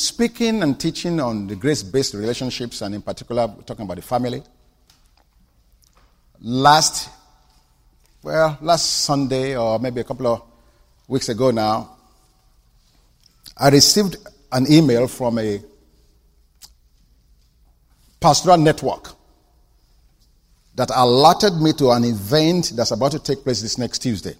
speaking 0.00 0.62
and 0.62 0.78
teaching 0.78 1.20
on 1.20 1.46
the 1.46 1.56
grace 1.56 1.82
based 1.82 2.14
relationships, 2.14 2.82
and 2.82 2.94
in 2.94 3.02
particular, 3.02 3.48
talking 3.66 3.84
about 3.84 3.96
the 3.96 4.02
family. 4.02 4.42
Last, 6.40 7.10
well, 8.22 8.58
last 8.60 9.04
Sunday, 9.04 9.56
or 9.56 9.78
maybe 9.78 10.00
a 10.00 10.04
couple 10.04 10.26
of 10.26 10.42
weeks 11.08 11.28
ago 11.28 11.50
now, 11.50 11.96
I 13.56 13.68
received 13.68 14.16
an 14.52 14.70
email 14.72 15.06
from 15.06 15.38
a 15.38 15.62
pastoral 18.20 18.56
network 18.56 19.12
that 20.74 20.90
alerted 20.94 21.60
me 21.60 21.72
to 21.74 21.90
an 21.90 22.04
event 22.04 22.72
that's 22.74 22.90
about 22.90 23.12
to 23.12 23.18
take 23.18 23.42
place 23.42 23.60
this 23.60 23.76
next 23.76 23.98
Tuesday. 23.98 24.34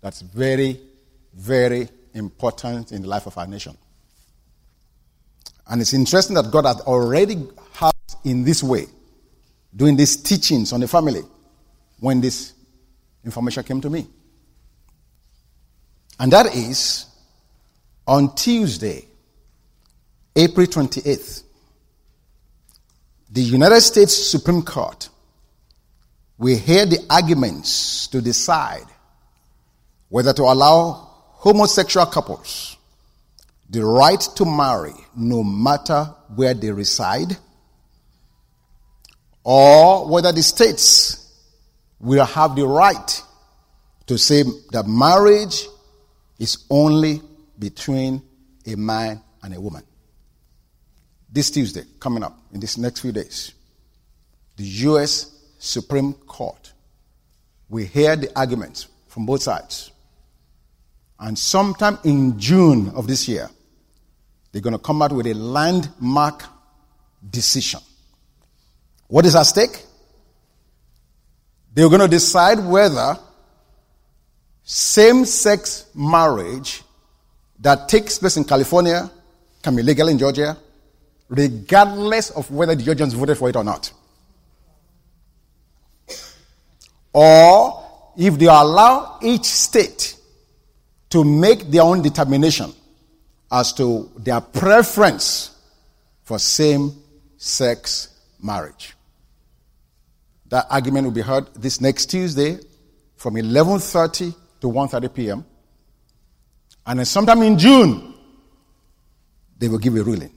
That's 0.00 0.20
very, 0.20 0.80
very 1.32 1.88
important 2.14 2.92
in 2.92 3.02
the 3.02 3.08
life 3.08 3.26
of 3.26 3.36
our 3.38 3.46
nation. 3.46 3.76
And 5.66 5.80
it's 5.80 5.94
interesting 5.94 6.34
that 6.34 6.50
God 6.50 6.66
had 6.66 6.80
already 6.80 7.36
had 7.74 7.92
in 8.24 8.44
this 8.44 8.62
way, 8.62 8.86
doing 9.74 9.96
these 9.96 10.16
teachings 10.16 10.72
on 10.72 10.80
the 10.80 10.88
family, 10.88 11.22
when 12.00 12.20
this 12.20 12.52
information 13.24 13.62
came 13.64 13.80
to 13.80 13.90
me. 13.90 14.06
And 16.18 16.32
that 16.32 16.54
is 16.54 17.06
on 18.06 18.34
Tuesday, 18.34 19.06
April 20.34 20.66
28th, 20.66 21.42
the 23.30 23.42
United 23.42 23.80
States 23.80 24.30
Supreme 24.30 24.62
Court 24.62 25.08
will 26.38 26.58
hear 26.58 26.84
the 26.84 26.98
arguments 27.08 28.08
to 28.08 28.20
decide 28.20 28.84
whether 30.08 30.32
to 30.32 30.42
allow 30.42 31.11
homosexual 31.42 32.06
couples 32.06 32.76
the 33.68 33.84
right 33.84 34.20
to 34.36 34.44
marry 34.44 34.92
no 35.16 35.42
matter 35.42 36.04
where 36.36 36.54
they 36.54 36.70
reside, 36.70 37.36
or 39.42 40.06
whether 40.08 40.30
the 40.30 40.42
states 40.42 41.34
will 41.98 42.24
have 42.24 42.54
the 42.54 42.66
right 42.66 43.22
to 44.06 44.18
say 44.18 44.44
that 44.70 44.86
marriage 44.86 45.66
is 46.38 46.64
only 46.68 47.22
between 47.58 48.22
a 48.66 48.76
man 48.76 49.22
and 49.42 49.54
a 49.54 49.60
woman. 49.60 49.82
This 51.32 51.50
Tuesday, 51.50 51.84
coming 51.98 52.22
up 52.22 52.38
in 52.52 52.60
this 52.60 52.76
next 52.76 53.00
few 53.00 53.10
days, 53.10 53.52
the 54.56 54.64
U.S. 54.64 55.34
Supreme 55.58 56.12
Court 56.12 56.72
will 57.70 57.86
hear 57.86 58.16
the 58.16 58.38
arguments 58.38 58.86
from 59.08 59.24
both 59.24 59.42
sides. 59.42 59.91
And 61.22 61.38
sometime 61.38 62.00
in 62.02 62.36
June 62.36 62.88
of 62.96 63.06
this 63.06 63.28
year, 63.28 63.48
they're 64.50 64.60
going 64.60 64.72
to 64.72 64.78
come 64.78 65.02
out 65.02 65.12
with 65.12 65.28
a 65.28 65.34
landmark 65.34 66.44
decision. 67.30 67.78
What 69.06 69.24
is 69.24 69.36
at 69.36 69.44
stake? 69.44 69.84
They're 71.72 71.88
going 71.88 72.00
to 72.00 72.08
decide 72.08 72.58
whether 72.58 73.16
same 74.64 75.24
sex 75.24 75.86
marriage 75.94 76.82
that 77.60 77.88
takes 77.88 78.18
place 78.18 78.36
in 78.36 78.42
California 78.42 79.08
can 79.62 79.76
be 79.76 79.82
legal 79.84 80.08
in 80.08 80.18
Georgia, 80.18 80.56
regardless 81.28 82.30
of 82.30 82.50
whether 82.50 82.74
the 82.74 82.82
Georgians 82.82 83.14
voted 83.14 83.38
for 83.38 83.48
it 83.48 83.54
or 83.54 83.62
not. 83.62 83.92
Or 87.12 88.12
if 88.16 88.36
they 88.36 88.46
allow 88.46 89.20
each 89.22 89.44
state 89.44 90.16
to 91.12 91.24
make 91.24 91.70
their 91.70 91.82
own 91.82 92.00
determination 92.00 92.72
as 93.50 93.74
to 93.74 94.10
their 94.16 94.40
preference 94.40 95.54
for 96.22 96.38
same 96.38 96.90
sex 97.36 98.08
marriage. 98.42 98.94
That 100.46 100.66
argument 100.70 101.04
will 101.04 101.12
be 101.12 101.20
heard 101.20 101.52
this 101.54 101.82
next 101.82 102.06
Tuesday 102.06 102.58
from 103.16 103.34
11:30 103.34 104.34
to 104.62 104.66
1:30 104.66 105.14
p.m. 105.14 105.44
And 106.86 106.98
then 106.98 107.06
sometime 107.06 107.42
in 107.42 107.58
June 107.58 108.14
they 109.58 109.68
will 109.68 109.78
give 109.78 109.94
a 109.96 110.02
ruling. 110.02 110.32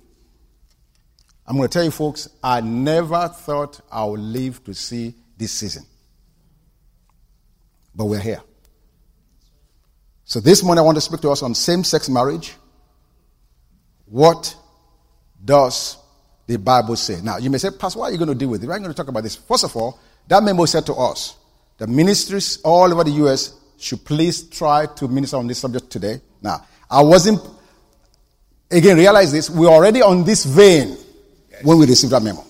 I'm 1.47 1.55
going 1.55 1.69
to 1.69 1.73
tell 1.73 1.85
you 1.85 1.91
folks, 1.91 2.27
I 2.43 2.59
never 2.59 3.29
thought 3.29 3.79
I 3.89 4.03
would 4.03 4.19
live 4.19 4.61
to 4.65 4.73
see 4.73 5.15
this 5.37 5.53
season. 5.53 5.85
But 7.95 8.05
we're 8.05 8.19
here. 8.19 8.41
So 10.27 10.39
this 10.39 10.63
morning 10.63 10.79
I 10.79 10.81
want 10.81 10.97
to 10.97 11.01
speak 11.01 11.21
to 11.21 11.29
us 11.29 11.43
on 11.43 11.53
same-sex 11.53 12.09
marriage. 12.09 12.55
What 14.07 14.55
does 15.43 15.97
the 16.47 16.57
Bible 16.57 16.95
say? 16.95 17.21
Now, 17.21 17.37
you 17.37 17.51
may 17.51 17.59
say, 17.59 17.69
Pastor, 17.69 17.99
what 17.99 18.09
are 18.09 18.11
you 18.11 18.17
going 18.17 18.29
to 18.29 18.35
deal 18.35 18.49
with 18.49 18.63
it? 18.63 18.69
I'm 18.71 18.79
going 18.79 18.89
to 18.89 18.95
talk 18.95 19.07
about 19.07 19.21
this. 19.21 19.35
First 19.35 19.65
of 19.65 19.75
all, 19.75 19.99
that 20.27 20.41
memo 20.41 20.65
said 20.65 20.83
to 20.87 20.93
us, 20.93 21.37
the 21.77 21.85
ministries 21.85 22.59
all 22.63 22.91
over 22.91 23.03
the 23.03 23.11
U.S. 23.11 23.53
should 23.77 24.03
please 24.03 24.49
try 24.49 24.87
to 24.87 25.07
minister 25.07 25.37
on 25.37 25.45
this 25.45 25.59
subject 25.59 25.91
today. 25.91 26.19
Now, 26.41 26.65
I 26.89 27.03
wasn't, 27.03 27.39
again, 28.71 28.97
realize 28.97 29.31
this, 29.31 29.47
we're 29.47 29.69
already 29.69 30.01
on 30.01 30.23
this 30.23 30.43
vein 30.43 30.97
when 31.61 31.77
we 31.77 31.85
received 31.85 32.13
that 32.13 32.23
memo. 32.23 32.43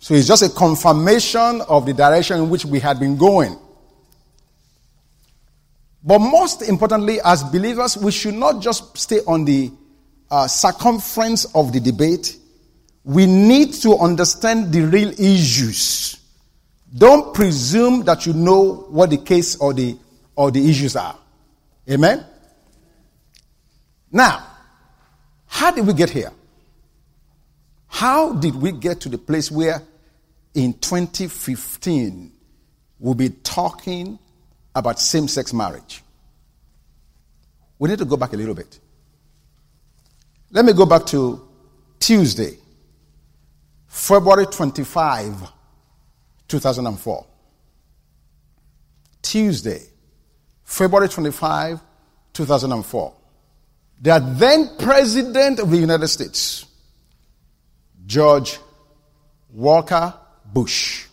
So 0.00 0.14
it's 0.14 0.26
just 0.26 0.42
a 0.42 0.48
confirmation 0.48 1.60
of 1.68 1.86
the 1.86 1.94
direction 1.94 2.38
in 2.38 2.50
which 2.50 2.64
we 2.64 2.80
had 2.80 2.98
been 2.98 3.16
going. 3.16 3.56
But 6.06 6.20
most 6.20 6.62
importantly, 6.62 7.18
as 7.24 7.42
believers, 7.42 7.96
we 7.96 8.12
should 8.12 8.34
not 8.34 8.62
just 8.62 8.96
stay 8.96 9.18
on 9.26 9.44
the 9.44 9.72
uh, 10.30 10.46
circumference 10.46 11.46
of 11.46 11.72
the 11.72 11.80
debate. 11.80 12.36
We 13.02 13.26
need 13.26 13.74
to 13.82 13.96
understand 13.96 14.72
the 14.72 14.82
real 14.82 15.10
issues. 15.20 16.20
Don't 16.96 17.34
presume 17.34 18.04
that 18.04 18.24
you 18.24 18.34
know 18.34 18.86
what 18.88 19.10
the 19.10 19.16
case 19.16 19.56
or 19.56 19.74
the 19.74 19.98
or 20.36 20.52
the 20.52 20.70
issues 20.70 20.94
are. 20.94 21.18
Amen. 21.90 22.24
Now, 24.12 24.46
how 25.46 25.72
did 25.72 25.86
we 25.86 25.92
get 25.92 26.10
here? 26.10 26.30
How 27.88 28.32
did 28.32 28.54
we 28.54 28.70
get 28.70 29.00
to 29.00 29.08
the 29.08 29.18
place 29.18 29.50
where 29.50 29.82
in 30.54 30.74
2015 30.74 32.32
we'll 33.00 33.14
be 33.14 33.30
talking 33.30 34.20
about 34.76 35.00
same 35.00 35.26
sex 35.26 35.52
marriage? 35.52 36.02
We 37.78 37.88
need 37.88 37.98
to 37.98 38.04
go 38.04 38.16
back 38.16 38.32
a 38.32 38.36
little 38.36 38.54
bit. 38.54 38.78
Let 40.52 40.64
me 40.64 40.72
go 40.72 40.86
back 40.86 41.04
to 41.06 41.48
Tuesday, 41.98 42.56
February 43.88 44.46
25, 44.46 45.50
2004. 46.46 47.26
Tuesday, 49.22 49.82
February 50.64 51.08
25, 51.08 51.80
2004. 52.32 53.14
The 54.02 54.34
then 54.36 54.76
President 54.78 55.58
of 55.58 55.70
the 55.70 55.76
United 55.78 56.08
States, 56.08 56.66
George 58.06 58.58
Walker 59.50 60.14
Bush 60.44 61.06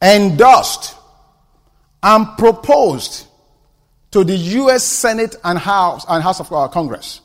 endorsed 0.00 0.94
and 2.02 2.26
proposed 2.36 3.26
to 4.10 4.24
the 4.24 4.36
U.S. 4.36 4.84
Senate 4.84 5.36
and 5.44 5.58
House 5.58 6.04
and 6.08 6.22
House 6.22 6.40
of 6.40 6.52
uh, 6.52 6.68
Congress 6.68 7.20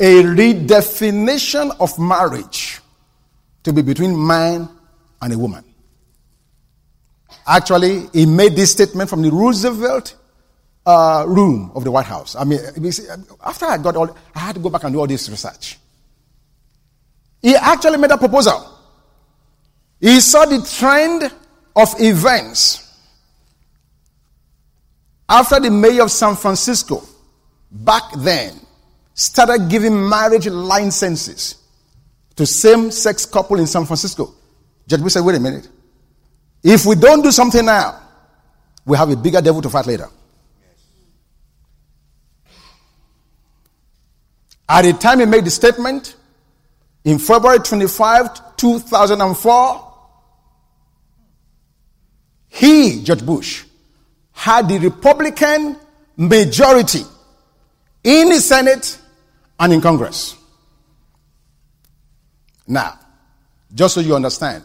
a 0.00 0.22
redefinition 0.22 1.74
of 1.80 1.98
marriage 1.98 2.80
to 3.64 3.72
be 3.72 3.82
between 3.82 4.26
man 4.26 4.68
and 5.20 5.32
a 5.32 5.38
woman. 5.38 5.64
Actually, 7.46 8.06
he 8.12 8.24
made 8.26 8.54
this 8.54 8.72
statement 8.72 9.10
from 9.10 9.22
the 9.22 9.30
Roosevelt 9.30 10.14
uh, 10.86 11.24
room 11.26 11.72
of 11.74 11.84
the 11.84 11.90
White 11.90 12.06
House. 12.06 12.36
I 12.36 12.44
mean, 12.44 12.60
after 13.44 13.66
I 13.66 13.78
got 13.78 13.96
all, 13.96 14.16
I 14.34 14.38
had 14.38 14.54
to 14.54 14.60
go 14.60 14.70
back 14.70 14.84
and 14.84 14.92
do 14.92 15.00
all 15.00 15.06
this 15.06 15.28
research. 15.28 15.78
He 17.42 17.56
actually 17.56 17.98
made 17.98 18.10
a 18.10 18.18
proposal. 18.18 18.78
He 20.00 20.20
saw 20.20 20.44
the 20.44 20.62
trend 20.78 21.32
of 21.74 21.94
events 21.98 22.87
after 25.28 25.60
the 25.60 25.70
mayor 25.70 26.02
of 26.02 26.10
San 26.10 26.34
Francisco 26.36 27.02
back 27.70 28.04
then 28.18 28.58
started 29.14 29.68
giving 29.68 30.08
marriage 30.08 30.46
licenses 30.46 31.56
to 32.36 32.46
same 32.46 32.90
sex 32.90 33.26
couple 33.26 33.58
in 33.58 33.66
San 33.66 33.84
Francisco. 33.84 34.32
George 34.86 35.02
Bush 35.02 35.12
said, 35.14 35.24
wait 35.24 35.36
a 35.36 35.40
minute. 35.40 35.68
If 36.62 36.86
we 36.86 36.94
don't 36.94 37.22
do 37.22 37.30
something 37.30 37.64
now, 37.64 38.00
we 38.84 38.96
have 38.96 39.10
a 39.10 39.16
bigger 39.16 39.40
devil 39.40 39.60
to 39.60 39.68
fight 39.68 39.86
later. 39.86 40.08
At 44.68 44.82
the 44.82 44.92
time 44.92 45.20
he 45.20 45.26
made 45.26 45.44
the 45.44 45.50
statement, 45.50 46.14
in 47.04 47.18
February 47.18 47.58
25, 47.58 48.56
2004, 48.56 49.94
he, 52.48 53.02
George 53.02 53.24
Bush, 53.24 53.64
had 54.38 54.68
the 54.68 54.78
Republican 54.78 55.76
majority 56.16 57.02
in 58.04 58.28
the 58.28 58.38
Senate 58.38 58.96
and 59.58 59.72
in 59.72 59.80
Congress. 59.80 60.36
Now, 62.64 63.00
just 63.74 63.94
so 63.94 64.00
you 64.00 64.14
understand, 64.14 64.62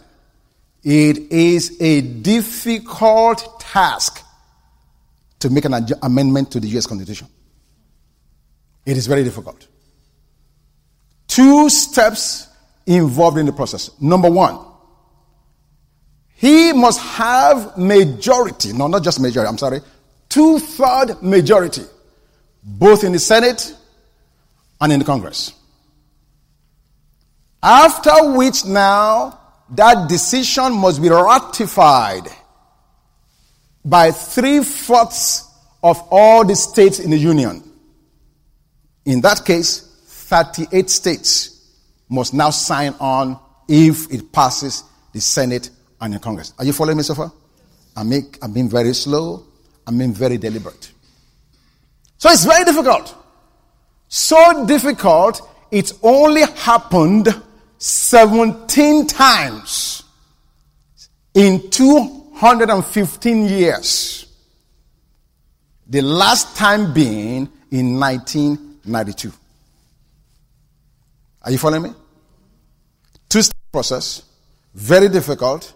it 0.83 1.17
is 1.31 1.75
a 1.81 2.01
difficult 2.01 3.59
task 3.61 4.23
to 5.39 5.49
make 5.49 5.65
an 5.65 5.73
amendment 6.03 6.51
to 6.51 6.59
the 6.59 6.67
US 6.77 6.85
Constitution. 6.85 7.27
It 8.85 8.95
is 8.95 9.07
very 9.07 9.23
difficult. 9.23 9.67
Two 11.27 11.67
steps 11.71 12.47
involved 12.85 13.39
in 13.39 13.47
the 13.47 13.53
process. 13.53 13.89
Number 13.99 14.29
one, 14.29 14.59
he 16.43 16.73
must 16.73 16.99
have 16.99 17.77
majority, 17.77 18.73
no, 18.73 18.87
not 18.87 19.01
just 19.01 19.21
majority, 19.21 19.47
I'm 19.47 19.57
sorry, 19.57 19.79
two 20.27 20.59
third 20.59 21.23
majority, 21.23 21.83
both 22.61 23.05
in 23.05 23.13
the 23.13 23.19
Senate 23.19 23.73
and 24.81 24.91
in 24.91 24.99
the 24.99 25.05
Congress. 25.05 25.53
After 27.63 28.33
which 28.33 28.65
now 28.65 29.39
that 29.69 30.09
decision 30.09 30.73
must 30.73 31.01
be 31.01 31.07
ratified 31.07 32.27
by 33.85 34.11
three 34.11 34.65
fourths 34.65 35.49
of 35.81 36.05
all 36.11 36.43
the 36.43 36.57
states 36.57 36.99
in 36.99 37.11
the 37.11 37.17
Union. 37.17 37.63
In 39.05 39.21
that 39.21 39.45
case, 39.45 39.79
38 40.07 40.89
states 40.89 41.71
must 42.09 42.33
now 42.33 42.49
sign 42.49 42.95
on 42.99 43.39
if 43.69 44.11
it 44.11 44.33
passes 44.33 44.83
the 45.13 45.21
Senate 45.21 45.69
and 46.03 46.13
the 46.13 46.19
Congress. 46.19 46.53
Are 46.59 46.65
you 46.65 46.73
following 46.73 46.97
me 46.97 47.03
so 47.03 47.15
far? 47.15 47.31
I 47.95 48.03
make, 48.03 48.37
I'm 48.41 48.51
being 48.51 48.69
very 48.69 48.93
slow. 48.93 49.45
I'm 49.87 49.97
being 49.97 50.13
very 50.13 50.37
deliberate. 50.37 50.91
So 52.17 52.29
it's 52.29 52.43
very 52.43 52.65
difficult. 52.65 53.15
So 54.09 54.65
difficult, 54.65 55.41
it's 55.71 55.93
only 56.03 56.41
happened 56.41 57.29
17 57.77 59.07
times 59.07 60.03
in 61.33 61.69
215 61.69 63.45
years. 63.45 64.25
The 65.87 66.01
last 66.01 66.57
time 66.57 66.93
being 66.93 67.49
in 67.71 67.97
1992. 67.99 69.31
Are 71.43 71.51
you 71.51 71.57
following 71.57 71.83
me? 71.83 71.93
Two 73.29 73.41
step 73.41 73.55
process, 73.71 74.23
very 74.73 75.09
difficult, 75.09 75.73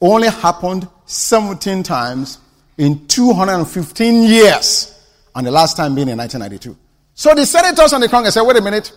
only 0.00 0.28
happened 0.28 0.88
17 1.06 1.82
times 1.82 2.38
in 2.76 3.06
215 3.06 4.22
years, 4.22 4.94
and 5.34 5.46
the 5.46 5.50
last 5.50 5.76
time 5.76 5.94
being 5.94 6.08
in 6.08 6.18
1992. 6.18 6.76
So 7.14 7.34
the 7.34 7.44
senators 7.44 7.92
and 7.92 8.02
the 8.02 8.08
Congress 8.08 8.34
said, 8.34 8.42
wait 8.42 8.56
a 8.56 8.60
minute, 8.60 8.92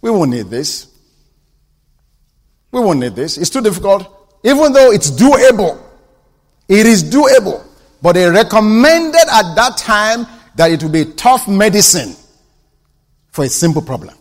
we 0.00 0.10
won't 0.10 0.30
need 0.30 0.48
this. 0.48 0.86
We 2.70 2.80
won't 2.80 3.00
need 3.00 3.14
this. 3.14 3.38
It's 3.38 3.50
too 3.50 3.60
difficult. 3.60 4.08
Even 4.42 4.72
though 4.72 4.90
it's 4.90 5.10
doable, 5.10 5.80
it 6.68 6.86
is 6.86 7.04
doable. 7.04 7.64
But 8.02 8.12
they 8.12 8.28
recommended 8.28 9.28
at 9.32 9.54
that 9.54 9.76
time 9.78 10.26
that 10.56 10.70
it 10.70 10.82
would 10.82 10.92
be 10.92 11.04
tough 11.04 11.48
medicine 11.48 12.14
for 13.30 13.44
a 13.44 13.48
simple 13.48 13.82
problem. 13.82 14.14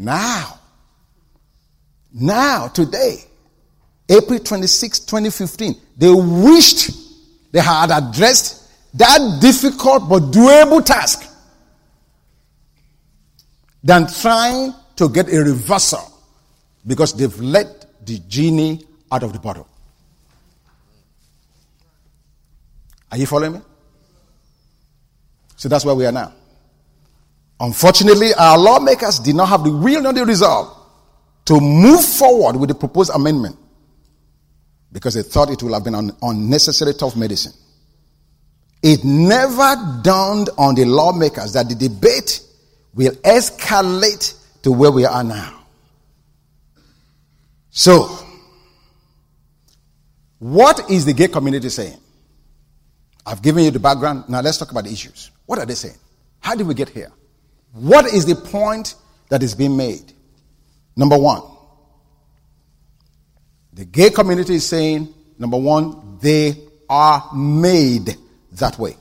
Now, 0.00 0.58
now, 2.10 2.68
today, 2.68 3.18
April 4.08 4.38
26, 4.38 5.00
2015, 5.00 5.74
they 5.98 6.10
wished 6.10 6.90
they 7.52 7.60
had 7.60 7.90
addressed 7.90 8.66
that 8.94 9.38
difficult 9.42 10.08
but 10.08 10.22
doable 10.32 10.82
task 10.82 11.30
than 13.84 14.06
trying 14.06 14.72
to 14.96 15.10
get 15.10 15.30
a 15.30 15.38
reversal 15.38 16.10
because 16.86 17.12
they've 17.12 17.38
let 17.38 18.06
the 18.06 18.20
genie 18.20 18.82
out 19.12 19.22
of 19.22 19.34
the 19.34 19.38
bottle. 19.38 19.68
Are 23.12 23.18
you 23.18 23.26
following 23.26 23.52
me? 23.52 23.60
So 25.56 25.68
that's 25.68 25.84
where 25.84 25.94
we 25.94 26.06
are 26.06 26.12
now. 26.12 26.32
Unfortunately, 27.60 28.32
our 28.34 28.56
lawmakers 28.58 29.18
did 29.18 29.36
not 29.36 29.50
have 29.50 29.62
the 29.64 29.70
will 29.70 30.00
nor 30.00 30.14
the 30.14 30.24
resolve 30.24 30.76
to 31.44 31.60
move 31.60 32.02
forward 32.02 32.56
with 32.56 32.68
the 32.70 32.74
proposed 32.74 33.10
amendment 33.14 33.56
because 34.92 35.14
they 35.14 35.22
thought 35.22 35.50
it 35.50 35.62
would 35.62 35.72
have 35.74 35.84
been 35.84 35.94
an 35.94 36.10
unnecessary 36.22 36.94
tough 36.94 37.16
medicine. 37.16 37.52
It 38.82 39.04
never 39.04 40.00
dawned 40.02 40.48
on 40.56 40.74
the 40.74 40.86
lawmakers 40.86 41.52
that 41.52 41.68
the 41.68 41.74
debate 41.74 42.40
will 42.94 43.12
escalate 43.12 44.34
to 44.62 44.72
where 44.72 44.90
we 44.90 45.04
are 45.04 45.22
now. 45.22 45.64
So, 47.68 48.08
what 50.38 50.90
is 50.90 51.04
the 51.04 51.12
gay 51.12 51.28
community 51.28 51.68
saying? 51.68 51.98
I've 53.26 53.42
given 53.42 53.64
you 53.64 53.70
the 53.70 53.78
background. 53.78 54.24
Now 54.28 54.40
let's 54.40 54.56
talk 54.56 54.70
about 54.70 54.84
the 54.84 54.90
issues. 54.92 55.30
What 55.44 55.58
are 55.58 55.66
they 55.66 55.74
saying? 55.74 55.98
How 56.40 56.54
did 56.54 56.66
we 56.66 56.72
get 56.72 56.88
here? 56.88 57.12
What 57.72 58.06
is 58.06 58.26
the 58.26 58.34
point 58.34 58.94
that 59.28 59.42
is 59.42 59.54
being 59.54 59.76
made? 59.76 60.12
Number 60.96 61.18
one, 61.18 61.42
the 63.72 63.84
gay 63.84 64.10
community 64.10 64.54
is 64.56 64.66
saying, 64.66 65.12
number 65.38 65.56
one, 65.56 66.18
they 66.20 66.54
are 66.88 67.30
made 67.34 68.16
that 68.52 68.78
way. 68.78 68.96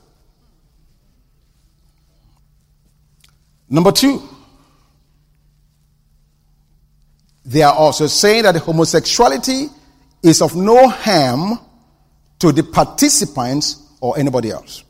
Number 3.67 3.91
two, 3.91 4.21
they 7.45 7.63
are 7.63 7.73
also 7.73 8.07
saying 8.07 8.43
that 8.43 8.55
homosexuality 8.55 9.67
is 10.21 10.41
of 10.41 10.55
no 10.55 10.87
harm 10.87 11.59
to 12.39 12.51
the 12.51 12.63
participants 12.63 13.83
or 13.99 14.17
anybody 14.17 14.51
else. 14.51 14.83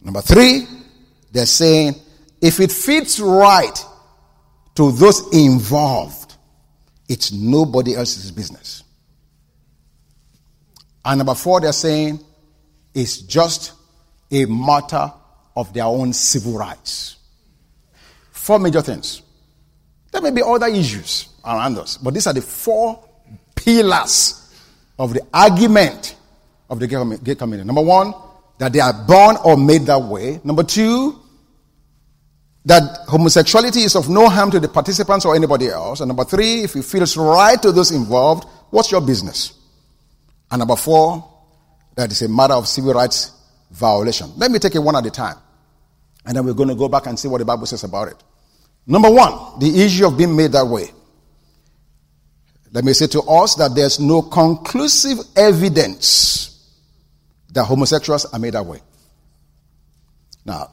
Number 0.00 0.20
three, 0.20 0.66
they're 1.32 1.46
saying 1.46 1.94
if 2.40 2.60
it 2.60 2.70
fits 2.70 3.18
right 3.18 3.84
to 4.74 4.92
those 4.92 5.32
involved, 5.34 6.36
it's 7.08 7.32
nobody 7.32 7.94
else's 7.94 8.30
business. 8.30 8.84
And 11.04 11.18
number 11.18 11.34
four, 11.34 11.60
they're 11.60 11.72
saying 11.72 12.20
it's 12.94 13.18
just 13.18 13.72
a 14.30 14.44
matter 14.46 15.12
of 15.56 15.72
their 15.74 15.84
own 15.84 16.12
civil 16.12 16.56
rights. 16.56 17.16
Four 18.30 18.58
major 18.58 18.82
things. 18.82 19.22
There 20.10 20.20
may 20.20 20.30
be 20.30 20.42
other 20.42 20.66
issues 20.66 21.28
around 21.44 21.78
us, 21.78 21.96
but 21.96 22.14
these 22.14 22.26
are 22.26 22.32
the 22.32 22.42
four 22.42 23.08
pillars 23.54 24.38
of 24.98 25.14
the 25.14 25.22
argument 25.32 26.16
of 26.68 26.78
the 26.78 26.86
gay 27.22 27.34
community. 27.34 27.66
Number 27.66 27.82
one, 27.82 28.14
that 28.58 28.72
they 28.72 28.80
are 28.80 28.92
born 28.92 29.36
or 29.44 29.56
made 29.56 29.82
that 29.82 30.00
way. 30.00 30.40
Number 30.44 30.62
two, 30.62 31.21
that 32.64 32.98
homosexuality 33.08 33.80
is 33.80 33.96
of 33.96 34.08
no 34.08 34.28
harm 34.28 34.50
to 34.52 34.60
the 34.60 34.68
participants 34.68 35.24
or 35.24 35.34
anybody 35.34 35.68
else. 35.68 36.00
And 36.00 36.08
number 36.08 36.24
three, 36.24 36.62
if 36.62 36.76
it 36.76 36.84
feels 36.84 37.16
right 37.16 37.60
to 37.60 37.72
those 37.72 37.90
involved, 37.90 38.44
what's 38.70 38.92
your 38.92 39.00
business? 39.00 39.58
And 40.50 40.60
number 40.60 40.76
four, 40.76 41.28
that 41.96 42.12
is 42.12 42.22
a 42.22 42.28
matter 42.28 42.54
of 42.54 42.68
civil 42.68 42.94
rights 42.94 43.32
violation. 43.70 44.30
Let 44.36 44.50
me 44.50 44.58
take 44.58 44.74
it 44.74 44.78
one 44.78 44.96
at 44.96 45.04
a 45.06 45.10
time. 45.10 45.36
And 46.24 46.36
then 46.36 46.44
we're 46.44 46.54
going 46.54 46.68
to 46.68 46.74
go 46.74 46.88
back 46.88 47.06
and 47.06 47.18
see 47.18 47.26
what 47.26 47.38
the 47.38 47.44
Bible 47.44 47.66
says 47.66 47.82
about 47.82 48.08
it. 48.08 48.22
Number 48.86 49.10
one, 49.10 49.58
the 49.58 49.82
issue 49.82 50.06
of 50.06 50.16
being 50.16 50.36
made 50.36 50.52
that 50.52 50.66
way. 50.66 50.90
Let 52.70 52.84
me 52.84 52.92
say 52.92 53.06
to 53.08 53.22
us 53.22 53.54
that 53.56 53.74
there's 53.74 54.00
no 54.00 54.22
conclusive 54.22 55.18
evidence 55.36 56.72
that 57.52 57.64
homosexuals 57.64 58.24
are 58.26 58.38
made 58.38 58.54
that 58.54 58.64
way. 58.64 58.80
Now, 60.44 60.70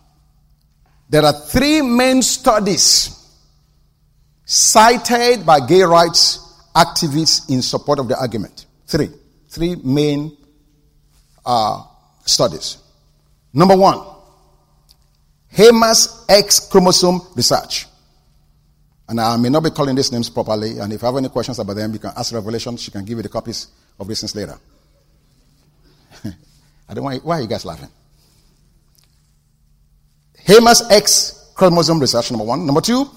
there 1.10 1.26
are 1.26 1.34
three 1.34 1.82
main 1.82 2.22
studies 2.22 3.16
cited 4.46 5.46
by 5.46 5.60
gay 5.66 5.82
rights 5.82 6.46
activists 6.76 7.50
in 7.50 7.62
support 7.62 8.00
of 8.00 8.08
the 8.08 8.18
argument. 8.18 8.68
Three. 8.86 9.10
Three 9.50 9.76
main 9.76 10.38
uh, 11.46 11.84
studies. 12.26 12.78
Number 13.52 13.76
one, 13.76 14.00
Hamer's 15.48 16.26
X 16.30 16.68
chromosome 16.68 17.22
research. 17.36 17.88
And 19.08 19.20
I 19.20 19.36
may 19.38 19.50
not 19.50 19.64
be 19.64 19.72
calling 19.72 19.96
these 19.96 20.12
names 20.12 20.30
properly, 20.30 20.78
and 20.78 20.94
if 20.94 21.02
you 21.02 21.06
have 21.08 21.18
any 21.18 21.30
questions 21.30 21.58
about 21.58 21.76
them, 21.76 21.92
you 21.92 21.98
can 21.98 22.12
ask 22.16 22.32
Revelation. 22.32 22.78
She 22.78 22.92
can 22.92 23.04
give 23.04 23.18
you 23.18 23.24
the 23.24 23.30
copies 23.30 23.68
of 24.00 24.08
these 24.08 24.20
things 24.20 24.36
later. 24.36 24.56
I 26.88 26.94
don't 26.94 27.04
want. 27.04 27.26
Why 27.26 27.40
are 27.40 27.42
you 27.42 27.48
guys 27.48 27.66
laughing? 27.66 27.90
Hamer's 30.50 30.82
X 30.90 31.52
chromosome 31.54 32.00
research, 32.00 32.32
number 32.32 32.44
one. 32.44 32.66
Number 32.66 32.82
two, 32.82 33.08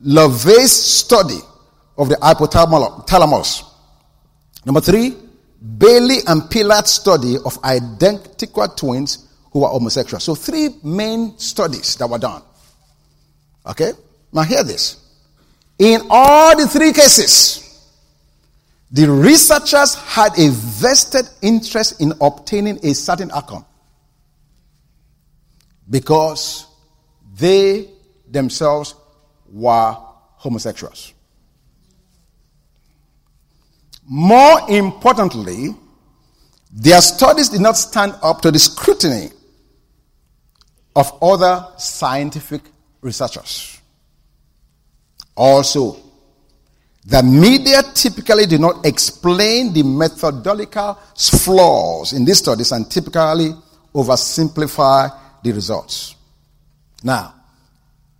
LeVay's 0.00 0.72
study 0.72 1.38
of 1.96 2.08
the 2.08 2.16
hypothalamus. 2.16 3.62
Number 4.66 4.80
three, 4.80 5.14
Bailey 5.78 6.18
and 6.26 6.50
Pillard 6.50 6.88
study 6.88 7.36
of 7.44 7.56
identical 7.62 8.66
twins 8.66 9.28
who 9.52 9.60
were 9.60 9.68
homosexual. 9.68 10.18
So, 10.18 10.34
three 10.34 10.70
main 10.82 11.38
studies 11.38 11.94
that 11.96 12.10
were 12.10 12.18
done. 12.18 12.42
Okay? 13.64 13.92
Now, 14.32 14.42
hear 14.42 14.64
this. 14.64 14.96
In 15.78 16.00
all 16.10 16.56
the 16.56 16.66
three 16.66 16.92
cases, 16.92 17.88
the 18.90 19.08
researchers 19.08 19.94
had 19.94 20.36
a 20.36 20.50
vested 20.50 21.28
interest 21.42 22.00
in 22.00 22.12
obtaining 22.20 22.84
a 22.84 22.92
certain 22.92 23.30
outcome 23.30 23.64
because 25.88 26.66
they 27.42 27.88
themselves 28.30 28.94
were 29.50 29.96
homosexuals. 30.36 31.12
More 34.04 34.70
importantly, 34.70 35.74
their 36.72 37.00
studies 37.00 37.48
did 37.48 37.60
not 37.60 37.76
stand 37.76 38.14
up 38.22 38.40
to 38.42 38.50
the 38.50 38.58
scrutiny 38.58 39.30
of 40.94 41.12
other 41.20 41.66
scientific 41.78 42.62
researchers. 43.00 43.80
Also, 45.34 45.96
the 47.04 47.22
media 47.22 47.82
typically 47.94 48.46
do 48.46 48.58
not 48.58 48.86
explain 48.86 49.72
the 49.72 49.82
methodological 49.82 50.94
flaws 51.16 52.12
in 52.12 52.24
these 52.24 52.38
studies 52.38 52.70
and 52.70 52.88
typically 52.88 53.52
oversimplify 53.94 55.10
the 55.42 55.52
results. 55.52 56.14
Now, 57.04 57.34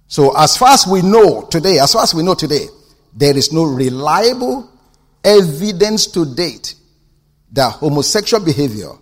so 0.06 0.36
as 0.36 0.56
far 0.56 0.70
as 0.70 0.86
we 0.86 1.02
know 1.02 1.42
today, 1.50 1.78
as 1.78 1.92
far 1.92 2.02
as 2.02 2.14
we 2.14 2.22
know 2.22 2.34
today, 2.34 2.66
there 3.14 3.36
is 3.36 3.52
no 3.52 3.64
reliable 3.64 4.70
evidence 5.24 6.06
to 6.08 6.34
date 6.34 6.74
that 7.52 7.72
homosexual 7.74 8.44
behavior 8.44 8.92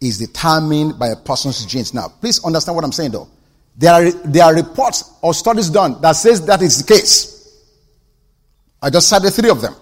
is 0.00 0.18
determined 0.18 0.98
by 0.98 1.08
a 1.08 1.16
person's 1.16 1.64
genes. 1.66 1.92
Now, 1.92 2.08
please 2.08 2.44
understand 2.44 2.76
what 2.76 2.84
I'm 2.84 2.92
saying 2.92 3.10
though. 3.10 3.28
There 3.76 3.92
are, 3.92 4.10
there 4.10 4.44
are 4.44 4.54
reports 4.54 5.12
or 5.22 5.34
studies 5.34 5.70
done 5.70 6.00
that 6.00 6.12
says 6.12 6.44
that 6.46 6.62
is 6.62 6.84
the 6.84 6.92
case. 6.92 7.34
I 8.80 8.90
just 8.90 9.08
cited 9.08 9.32
three 9.32 9.50
of 9.50 9.60
them. 9.60 9.74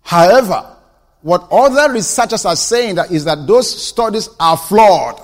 However, 0.00 0.76
what 1.22 1.48
other 1.50 1.92
researchers 1.92 2.44
are 2.44 2.56
saying 2.56 2.96
that 2.96 3.10
is 3.10 3.24
that 3.24 3.46
those 3.46 3.82
studies 3.86 4.28
are 4.38 4.56
flawed 4.56 5.20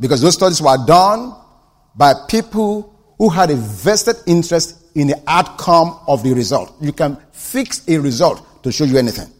because 0.00 0.20
those 0.20 0.34
studies 0.34 0.62
were 0.62 0.76
done 0.86 1.34
by 1.94 2.14
people 2.28 2.94
who 3.18 3.28
had 3.28 3.50
a 3.50 3.56
vested 3.56 4.16
interest 4.26 4.84
in 4.94 5.08
the 5.08 5.20
outcome 5.26 5.98
of 6.06 6.22
the 6.22 6.32
result. 6.32 6.74
You 6.80 6.92
can 6.92 7.16
fix 7.32 7.86
a 7.88 7.98
result 7.98 8.62
to 8.62 8.72
show 8.72 8.84
you 8.84 8.96
anything. 8.96 9.32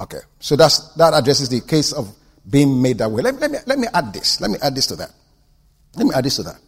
Okay, 0.00 0.18
so 0.40 0.56
that's, 0.56 0.94
that 0.94 1.14
addresses 1.14 1.48
the 1.48 1.60
case 1.60 1.92
of 1.92 2.12
being 2.48 2.80
made 2.80 2.98
that 2.98 3.10
way. 3.10 3.22
Let, 3.22 3.38
let, 3.38 3.50
me, 3.50 3.58
let 3.66 3.78
me 3.78 3.86
add 3.92 4.12
this. 4.12 4.40
Let 4.40 4.50
me 4.50 4.58
add 4.60 4.74
this 4.74 4.86
to 4.88 4.96
that. 4.96 5.10
Let 5.94 6.06
me 6.06 6.12
add 6.14 6.24
this 6.24 6.36
to 6.36 6.42
that. 6.44 6.58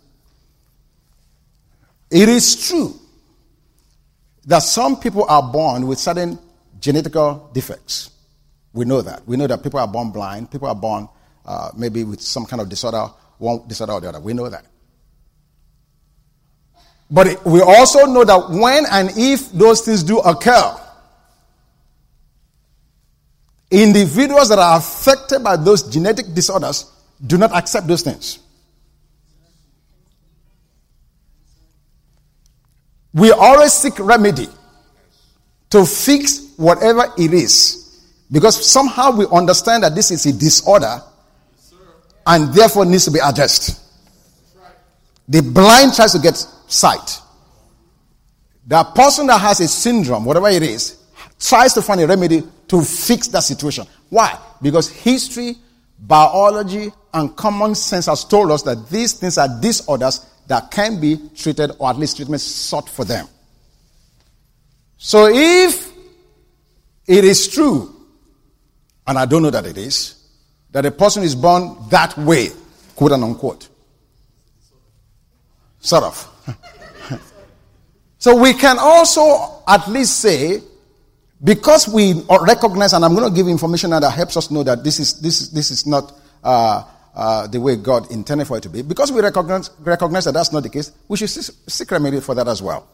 It 2.10 2.28
is 2.28 2.68
true 2.68 2.94
that 4.46 4.60
some 4.60 5.00
people 5.00 5.24
are 5.24 5.42
born 5.42 5.86
with 5.86 5.98
certain 5.98 6.38
genetical 6.78 7.52
defects. 7.52 8.10
We 8.72 8.84
know 8.84 9.00
that. 9.02 9.26
We 9.26 9.36
know 9.36 9.46
that 9.46 9.62
people 9.62 9.80
are 9.80 9.88
born 9.88 10.10
blind, 10.10 10.50
people 10.50 10.68
are 10.68 10.74
born 10.74 11.08
uh, 11.44 11.70
maybe 11.76 12.04
with 12.04 12.20
some 12.20 12.46
kind 12.46 12.60
of 12.60 12.68
disorder, 12.68 13.06
one 13.38 13.66
disorder 13.66 13.92
or 13.92 14.00
the 14.00 14.08
other. 14.08 14.20
We 14.20 14.32
know 14.32 14.48
that. 14.48 14.64
But 17.10 17.44
we 17.44 17.60
also 17.60 18.06
know 18.06 18.24
that 18.24 18.50
when 18.50 18.84
and 18.90 19.10
if 19.16 19.52
those 19.52 19.82
things 19.82 20.02
do 20.02 20.18
occur, 20.18 20.76
individuals 23.70 24.48
that 24.48 24.58
are 24.58 24.78
affected 24.78 25.42
by 25.44 25.56
those 25.56 25.82
genetic 25.82 26.32
disorders 26.34 26.90
do 27.24 27.36
not 27.38 27.52
accept 27.52 27.86
those 27.86 28.02
things. 28.02 28.38
We 33.12 33.30
always 33.30 33.72
seek 33.72 33.98
remedy 33.98 34.48
to 35.70 35.84
fix 35.86 36.52
whatever 36.56 37.12
it 37.16 37.32
is. 37.32 37.80
Because 38.30 38.68
somehow 38.68 39.12
we 39.12 39.26
understand 39.30 39.84
that 39.84 39.94
this 39.94 40.10
is 40.10 40.26
a 40.26 40.32
disorder 40.32 41.00
and 42.26 42.52
therefore 42.52 42.84
needs 42.84 43.04
to 43.04 43.10
be 43.10 43.18
addressed. 43.22 43.80
The 45.28 45.42
blind 45.42 45.94
tries 45.94 46.12
to 46.12 46.18
get 46.18 46.36
sight. 46.36 47.20
The 48.66 48.82
person 48.84 49.26
that 49.26 49.40
has 49.40 49.60
a 49.60 49.68
syndrome, 49.68 50.24
whatever 50.24 50.48
it 50.48 50.62
is, 50.62 50.98
tries 51.38 51.74
to 51.74 51.82
find 51.82 52.00
a 52.00 52.06
remedy 52.06 52.42
to 52.68 52.82
fix 52.82 53.28
that 53.28 53.42
situation. 53.42 53.86
Why? 54.08 54.38
Because 54.62 54.90
history, 54.90 55.56
biology, 55.98 56.90
and 57.12 57.34
common 57.36 57.74
sense 57.74 58.06
has 58.06 58.24
told 58.24 58.50
us 58.50 58.62
that 58.62 58.88
these 58.88 59.12
things 59.14 59.38
are 59.38 59.48
disorders 59.60 60.26
that 60.46 60.70
can 60.70 61.00
be 61.00 61.18
treated 61.36 61.72
or 61.78 61.90
at 61.90 61.98
least 61.98 62.16
treatment 62.16 62.40
sought 62.40 62.88
for 62.88 63.04
them. 63.04 63.26
So 64.96 65.28
if 65.28 65.92
it 67.06 67.24
is 67.24 67.48
true, 67.48 67.94
and 69.06 69.18
I 69.18 69.26
don't 69.26 69.42
know 69.42 69.50
that 69.50 69.66
it 69.66 69.76
is, 69.76 70.23
that 70.74 70.84
a 70.84 70.90
person 70.90 71.22
is 71.22 71.36
born 71.36 71.76
that 71.88 72.18
way, 72.18 72.48
quote 72.96 73.12
and 73.12 73.22
unquote, 73.22 73.68
sort 75.78 76.02
of. 76.02 77.20
so 78.18 78.36
we 78.36 78.52
can 78.54 78.76
also 78.80 79.62
at 79.68 79.86
least 79.86 80.18
say, 80.18 80.60
because 81.44 81.86
we 81.86 82.14
recognize, 82.40 82.92
and 82.92 83.04
I'm 83.04 83.14
going 83.14 83.28
to 83.28 83.34
give 83.34 83.46
information 83.46 83.90
that 83.90 84.02
helps 84.10 84.36
us 84.36 84.50
know 84.50 84.64
that 84.64 84.82
this 84.82 84.98
is 84.98 85.20
this 85.20 85.42
is, 85.42 85.50
this 85.52 85.70
is 85.70 85.86
not 85.86 86.12
uh, 86.42 86.82
uh, 87.14 87.46
the 87.46 87.60
way 87.60 87.76
God 87.76 88.10
intended 88.10 88.48
for 88.48 88.56
it 88.56 88.64
to 88.64 88.68
be, 88.68 88.82
because 88.82 89.12
we 89.12 89.20
recognize, 89.20 89.70
recognize 89.78 90.24
that 90.24 90.32
that's 90.32 90.52
not 90.52 90.64
the 90.64 90.70
case, 90.70 90.90
we 91.06 91.16
should 91.16 91.30
seek 91.30 91.88
remedy 91.92 92.18
for 92.18 92.34
that 92.34 92.48
as 92.48 92.60
well. 92.60 92.88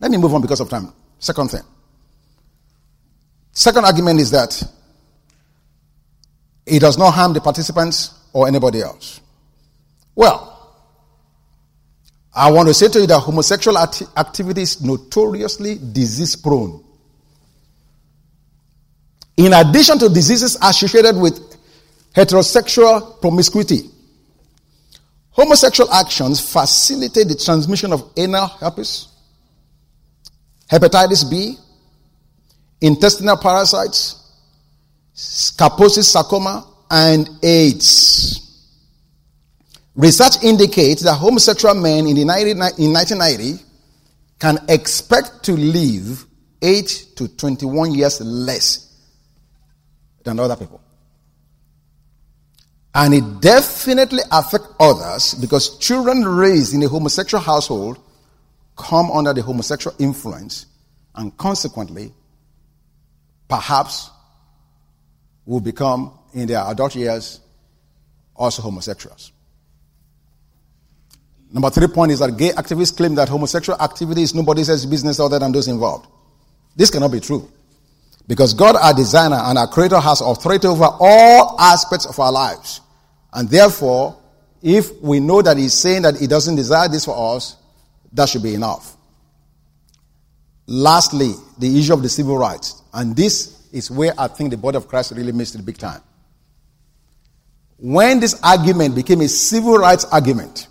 Let 0.00 0.10
me 0.10 0.18
move 0.18 0.34
on 0.34 0.42
because 0.42 0.60
of 0.60 0.68
time. 0.68 0.92
Second 1.18 1.48
thing. 1.50 1.62
Second 3.52 3.86
argument 3.86 4.20
is 4.20 4.30
that 4.32 4.62
it 6.70 6.80
does 6.80 6.96
not 6.96 7.12
harm 7.12 7.32
the 7.32 7.40
participants 7.40 8.14
or 8.32 8.46
anybody 8.46 8.80
else. 8.80 9.20
Well, 10.14 10.46
I 12.34 12.50
want 12.50 12.68
to 12.68 12.74
say 12.74 12.88
to 12.88 13.00
you 13.00 13.06
that 13.06 13.18
homosexual 13.20 13.76
acti- 13.76 14.06
activity 14.16 14.62
is 14.62 14.80
notoriously 14.82 15.78
disease 15.92 16.36
prone. 16.36 16.84
In 19.36 19.52
addition 19.52 19.98
to 19.98 20.08
diseases 20.08 20.56
associated 20.62 21.16
with 21.16 21.50
heterosexual 22.14 23.20
promiscuity. 23.20 23.90
Homosexual 25.30 25.90
actions 25.92 26.40
facilitate 26.40 27.28
the 27.28 27.36
transmission 27.36 27.92
of 27.92 28.10
anal 28.16 28.48
herpes, 28.48 29.08
hepatitis 30.70 31.28
B, 31.30 31.56
intestinal 32.80 33.36
parasites, 33.36 34.19
Kaposi 35.14 36.02
sarcoma, 36.02 36.66
and 36.90 37.28
AIDS. 37.42 38.46
Research 39.94 40.42
indicates 40.42 41.02
that 41.02 41.14
homosexual 41.14 41.74
men 41.74 42.06
in, 42.06 42.16
the 42.16 42.24
90, 42.24 42.50
in 42.50 42.58
1990 42.58 43.64
can 44.38 44.58
expect 44.68 45.44
to 45.44 45.52
live 45.52 46.26
8 46.62 47.06
to 47.16 47.28
21 47.28 47.92
years 47.92 48.20
less 48.20 48.86
than 50.24 50.40
other 50.40 50.56
people. 50.56 50.80
And 52.94 53.14
it 53.14 53.40
definitely 53.40 54.22
affects 54.32 54.68
others 54.80 55.34
because 55.34 55.78
children 55.78 56.24
raised 56.24 56.74
in 56.74 56.82
a 56.82 56.88
homosexual 56.88 57.42
household 57.42 58.00
come 58.76 59.10
under 59.12 59.32
the 59.32 59.42
homosexual 59.42 59.94
influence 59.98 60.66
and 61.14 61.36
consequently 61.36 62.12
perhaps 63.48 64.10
will 65.50 65.60
become 65.60 66.16
in 66.32 66.46
their 66.46 66.62
adult 66.68 66.94
years 66.94 67.40
also 68.36 68.62
homosexuals. 68.62 69.32
Number 71.52 71.68
three 71.70 71.88
point 71.88 72.12
is 72.12 72.20
that 72.20 72.36
gay 72.36 72.50
activists 72.50 72.96
claim 72.96 73.16
that 73.16 73.28
homosexual 73.28 73.76
activity 73.82 74.22
is 74.22 74.32
nobody 74.32 74.60
else's 74.60 74.86
business 74.86 75.18
other 75.18 75.40
than 75.40 75.50
those 75.50 75.66
involved. 75.66 76.06
This 76.76 76.88
cannot 76.88 77.10
be 77.10 77.18
true. 77.18 77.50
Because 78.28 78.54
God, 78.54 78.76
our 78.76 78.94
designer 78.94 79.40
and 79.42 79.58
our 79.58 79.66
creator, 79.66 79.98
has 79.98 80.20
authority 80.20 80.68
over 80.68 80.86
all 81.00 81.56
aspects 81.58 82.06
of 82.06 82.16
our 82.20 82.30
lives. 82.30 82.80
And 83.32 83.50
therefore, 83.50 84.16
if 84.62 85.02
we 85.02 85.18
know 85.18 85.42
that 85.42 85.56
He's 85.56 85.74
saying 85.74 86.02
that 86.02 86.14
He 86.14 86.28
doesn't 86.28 86.54
desire 86.54 86.86
this 86.86 87.06
for 87.06 87.34
us, 87.34 87.56
that 88.12 88.28
should 88.28 88.44
be 88.44 88.54
enough. 88.54 88.96
Lastly, 90.68 91.32
the 91.58 91.76
issue 91.76 91.92
of 91.92 92.04
the 92.04 92.08
civil 92.08 92.38
rights. 92.38 92.80
And 92.94 93.16
this 93.16 93.59
is 93.72 93.90
where 93.90 94.12
I 94.18 94.28
think 94.28 94.50
the 94.50 94.56
body 94.56 94.76
of 94.76 94.88
Christ 94.88 95.12
really 95.12 95.32
missed 95.32 95.54
it 95.54 95.64
big 95.64 95.78
time. 95.78 96.00
When 97.78 98.20
this 98.20 98.38
argument 98.42 98.94
became 98.94 99.20
a 99.22 99.28
civil 99.28 99.76
rights 99.78 100.04
argument, 100.04 100.68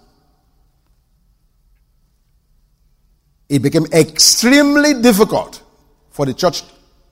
it 3.50 3.62
became 3.62 3.86
extremely 3.92 5.02
difficult 5.02 5.64
for 6.12 6.26
the 6.26 6.34
church 6.34 6.64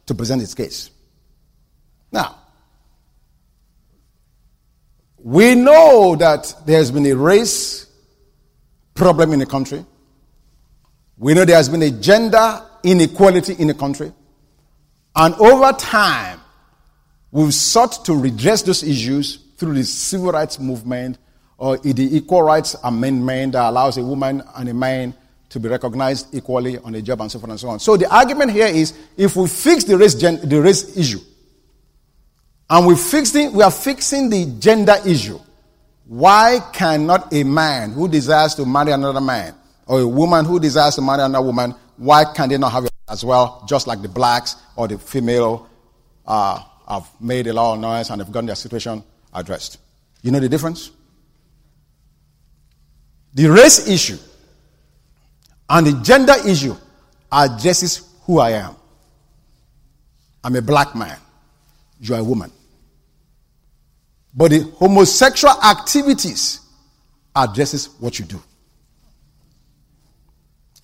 to 0.06 0.13
present 0.13 0.41
its 0.41 0.53
case. 0.53 0.91
Now, 2.12 2.38
we 5.17 5.56
know 5.56 6.15
that 6.15 6.53
there 6.65 6.77
has 6.77 6.91
been 6.91 7.06
a 7.08 7.15
race 7.15 7.88
problem 8.94 9.34
in 9.34 9.39
the 9.39 9.46
country. 9.46 9.86
We 11.17 11.34
know 11.34 11.44
there 11.44 11.58
has 11.58 11.70
been 11.70 11.82
a 11.82 11.91
gender 11.91 12.62
inequality 12.84 13.53
in 13.53 13.67
the 13.67 13.74
country. 13.74 14.13
And 15.17 15.33
over 15.36 15.74
time, 15.74 16.39
we've 17.31 17.53
sought 17.53 18.05
to 18.05 18.13
redress 18.13 18.62
those 18.62 18.83
issues 18.83 19.39
through 19.57 19.74
the 19.74 19.83
civil 19.83 20.31
rights 20.31 20.59
movement 20.59 21.17
or 21.57 21.77
the 21.77 22.15
Equal 22.15 22.43
Rights 22.43 22.75
Amendment 22.83 23.53
that 23.53 23.67
allows 23.67 23.97
a 23.97 24.03
woman 24.03 24.43
and 24.55 24.69
a 24.69 24.75
man 24.75 25.15
to 25.50 25.59
be 25.59 25.69
recognized 25.69 26.36
equally 26.36 26.77
on 26.77 26.93
a 26.93 27.01
job 27.01 27.19
and 27.21 27.31
so 27.31 27.39
forth 27.39 27.50
and 27.50 27.59
so 27.59 27.69
on. 27.69 27.79
So 27.79 27.97
the 27.97 28.13
argument 28.13 28.51
here 28.51 28.67
is 28.67 28.93
if 29.17 29.36
we 29.36 29.47
fix 29.47 29.86
the 29.86 29.97
race, 29.97 30.13
gen- 30.13 30.47
the 30.47 30.62
race 30.62 30.95
issue 30.95 31.21
and 32.69 32.86
we, 32.86 32.95
fixing, 32.95 33.53
we 33.53 33.63
are 33.63 33.71
fixing 33.71 34.29
the 34.29 34.45
gender 34.59 34.97
issue, 35.03 35.39
why 36.05 36.59
cannot 36.74 37.33
a 37.33 37.43
man 37.43 37.91
who 37.93 38.07
desires 38.07 38.53
to 38.55 38.65
marry 38.65 38.91
another 38.91 39.21
man 39.21 39.55
or 39.88 40.01
a 40.01 40.07
woman 40.07 40.45
who 40.45 40.59
desires 40.59 40.93
to 40.95 41.01
marry 41.01 41.24
another 41.24 41.43
woman, 41.43 41.74
why 41.95 42.24
can 42.24 42.50
they 42.50 42.57
not 42.59 42.71
have 42.71 42.88
as 43.09 43.23
well, 43.23 43.63
just 43.67 43.87
like 43.87 44.01
the 44.01 44.09
blacks 44.09 44.55
or 44.75 44.87
the 44.87 44.97
female 44.97 45.69
uh, 46.25 46.61
have 46.87 47.09
made 47.19 47.47
a 47.47 47.53
lot 47.53 47.75
of 47.75 47.79
noise 47.79 48.09
and 48.09 48.21
have 48.21 48.31
gotten 48.31 48.47
their 48.47 48.55
situation 48.55 49.03
addressed? 49.33 49.79
You 50.21 50.31
know 50.31 50.39
the 50.39 50.49
difference? 50.49 50.91
The 53.33 53.47
race 53.47 53.87
issue 53.87 54.17
and 55.69 55.87
the 55.87 56.03
gender 56.03 56.33
issue 56.45 56.75
addresses 57.31 58.07
who 58.23 58.39
I 58.39 58.51
am. 58.51 58.75
I'm 60.43 60.55
a 60.55 60.61
black 60.61 60.95
man. 60.95 61.17
You're 61.99 62.19
a 62.19 62.23
woman. 62.23 62.51
But 64.33 64.51
the 64.51 64.59
homosexual 64.77 65.53
activities 65.63 66.61
addresses 67.35 67.87
what 67.99 68.19
you 68.19 68.25
do. 68.25 68.41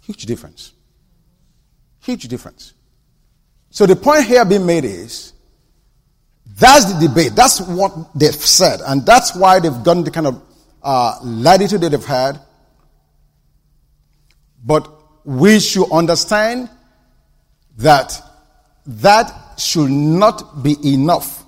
Huge 0.01 0.25
difference. 0.25 0.73
Huge 2.03 2.27
difference. 2.27 2.73
So 3.69 3.85
the 3.85 3.95
point 3.95 4.25
here 4.25 4.43
being 4.45 4.65
made 4.65 4.85
is 4.85 5.33
that's 6.45 6.93
the 6.93 7.07
debate. 7.07 7.33
That's 7.33 7.61
what 7.61 7.91
they've 8.13 8.33
said. 8.33 8.81
And 8.85 9.05
that's 9.05 9.35
why 9.35 9.59
they've 9.59 9.83
done 9.83 10.03
the 10.03 10.11
kind 10.11 10.27
of 10.27 10.43
uh, 10.83 11.17
latitude 11.23 11.81
that 11.81 11.89
they've 11.89 12.05
had. 12.05 12.39
But 14.63 14.87
we 15.25 15.59
should 15.59 15.89
understand 15.91 16.69
that 17.77 18.21
that 18.85 19.33
should 19.57 19.89
not 19.89 20.61
be 20.61 20.75
enough 20.93 21.45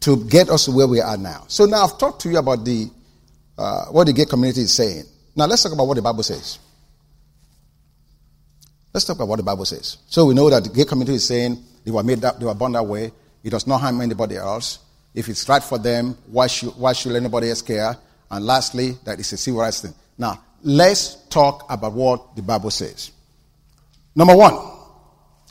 to 0.00 0.24
get 0.24 0.48
us 0.48 0.68
where 0.68 0.86
we 0.86 1.00
are 1.00 1.16
now. 1.16 1.44
So 1.48 1.66
now 1.66 1.84
I've 1.84 1.98
talked 1.98 2.22
to 2.22 2.30
you 2.30 2.38
about 2.38 2.64
the 2.64 2.90
uh, 3.58 3.84
what 3.86 4.06
the 4.06 4.12
gay 4.14 4.24
community 4.24 4.62
is 4.62 4.72
saying. 4.72 5.04
Now 5.36 5.46
let's 5.46 5.62
talk 5.62 5.72
about 5.72 5.86
what 5.86 5.94
the 5.94 6.02
Bible 6.02 6.22
says. 6.22 6.58
Let's 8.92 9.06
talk 9.06 9.16
about 9.16 9.28
what 9.28 9.36
the 9.36 9.42
Bible 9.42 9.64
says. 9.64 9.98
So 10.06 10.26
we 10.26 10.34
know 10.34 10.50
that 10.50 10.64
the 10.64 10.70
gay 10.70 10.84
community 10.84 11.16
is 11.16 11.26
saying 11.26 11.62
they 11.84 11.90
were 11.90 12.02
made 12.02 12.20
that 12.20 12.38
they 12.38 12.46
were 12.46 12.54
born 12.54 12.72
that 12.72 12.84
way. 12.84 13.10
It 13.42 13.50
does 13.50 13.66
not 13.66 13.80
harm 13.80 14.00
anybody 14.00 14.36
else. 14.36 14.78
If 15.14 15.28
it's 15.28 15.48
right 15.48 15.62
for 15.62 15.78
them, 15.78 16.16
why 16.26 16.46
should 16.46 16.70
why 16.70 16.92
should 16.92 17.14
anybody 17.16 17.48
else 17.48 17.62
care? 17.62 17.96
And 18.30 18.44
lastly, 18.44 18.96
that 19.04 19.18
it's 19.18 19.32
a 19.32 19.36
civil 19.36 19.60
rights 19.60 19.80
thing. 19.80 19.94
Now, 20.16 20.42
let's 20.62 21.16
talk 21.28 21.66
about 21.70 21.92
what 21.92 22.36
the 22.36 22.42
Bible 22.42 22.70
says. 22.70 23.10
Number 24.14 24.36
one. 24.36 24.54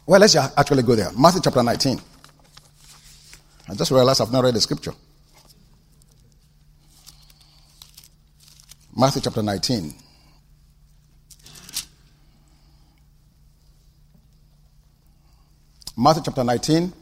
Well, 0.05 0.19
let's 0.19 0.36
actually 0.36 0.83
go 0.83 0.95
there. 0.95 1.12
Matthew 1.17 1.41
chapter 1.41 1.63
19. 1.63 2.01
I 3.69 3.74
just 3.75 3.91
realized 3.91 4.21
I've 4.21 4.31
not 4.31 4.43
read 4.43 4.55
the 4.55 4.62
scripture. 4.62 4.93
Matthew 8.95 9.21
chapter 9.21 9.43
19. 9.43 9.93
Matthew 15.97 16.23
chapter 16.25 16.43
19. 16.43 16.93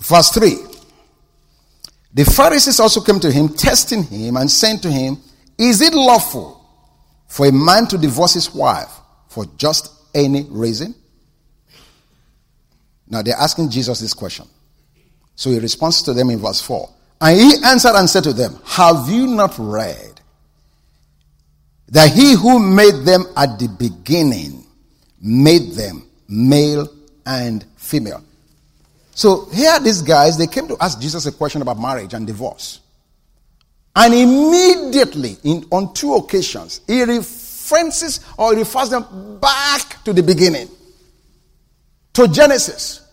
Verse 0.00 0.30
3. 0.30 0.56
The 2.14 2.24
Pharisees 2.24 2.80
also 2.80 3.00
came 3.00 3.20
to 3.20 3.30
him, 3.30 3.48
testing 3.50 4.02
him, 4.02 4.36
and 4.36 4.50
saying 4.50 4.80
to 4.80 4.90
him, 4.90 5.18
Is 5.58 5.80
it 5.82 5.92
lawful 5.92 6.64
for 7.26 7.46
a 7.46 7.52
man 7.52 7.86
to 7.88 7.98
divorce 7.98 8.34
his 8.34 8.54
wife 8.54 8.90
for 9.28 9.44
just 9.56 9.92
any 10.14 10.44
reason? 10.48 10.94
Now 13.06 13.22
they're 13.22 13.36
asking 13.36 13.70
Jesus 13.70 14.00
this 14.00 14.14
question. 14.14 14.46
So 15.34 15.50
he 15.50 15.58
responds 15.58 16.02
to 16.02 16.12
them 16.14 16.30
in 16.30 16.38
verse 16.38 16.60
4. 16.62 16.88
And 17.20 17.38
he 17.38 17.52
answered 17.64 17.94
and 17.94 18.08
said 18.08 18.24
to 18.24 18.32
them, 18.32 18.58
Have 18.64 19.08
you 19.08 19.26
not 19.26 19.54
read 19.58 20.17
that 21.90 22.10
he 22.10 22.34
who 22.34 22.58
made 22.58 23.04
them 23.04 23.24
at 23.36 23.58
the 23.58 23.68
beginning 23.68 24.66
made 25.20 25.72
them 25.72 26.06
male 26.28 26.88
and 27.24 27.64
female? 27.76 28.22
So 29.14 29.46
here 29.46 29.80
these 29.80 30.02
guys, 30.02 30.38
they 30.38 30.46
came 30.46 30.68
to 30.68 30.76
ask 30.80 31.00
Jesus 31.00 31.26
a 31.26 31.32
question 31.32 31.60
about 31.62 31.78
marriage 31.78 32.14
and 32.14 32.26
divorce. 32.26 32.80
And 33.96 34.14
immediately, 34.14 35.38
in, 35.42 35.66
on 35.72 35.92
two 35.92 36.14
occasions, 36.14 36.82
he 36.86 37.02
references 37.02 38.20
or 38.38 38.54
refers 38.54 38.90
them 38.90 39.40
back 39.40 40.04
to 40.04 40.12
the 40.12 40.22
beginning, 40.22 40.68
to 42.12 42.28
Genesis. 42.28 43.04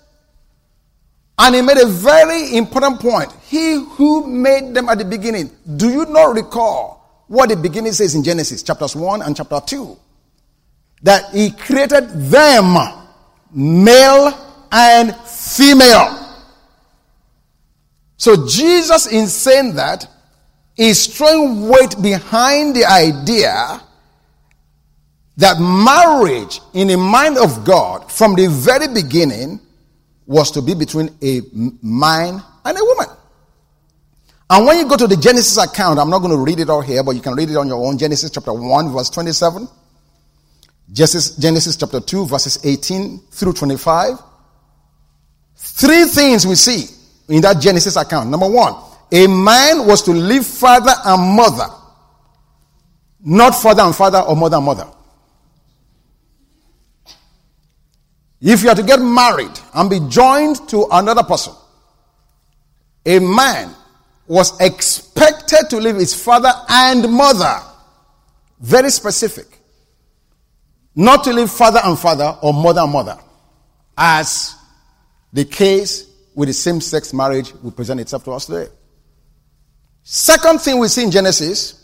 And 1.40 1.56
he 1.56 1.62
made 1.62 1.78
a 1.78 1.88
very 1.88 2.56
important 2.56 3.00
point. 3.00 3.32
He 3.48 3.74
who 3.74 4.28
made 4.28 4.76
them 4.76 4.88
at 4.88 5.00
the 5.00 5.06
beginning, 5.06 5.50
do 5.76 5.90
you 5.90 6.06
not 6.06 6.36
recall 6.36 6.95
what 7.28 7.50
the 7.50 7.56
beginning 7.56 7.94
says 7.94 8.16
in 8.16 8.24
Genesis, 8.24 8.64
chapters 8.64 8.96
1 8.96 9.22
and 9.22 9.36
chapter 9.36 9.60
2? 9.66 9.98
That 11.04 11.34
he 11.34 11.52
created 11.52 12.10
them, 12.10 12.76
male 13.52 14.68
and 14.72 15.16
female. 15.16 16.22
So 18.18 18.48
Jesus, 18.48 19.08
in 19.08 19.28
saying 19.28 19.76
that, 19.76 20.08
is 20.78 21.08
throwing 21.08 21.68
weight 21.70 21.96
behind 22.02 22.76
the 22.76 22.86
idea 22.86 23.82
that 25.38 25.60
marriage 25.60 26.60
in 26.74 26.88
the 26.88 26.98
mind 26.98 27.38
of 27.38 27.66
God 27.66 28.12
from 28.12 28.36
the 28.36 28.48
very 28.48 28.88
beginning 28.88 29.60
was 30.26 30.52
to 30.52 30.62
be 30.62 30.74
between 30.74 31.10
a 31.22 31.42
man 31.54 32.42
and 32.64 32.78
a 32.78 32.84
woman. 32.84 33.05
And 34.50 34.66
when 34.66 34.78
you 34.78 34.88
go 34.88 34.96
to 34.96 35.08
the 35.08 35.18
Genesis 35.18 35.58
account, 35.58 35.98
I'm 35.98 36.10
not 36.10 36.20
going 36.20 36.32
to 36.32 36.38
read 36.38 36.60
it 36.60 36.70
all 36.70 36.82
here, 36.82 37.04
but 37.04 37.16
you 37.16 37.22
can 37.22 37.34
read 37.34 37.50
it 37.50 37.58
on 37.58 37.68
your 37.68 37.84
own. 37.84 37.98
Genesis 37.98 38.30
chapter 38.30 38.54
1, 38.54 38.94
verse 38.94 39.10
27. 39.10 39.68
Genesis, 40.92 41.36
Genesis 41.36 41.76
chapter 41.76 42.00
2, 42.00 42.28
verses 42.28 42.64
18 42.64 43.20
through 43.32 43.54
25. 43.54 44.20
Three 45.56 46.06
things 46.06 46.46
we 46.46 46.56
see 46.56 46.86
in 47.28 47.42
that 47.42 47.60
Genesis 47.60 47.96
account. 47.96 48.30
Number 48.30 48.48
one, 48.48 48.76
a 49.12 49.28
man 49.28 49.88
was 49.88 50.04
to 50.04 50.12
leave 50.12 50.46
father 50.46 50.94
and 51.06 51.36
mother, 51.36 51.68
not 53.24 53.56
father 53.56 53.82
and 53.82 53.96
father 53.96 54.20
or 54.20 54.36
mother 54.36 54.58
and 54.58 54.66
mother. 54.66 54.88
If 58.42 58.62
you 58.62 58.70
are 58.70 58.76
to 58.76 58.84
get 58.84 59.02
married 59.02 59.60
and 59.74 59.90
be 59.90 60.00
joined 60.08 60.68
to 60.70 60.86
another 60.92 61.24
person, 61.24 61.54
a 63.08 63.18
man 63.20 63.74
was 64.28 64.60
expected 64.60 65.70
to 65.70 65.78
leave 65.78 65.96
his 65.96 66.14
father 66.14 66.52
and 66.70 67.12
mother. 67.12 67.60
Very 68.60 68.90
specific. 68.90 69.60
Not 70.96 71.24
to 71.26 71.34
leave 71.34 71.50
father 71.50 71.80
and 71.84 71.98
father 72.00 72.38
or 72.42 72.54
mother 72.54 72.82
and 72.82 72.92
mother. 72.92 73.18
As 73.98 74.56
the 75.34 75.46
case 75.46 76.10
with 76.34 76.48
the 76.48 76.54
same 76.54 76.82
sex 76.82 77.14
marriage 77.14 77.54
will 77.62 77.72
present 77.72 78.00
itself 78.00 78.24
to 78.26 78.32
us 78.32 78.46
today. 78.46 78.72
Second 80.04 80.62
thing 80.62 80.80
we 80.80 80.88
see 80.88 81.04
in 81.04 81.12
Genesis, 81.12 81.82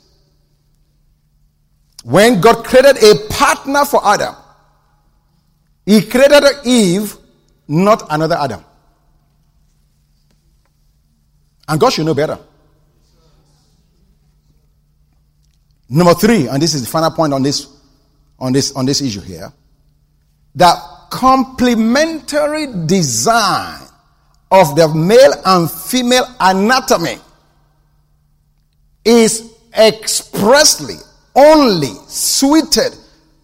when 2.03 2.41
God 2.41 2.63
created 2.63 2.97
a 3.03 3.27
partner 3.29 3.85
for 3.85 4.05
Adam, 4.05 4.35
He 5.85 6.01
created 6.01 6.43
Eve, 6.65 7.15
not 7.67 8.05
another 8.09 8.35
Adam. 8.35 8.63
And 11.67 11.79
God 11.79 11.91
should 11.91 12.05
know 12.05 12.13
better. 12.13 12.37
Number 15.89 16.13
three, 16.13 16.47
and 16.47 16.61
this 16.61 16.73
is 16.73 16.83
the 16.83 16.87
final 16.87 17.11
point 17.11 17.33
on 17.33 17.43
this, 17.43 17.67
on 18.39 18.53
this, 18.53 18.71
on 18.73 18.85
this 18.85 19.01
issue 19.01 19.19
here, 19.19 19.51
that 20.55 20.77
complementary 21.09 22.67
design 22.85 23.81
of 24.49 24.75
the 24.75 24.87
male 24.87 25.33
and 25.45 25.69
female 25.69 26.25
anatomy 26.39 27.17
is 29.03 29.53
expressly 29.77 30.95
only 31.35 31.93
suited 32.07 32.95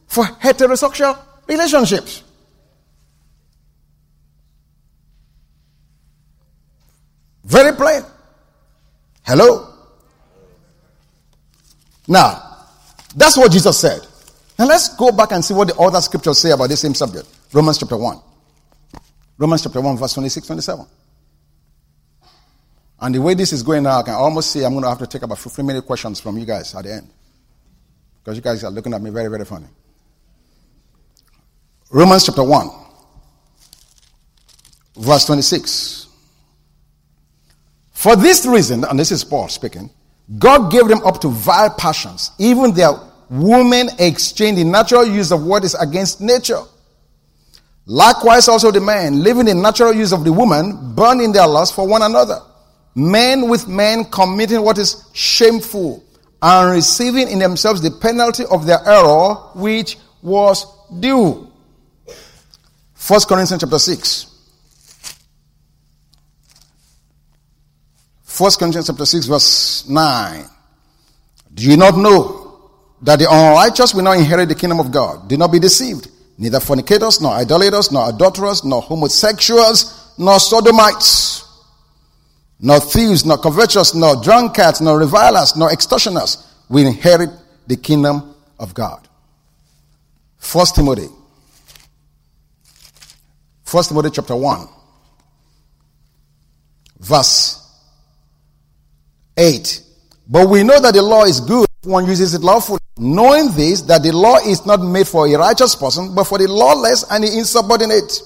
for 0.08 0.24
heterosexual 0.24 1.18
relationships. 1.48 2.24
Very 7.48 7.74
plain. 7.78 8.04
Hello? 9.26 9.74
Now, 12.10 12.66
that's 13.16 13.38
what 13.38 13.52
Jesus 13.54 13.80
said. 13.80 14.02
Now 14.60 14.66
let's 14.66 14.96
go 14.98 15.14
back 15.14 15.32
and 15.32 15.44
see 15.44 15.54
what 15.54 15.70
the 15.70 15.76
other 15.76 16.02
scriptures 16.02 16.40
say 16.40 16.52
about 16.52 16.70
the 16.70 16.76
same 16.76 16.94
subject. 16.94 17.26
Romans 17.54 17.78
chapter 17.78 17.96
1. 17.96 18.20
Romans 19.38 19.64
chapter 19.64 19.80
1, 19.80 19.98
verse 19.98 20.14
26, 20.14 20.46
27. 20.48 20.86
And 23.00 23.16
the 23.16 23.22
way 23.22 23.34
this 23.34 23.54
is 23.54 23.64
going 23.64 23.84
now, 23.84 24.00
I 24.00 24.04
can 24.04 24.16
almost 24.16 24.52
say 24.52 24.66
I'm 24.66 24.74
going 24.74 24.84
to 24.84 24.90
have 24.90 25.00
to 25.00 25.08
take 25.08 25.22
about 25.22 25.40
15 25.40 25.66
minute 25.66 25.86
questions 25.86 26.20
from 26.20 26.38
you 26.38 26.46
guys 26.46 26.76
at 26.76 26.84
the 26.84 26.96
end. 26.96 27.10
Because 28.20 28.36
you 28.36 28.42
guys 28.42 28.62
are 28.66 28.72
looking 28.72 28.94
at 28.94 29.02
me 29.02 29.10
very, 29.10 29.30
very 29.30 29.46
funny. 29.46 29.68
Romans 31.92 32.26
chapter 32.26 32.44
1, 32.44 32.70
verse 34.98 35.26
26. 35.26 36.07
For 38.08 38.16
this 38.16 38.46
reason, 38.46 38.86
and 38.86 38.98
this 38.98 39.12
is 39.12 39.26
Paul 39.26 39.50
speaking, 39.50 39.90
God 40.40 40.72
gave 40.72 40.88
them 40.88 41.06
up 41.06 41.20
to 41.20 41.28
vile 41.28 41.72
passions. 41.72 42.32
Even 42.40 42.74
their 42.74 42.92
women 43.30 43.90
exchanged 44.00 44.62
the 44.62 44.64
natural 44.64 45.06
use 45.06 45.34
of 45.34 45.44
what 45.44 45.66
is 45.66 45.76
against 45.76 46.22
nature. 46.22 46.62
Likewise, 47.86 48.48
also 48.48 48.72
the 48.72 48.80
men, 48.80 49.24
living 49.24 49.50
in 49.50 49.62
natural 49.62 49.94
use 49.94 50.14
of 50.14 50.24
the 50.24 50.32
woman, 50.32 50.96
burning 50.96 51.34
their 51.34 51.46
lust 51.48 51.76
for 51.76 51.86
one 51.86 52.02
another. 52.02 52.40
Men 52.96 53.50
with 53.50 53.68
men 53.68 54.06
committing 54.06 54.62
what 54.62 54.78
is 54.78 55.04
shameful 55.12 56.02
and 56.42 56.72
receiving 56.72 57.28
in 57.28 57.40
themselves 57.40 57.82
the 57.82 57.92
penalty 57.92 58.46
of 58.50 58.66
their 58.66 58.80
error, 58.88 59.34
which 59.54 59.98
was 60.22 60.66
due. 61.02 61.52
First 62.94 63.28
Corinthians 63.28 63.62
chapter 63.62 63.80
6. 63.80 64.37
1 68.38 68.52
Corinthians 68.60 68.88
chapter 68.88 69.06
6, 69.06 69.26
verse 69.26 69.90
9. 69.90 70.46
Do 71.54 71.70
you 71.70 71.76
not 71.76 71.98
know 71.98 72.70
that 73.02 73.18
the 73.18 73.26
unrighteous 73.26 73.96
will 73.96 74.04
not 74.04 74.18
inherit 74.18 74.50
the 74.50 74.56
kingdom 74.56 74.80
of 74.80 74.92
God? 74.92 75.28
Do 75.28 75.38
not 75.38 75.52
be 75.52 75.60
deceived. 75.60 76.10
Neither 76.38 76.60
fornicators, 76.60 77.20
nor 77.20 77.32
idolaters, 77.32 77.92
nor 77.92 78.10
adulterers, 78.10 78.64
nor 78.64 78.82
homosexuals, 78.82 80.14
nor 80.20 80.40
sodomites, 80.40 81.46
nor 82.60 82.80
thieves, 82.80 83.26
nor 83.26 83.40
covetous, 83.40 83.96
nor 83.96 84.22
drunkards, 84.22 84.82
nor 84.82 85.00
revilers, 85.00 85.56
nor 85.56 85.72
extortioners 85.72 86.46
will 86.70 86.86
inherit 86.86 87.32
the 87.66 87.76
kingdom 87.76 88.36
of 88.60 88.76
God. 88.76 89.08
First 90.38 90.76
Timothy. 90.76 91.08
First 93.64 93.90
Timothy 93.90 94.12
chapter 94.12 94.36
1. 94.36 94.68
Verse 97.00 97.67
8. 99.38 99.82
But 100.28 100.50
we 100.50 100.64
know 100.64 100.80
that 100.82 100.94
the 100.94 101.02
law 101.02 101.24
is 101.24 101.40
good 101.40 101.68
if 101.84 101.90
one 101.90 102.06
uses 102.06 102.34
it 102.34 102.42
lawfully. 102.42 102.80
Knowing 102.98 103.52
this, 103.52 103.82
that 103.84 104.04
the 104.04 104.12
law 104.12 104.38
is 104.38 104.66
not 104.66 104.82
made 104.82 105.08
for 105.08 105.28
a 105.28 105.36
righteous 105.36 105.76
person, 105.76 106.14
but 106.16 106.26
for 106.26 106.38
the 106.38 106.48
lawless 106.48 107.06
and 107.12 107.24
the 107.24 107.38
insubordinate, 107.38 108.22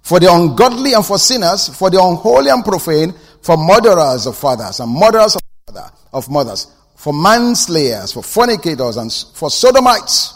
for 0.00 0.18
the 0.18 0.32
ungodly 0.32 0.94
and 0.94 1.04
for 1.04 1.18
sinners, 1.18 1.68
for 1.76 1.90
the 1.90 2.02
unholy 2.02 2.50
and 2.50 2.64
profane, 2.64 3.12
for 3.42 3.56
murderers 3.56 4.26
of 4.26 4.36
fathers 4.36 4.80
and 4.80 4.90
murderers 4.90 5.36
of, 5.36 5.42
father, 5.66 5.90
of 6.12 6.28
mothers, 6.30 6.74
for 6.96 7.12
manslayers, 7.12 8.12
for 8.12 8.22
fornicators, 8.22 8.96
and 8.96 9.12
for 9.36 9.50
sodomites. 9.50 10.34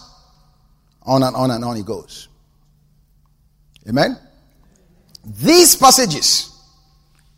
On 1.05 1.23
and 1.23 1.35
on 1.35 1.51
and 1.51 1.65
on 1.65 1.77
it 1.77 1.85
goes. 1.85 2.29
Amen? 3.89 4.17
These 5.25 5.77
passages 5.77 6.57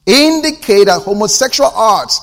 indicate 0.04 0.84
that 0.84 1.00
homosexual 1.00 1.70
acts 1.70 2.20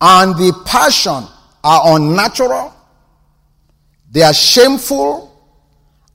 and 0.00 0.34
the 0.36 0.62
passion 0.64 1.24
are 1.62 1.96
unnatural, 1.96 2.74
they 4.10 4.22
are 4.22 4.34
shameful, 4.34 5.30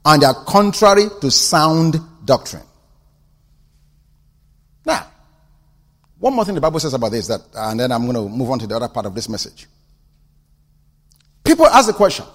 and 0.03 0.21
they 0.21 0.25
are 0.25 0.43
contrary 0.45 1.05
to 1.21 1.31
sound 1.31 1.99
doctrine. 2.25 2.63
Now, 4.85 5.07
one 6.19 6.33
more 6.33 6.45
thing 6.45 6.55
the 6.55 6.61
Bible 6.61 6.79
says 6.79 6.93
about 6.93 7.11
this, 7.11 7.27
that, 7.27 7.41
and 7.53 7.79
then 7.79 7.91
I'm 7.91 8.03
going 8.11 8.15
to 8.15 8.29
move 8.29 8.49
on 8.49 8.59
to 8.59 8.67
the 8.67 8.75
other 8.75 8.89
part 8.89 9.05
of 9.05 9.13
this 9.15 9.29
message. 9.29 9.67
People 11.43 11.67
ask 11.67 11.87
the 11.87 11.93
question 11.93 12.25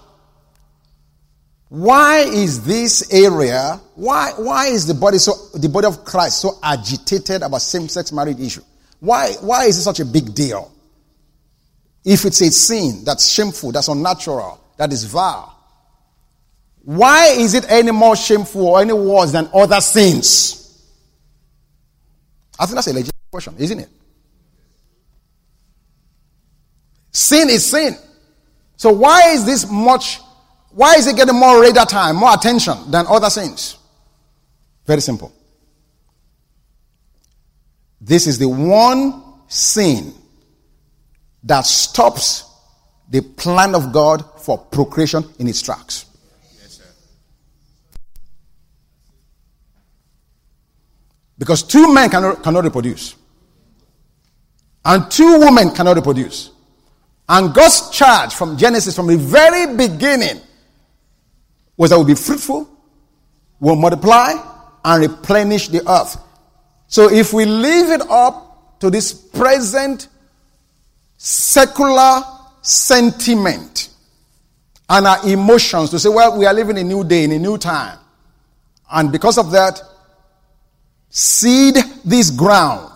why 1.71 2.19
is 2.19 2.65
this 2.65 3.13
area, 3.13 3.79
why, 3.95 4.33
why 4.35 4.67
is 4.67 4.87
the 4.87 4.93
body, 4.93 5.17
so, 5.17 5.57
the 5.57 5.69
body 5.69 5.87
of 5.87 6.03
Christ 6.03 6.41
so 6.41 6.59
agitated 6.61 7.41
about 7.43 7.61
same 7.61 7.87
sex 7.87 8.11
marriage 8.11 8.41
issue? 8.41 8.61
Why, 8.99 9.31
why 9.39 9.65
is 9.65 9.77
it 9.77 9.83
such 9.83 10.01
a 10.01 10.05
big 10.05 10.33
deal? 10.33 10.69
If 12.03 12.25
it's 12.25 12.41
a 12.41 12.51
sin 12.51 13.03
that's 13.03 13.31
shameful, 13.31 13.71
that's 13.71 13.87
unnatural, 13.87 14.59
that 14.77 14.91
is 14.91 15.03
vile, 15.03 15.55
why 16.83 17.27
is 17.27 17.53
it 17.53 17.65
any 17.69 17.91
more 17.91 18.15
shameful 18.15 18.67
or 18.67 18.81
any 18.81 18.93
worse 18.93 19.31
than 19.31 19.49
other 19.53 19.79
sins? 19.81 20.57
I 22.59 22.65
think 22.65 22.75
that's 22.75 22.87
a 22.87 22.93
legitimate 22.93 23.31
question, 23.31 23.55
isn't 23.57 23.79
it? 23.79 23.89
Sin 27.11 27.49
is 27.49 27.69
sin. 27.69 27.95
So 28.77 28.91
why 28.91 29.31
is 29.31 29.45
this 29.45 29.69
much, 29.69 30.19
why 30.71 30.95
is 30.95 31.05
it 31.05 31.15
getting 31.15 31.35
more 31.35 31.61
radar 31.61 31.85
time, 31.85 32.15
more 32.15 32.33
attention 32.33 32.89
than 32.89 33.05
other 33.07 33.29
sins? 33.29 33.77
Very 34.87 35.01
simple. 35.01 35.31
This 37.99 38.25
is 38.25 38.39
the 38.39 38.49
one 38.49 39.23
sin 39.47 40.13
that 41.43 41.65
stops 41.65 42.45
the 43.09 43.21
plan 43.21 43.75
of 43.75 43.91
God 43.91 44.23
for 44.41 44.57
procreation 44.57 45.23
in 45.39 45.47
its 45.47 45.61
tracks. 45.61 46.05
Because 51.37 51.63
two 51.63 51.91
men 51.91 52.09
cannot, 52.09 52.43
cannot 52.43 52.63
reproduce. 52.63 53.15
And 54.85 55.09
two 55.09 55.39
women 55.39 55.71
cannot 55.71 55.95
reproduce. 55.95 56.51
And 57.27 57.53
God's 57.53 57.89
charge 57.89 58.33
from 58.33 58.57
Genesis, 58.57 58.95
from 58.95 59.07
the 59.07 59.17
very 59.17 59.75
beginning, 59.75 60.41
was 61.77 61.89
that 61.89 61.97
we'll 61.97 62.05
be 62.05 62.15
fruitful, 62.15 62.69
we'll 63.59 63.75
multiply, 63.75 64.33
and 64.85 65.01
replenish 65.01 65.69
the 65.69 65.81
earth. 65.89 66.17
So 66.87 67.09
if 67.11 67.33
we 67.33 67.45
leave 67.45 67.89
it 67.89 68.01
up 68.01 68.79
to 68.81 68.89
this 68.89 69.13
present 69.13 70.09
secular 71.23 72.23
sentiment 72.63 73.89
and 74.89 75.05
our 75.05 75.29
emotions 75.29 75.91
to 75.91 75.99
say, 75.99 76.09
well, 76.09 76.35
we 76.35 76.47
are 76.47 76.53
living 76.53 76.79
a 76.79 76.83
new 76.83 77.03
day, 77.03 77.25
in 77.25 77.31
a 77.31 77.37
new 77.37 77.59
time. 77.59 77.99
And 78.91 79.11
because 79.11 79.37
of 79.37 79.51
that, 79.51 79.79
seed 81.11 81.75
this 82.03 82.31
ground, 82.31 82.91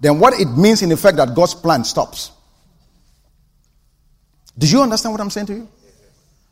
then 0.00 0.20
what 0.20 0.38
it 0.38 0.48
means 0.48 0.82
in 0.82 0.92
effect 0.92 1.16
that 1.16 1.34
God's 1.34 1.54
plan 1.54 1.82
stops. 1.84 2.30
Did 4.58 4.70
you 4.70 4.82
understand 4.82 5.14
what 5.14 5.22
I'm 5.22 5.30
saying 5.30 5.46
to 5.46 5.54
you? 5.54 5.68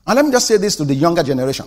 And 0.06 0.16
let 0.16 0.24
me 0.24 0.32
just 0.32 0.48
say 0.48 0.56
this 0.56 0.74
to 0.76 0.86
the 0.86 0.94
younger 0.94 1.22
generation. 1.22 1.66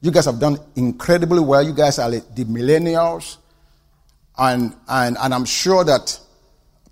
You 0.00 0.10
guys 0.10 0.24
have 0.24 0.40
done 0.40 0.58
incredibly 0.74 1.40
well. 1.40 1.62
You 1.62 1.74
guys 1.74 2.00
are 2.00 2.10
the 2.10 2.44
millennials. 2.44 3.36
And, 4.36 4.74
and, 4.88 5.16
and 5.16 5.32
I'm 5.32 5.44
sure 5.44 5.84
that 5.84 6.18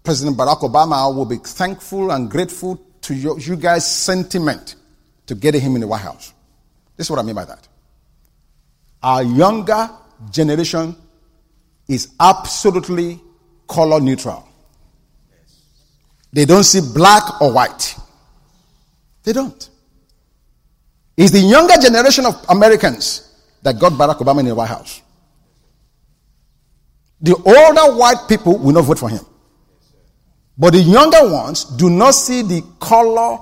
President 0.06 0.36
Barack 0.36 0.60
Obama 0.60 1.12
will 1.12 1.24
be 1.24 1.38
thankful 1.38 2.12
and 2.12 2.30
grateful 2.30 2.80
to 3.02 3.12
you, 3.12 3.36
you 3.40 3.56
guys' 3.56 3.90
sentiment 3.90 4.76
to 5.26 5.34
getting 5.34 5.60
him 5.60 5.74
in 5.74 5.80
the 5.80 5.88
White 5.88 6.02
House. 6.02 6.32
This 6.96 7.08
is 7.08 7.10
what 7.10 7.18
I 7.18 7.22
mean 7.22 7.34
by 7.34 7.44
that. 7.44 7.66
Our 9.02 9.24
younger 9.24 9.90
generation 10.30 10.94
is 11.88 12.14
absolutely 12.20 13.20
color 13.66 13.98
neutral. 14.00 14.48
They 16.32 16.44
don't 16.44 16.62
see 16.62 16.82
black 16.94 17.40
or 17.40 17.52
white. 17.52 17.96
They 19.24 19.32
don't. 19.32 19.70
It's 21.16 21.32
the 21.32 21.40
younger 21.40 21.74
generation 21.82 22.26
of 22.26 22.44
Americans 22.48 23.28
that 23.60 23.80
got 23.80 23.94
Barack 23.94 24.18
Obama 24.18 24.38
in 24.38 24.46
the 24.46 24.54
White 24.54 24.68
House. 24.68 25.02
The 27.20 27.34
older 27.34 27.98
white 27.98 28.28
people 28.28 28.56
will 28.56 28.72
not 28.72 28.84
vote 28.84 29.00
for 29.00 29.08
him. 29.08 29.26
But 30.58 30.72
the 30.72 30.80
younger 30.80 31.30
ones 31.30 31.64
do 31.64 31.90
not 31.90 32.12
see 32.12 32.42
the 32.42 32.62
color 32.80 33.38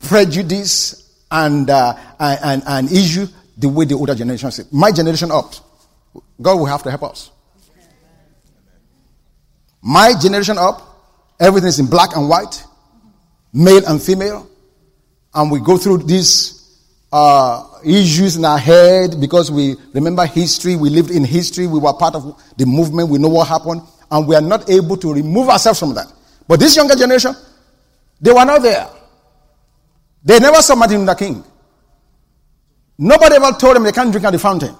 prejudice 0.00 1.24
and, 1.30 1.70
uh, 1.70 1.94
and, 2.18 2.62
and 2.66 2.90
issue 2.92 3.26
the 3.56 3.68
way 3.68 3.84
the 3.84 3.94
older 3.94 4.14
generation 4.14 4.50
see. 4.50 4.64
My 4.72 4.90
generation 4.90 5.30
up. 5.30 5.54
God 6.40 6.56
will 6.56 6.66
have 6.66 6.82
to 6.82 6.90
help 6.90 7.04
us. 7.04 7.30
My 9.80 10.14
generation 10.20 10.58
up, 10.58 10.82
everything 11.38 11.68
is 11.68 11.78
in 11.78 11.86
black 11.86 12.16
and 12.16 12.28
white, 12.28 12.64
male 13.52 13.82
and 13.86 14.02
female. 14.02 14.48
and 15.34 15.50
we 15.50 15.60
go 15.60 15.76
through 15.76 15.98
these 15.98 16.60
uh, 17.12 17.66
issues 17.84 18.36
in 18.36 18.44
our 18.44 18.58
head 18.58 19.20
because 19.20 19.50
we 19.50 19.76
remember 19.92 20.24
history, 20.26 20.76
we 20.76 20.90
lived 20.90 21.10
in 21.10 21.24
history, 21.24 21.66
we 21.66 21.78
were 21.78 21.92
part 21.92 22.14
of 22.14 22.40
the 22.56 22.66
movement, 22.66 23.08
we 23.08 23.18
know 23.18 23.28
what 23.28 23.48
happened, 23.48 23.82
and 24.10 24.26
we 24.26 24.34
are 24.34 24.40
not 24.40 24.68
able 24.70 24.96
to 24.96 25.12
remove 25.12 25.48
ourselves 25.48 25.80
from 25.80 25.94
that. 25.94 26.06
But 26.46 26.60
this 26.60 26.76
younger 26.76 26.94
generation, 26.94 27.34
they 28.20 28.32
were 28.32 28.44
not 28.44 28.62
there. 28.62 28.88
They 30.24 30.38
never 30.38 30.62
saw 30.62 30.74
Martin 30.74 31.00
Luther 31.00 31.14
King. 31.14 31.44
Nobody 32.98 33.36
ever 33.36 33.52
told 33.58 33.76
them 33.76 33.82
they 33.82 33.92
can't 33.92 34.10
drink 34.10 34.26
at 34.26 34.30
the 34.30 34.38
fountain. 34.38 34.74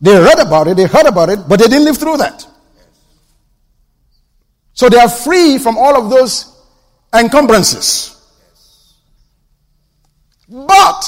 They 0.00 0.18
read 0.18 0.38
about 0.38 0.68
it, 0.68 0.76
they 0.76 0.86
heard 0.86 1.06
about 1.06 1.30
it, 1.30 1.40
but 1.48 1.58
they 1.58 1.66
didn't 1.66 1.84
live 1.84 1.98
through 1.98 2.18
that. 2.18 2.46
So 4.72 4.88
they 4.88 4.98
are 4.98 5.08
free 5.08 5.58
from 5.58 5.78
all 5.78 5.96
of 5.96 6.10
those 6.10 6.52
encumbrances. 7.14 8.10
But 10.48 11.04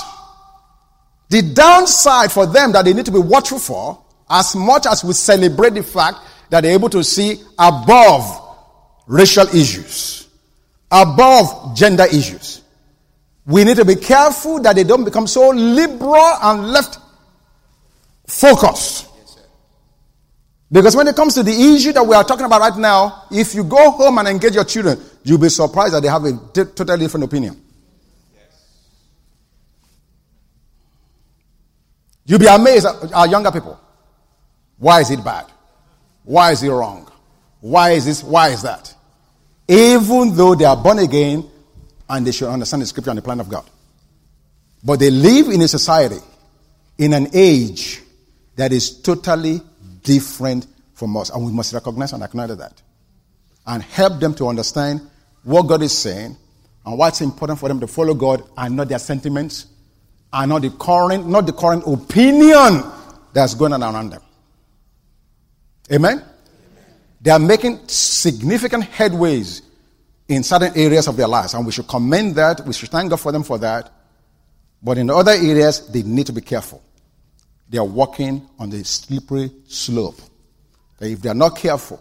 the 1.28 1.42
downside 1.42 2.30
for 2.30 2.46
them 2.46 2.72
that 2.72 2.84
they 2.84 2.94
need 2.94 3.06
to 3.06 3.12
be 3.12 3.18
watchful 3.18 3.58
for, 3.58 4.04
as 4.30 4.54
much 4.54 4.86
as 4.86 5.04
we 5.04 5.12
celebrate 5.12 5.74
the 5.74 5.82
fact 5.82 6.18
that 6.50 6.62
they're 6.62 6.72
able 6.72 6.88
to 6.90 7.02
see 7.02 7.42
above 7.58 8.45
racial 9.06 9.46
issues, 9.48 10.28
above 10.90 11.76
gender 11.76 12.04
issues, 12.04 12.62
we 13.46 13.64
need 13.64 13.76
to 13.76 13.84
be 13.84 13.96
careful 13.96 14.60
that 14.60 14.74
they 14.74 14.84
don't 14.84 15.04
become 15.04 15.26
so 15.26 15.50
liberal 15.50 16.32
and 16.42 16.68
left 16.68 16.98
focused. 18.26 19.08
Because 20.70 20.96
when 20.96 21.06
it 21.06 21.14
comes 21.14 21.34
to 21.34 21.44
the 21.44 21.52
issue 21.52 21.92
that 21.92 22.04
we 22.04 22.16
are 22.16 22.24
talking 22.24 22.44
about 22.44 22.60
right 22.60 22.76
now, 22.76 23.24
if 23.30 23.54
you 23.54 23.62
go 23.62 23.92
home 23.92 24.18
and 24.18 24.26
engage 24.26 24.54
your 24.54 24.64
children, 24.64 25.00
you'll 25.22 25.38
be 25.38 25.48
surprised 25.48 25.94
that 25.94 26.02
they 26.02 26.08
have 26.08 26.24
a 26.24 26.32
totally 26.52 26.98
different 26.98 27.24
opinion. 27.24 27.62
You'll 32.24 32.40
be 32.40 32.46
amazed 32.46 32.86
at 32.86 33.12
our 33.12 33.28
younger 33.28 33.52
people. 33.52 33.78
Why 34.78 35.00
is 35.00 35.10
it 35.12 35.22
bad? 35.24 35.46
Why 36.24 36.50
is 36.50 36.64
it 36.64 36.70
wrong? 36.70 37.08
Why 37.60 37.92
is 37.92 38.04
this? 38.04 38.24
Why 38.24 38.48
is 38.48 38.62
that? 38.62 38.95
Even 39.68 40.34
though 40.36 40.54
they 40.54 40.64
are 40.64 40.76
born 40.76 40.98
again, 41.00 41.48
and 42.08 42.26
they 42.26 42.32
should 42.32 42.48
understand 42.48 42.82
the 42.82 42.86
scripture 42.86 43.10
and 43.10 43.18
the 43.18 43.22
plan 43.22 43.40
of 43.40 43.48
God. 43.48 43.68
But 44.84 45.00
they 45.00 45.10
live 45.10 45.48
in 45.48 45.60
a 45.60 45.68
society, 45.68 46.20
in 46.98 47.12
an 47.12 47.28
age 47.32 48.00
that 48.54 48.72
is 48.72 49.00
totally 49.02 49.60
different 50.02 50.66
from 50.94 51.16
us. 51.16 51.30
And 51.30 51.44
we 51.44 51.52
must 51.52 51.74
recognize 51.74 52.12
and 52.12 52.22
acknowledge 52.22 52.58
that. 52.58 52.80
And 53.66 53.82
help 53.82 54.20
them 54.20 54.34
to 54.34 54.46
understand 54.46 55.00
what 55.42 55.62
God 55.62 55.82
is 55.82 55.96
saying 55.96 56.36
and 56.84 56.98
why 56.98 57.08
it's 57.08 57.20
important 57.20 57.58
for 57.58 57.68
them 57.68 57.80
to 57.80 57.88
follow 57.88 58.14
God 58.14 58.44
and 58.56 58.76
not 58.76 58.88
their 58.88 59.00
sentiments 59.00 59.66
and 60.32 60.48
not 60.48 60.62
the 60.62 60.70
current, 60.70 61.26
not 61.26 61.46
the 61.46 61.52
current 61.52 61.82
opinion 61.86 62.84
that's 63.32 63.54
going 63.54 63.72
on 63.72 63.82
around 63.82 64.10
them. 64.10 64.22
Amen? 65.92 66.24
They 67.26 67.32
are 67.32 67.40
making 67.40 67.88
significant 67.88 68.84
headways 68.84 69.62
in 70.28 70.44
certain 70.44 70.72
areas 70.76 71.08
of 71.08 71.16
their 71.16 71.26
lives, 71.26 71.54
and 71.54 71.66
we 71.66 71.72
should 71.72 71.88
commend 71.88 72.36
that. 72.36 72.64
We 72.64 72.72
should 72.72 72.88
thank 72.88 73.10
God 73.10 73.18
for 73.18 73.32
them 73.32 73.42
for 73.42 73.58
that. 73.58 73.90
But 74.80 74.96
in 74.96 75.10
other 75.10 75.32
areas, 75.32 75.88
they 75.88 76.04
need 76.04 76.26
to 76.26 76.32
be 76.32 76.40
careful. 76.40 76.80
They 77.68 77.78
are 77.78 77.84
walking 77.84 78.48
on 78.60 78.70
the 78.70 78.84
slippery 78.84 79.50
slope. 79.66 80.20
That 80.98 81.10
if 81.10 81.20
they 81.20 81.28
are 81.28 81.34
not 81.34 81.56
careful, 81.56 82.00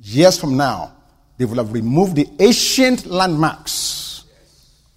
years 0.00 0.38
from 0.38 0.56
now, 0.56 0.94
they 1.36 1.44
will 1.44 1.56
have 1.56 1.70
removed 1.70 2.16
the 2.16 2.30
ancient 2.40 3.04
landmarks 3.04 4.24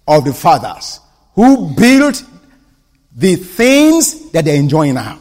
of 0.08 0.24
the 0.24 0.32
fathers 0.32 1.00
who 1.34 1.74
built 1.74 2.24
the 3.14 3.36
things 3.36 4.30
that 4.30 4.46
they're 4.46 4.56
enjoying 4.56 4.94
now. 4.94 5.20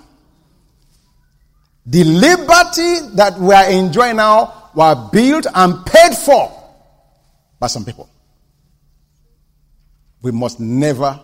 The 1.89 2.03
liberty 2.03 3.15
that 3.15 3.39
we 3.39 3.51
are 3.51 3.67
enjoying 3.67 4.17
now 4.17 4.69
were 4.75 5.09
built 5.11 5.47
and 5.55 5.83
paid 5.87 6.15
for 6.15 6.51
by 7.59 7.65
some 7.65 7.83
people. 7.83 8.07
We 10.21 10.31
must 10.31 10.59
never, 10.59 11.19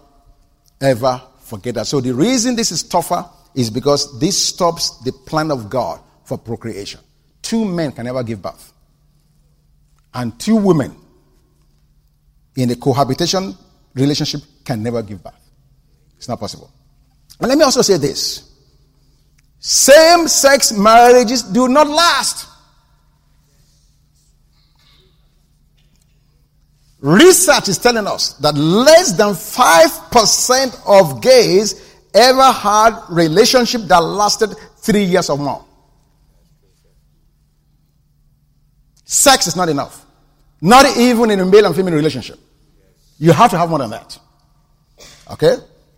ever 0.81 1.21
forget 1.41 1.75
that. 1.75 1.85
So 1.85 2.01
the 2.01 2.15
reason 2.15 2.55
this 2.55 2.71
is 2.71 2.81
tougher 2.81 3.29
is 3.53 3.69
because 3.69 4.19
this 4.19 4.43
stops 4.43 4.97
the 5.03 5.11
plan 5.11 5.51
of 5.51 5.69
God 5.69 5.99
for 6.23 6.35
procreation. 6.35 6.99
Two 7.43 7.63
men 7.63 7.91
can 7.91 8.05
never 8.05 8.23
give 8.23 8.41
birth. 8.41 8.73
And 10.15 10.39
two 10.39 10.55
women 10.55 10.95
in 12.55 12.71
a 12.71 12.75
cohabitation 12.75 13.53
relationship 13.93 14.41
can 14.63 14.81
never 14.81 15.03
give 15.03 15.23
birth. 15.23 15.33
It's 16.17 16.27
not 16.27 16.39
possible. 16.39 16.71
And 17.39 17.49
let 17.49 17.57
me 17.57 17.63
also 17.65 17.83
say 17.83 17.97
this 17.97 18.44
same 19.67 20.27
sex 20.27 20.71
marriages 20.71 21.41
do 21.41 21.67
not 21.67 21.87
last. 21.87 22.47
Research 26.99 27.69
is 27.69 27.79
telling 27.79 28.05
us 28.05 28.33
that 28.33 28.53
less 28.53 29.13
than 29.13 29.29
5% 29.29 30.83
of 30.85 31.19
gays 31.19 31.97
ever 32.13 32.51
had 32.51 32.91
relationship 33.09 33.81
that 33.87 33.97
lasted 34.03 34.55
three 34.77 35.03
years 35.03 35.31
or 35.31 35.37
more. 35.39 35.65
Sex 39.03 39.47
is 39.47 39.55
not 39.55 39.67
enough. 39.67 40.05
Not 40.61 40.95
even 40.95 41.31
in 41.31 41.39
a 41.39 41.45
male 41.45 41.65
and 41.65 41.75
female 41.75 41.95
relationship. 41.95 42.37
You 43.17 43.31
have 43.31 43.49
to 43.49 43.57
have 43.57 43.71
more 43.71 43.79
than 43.79 43.89
that. 43.89 44.19
Okay? 45.31 45.55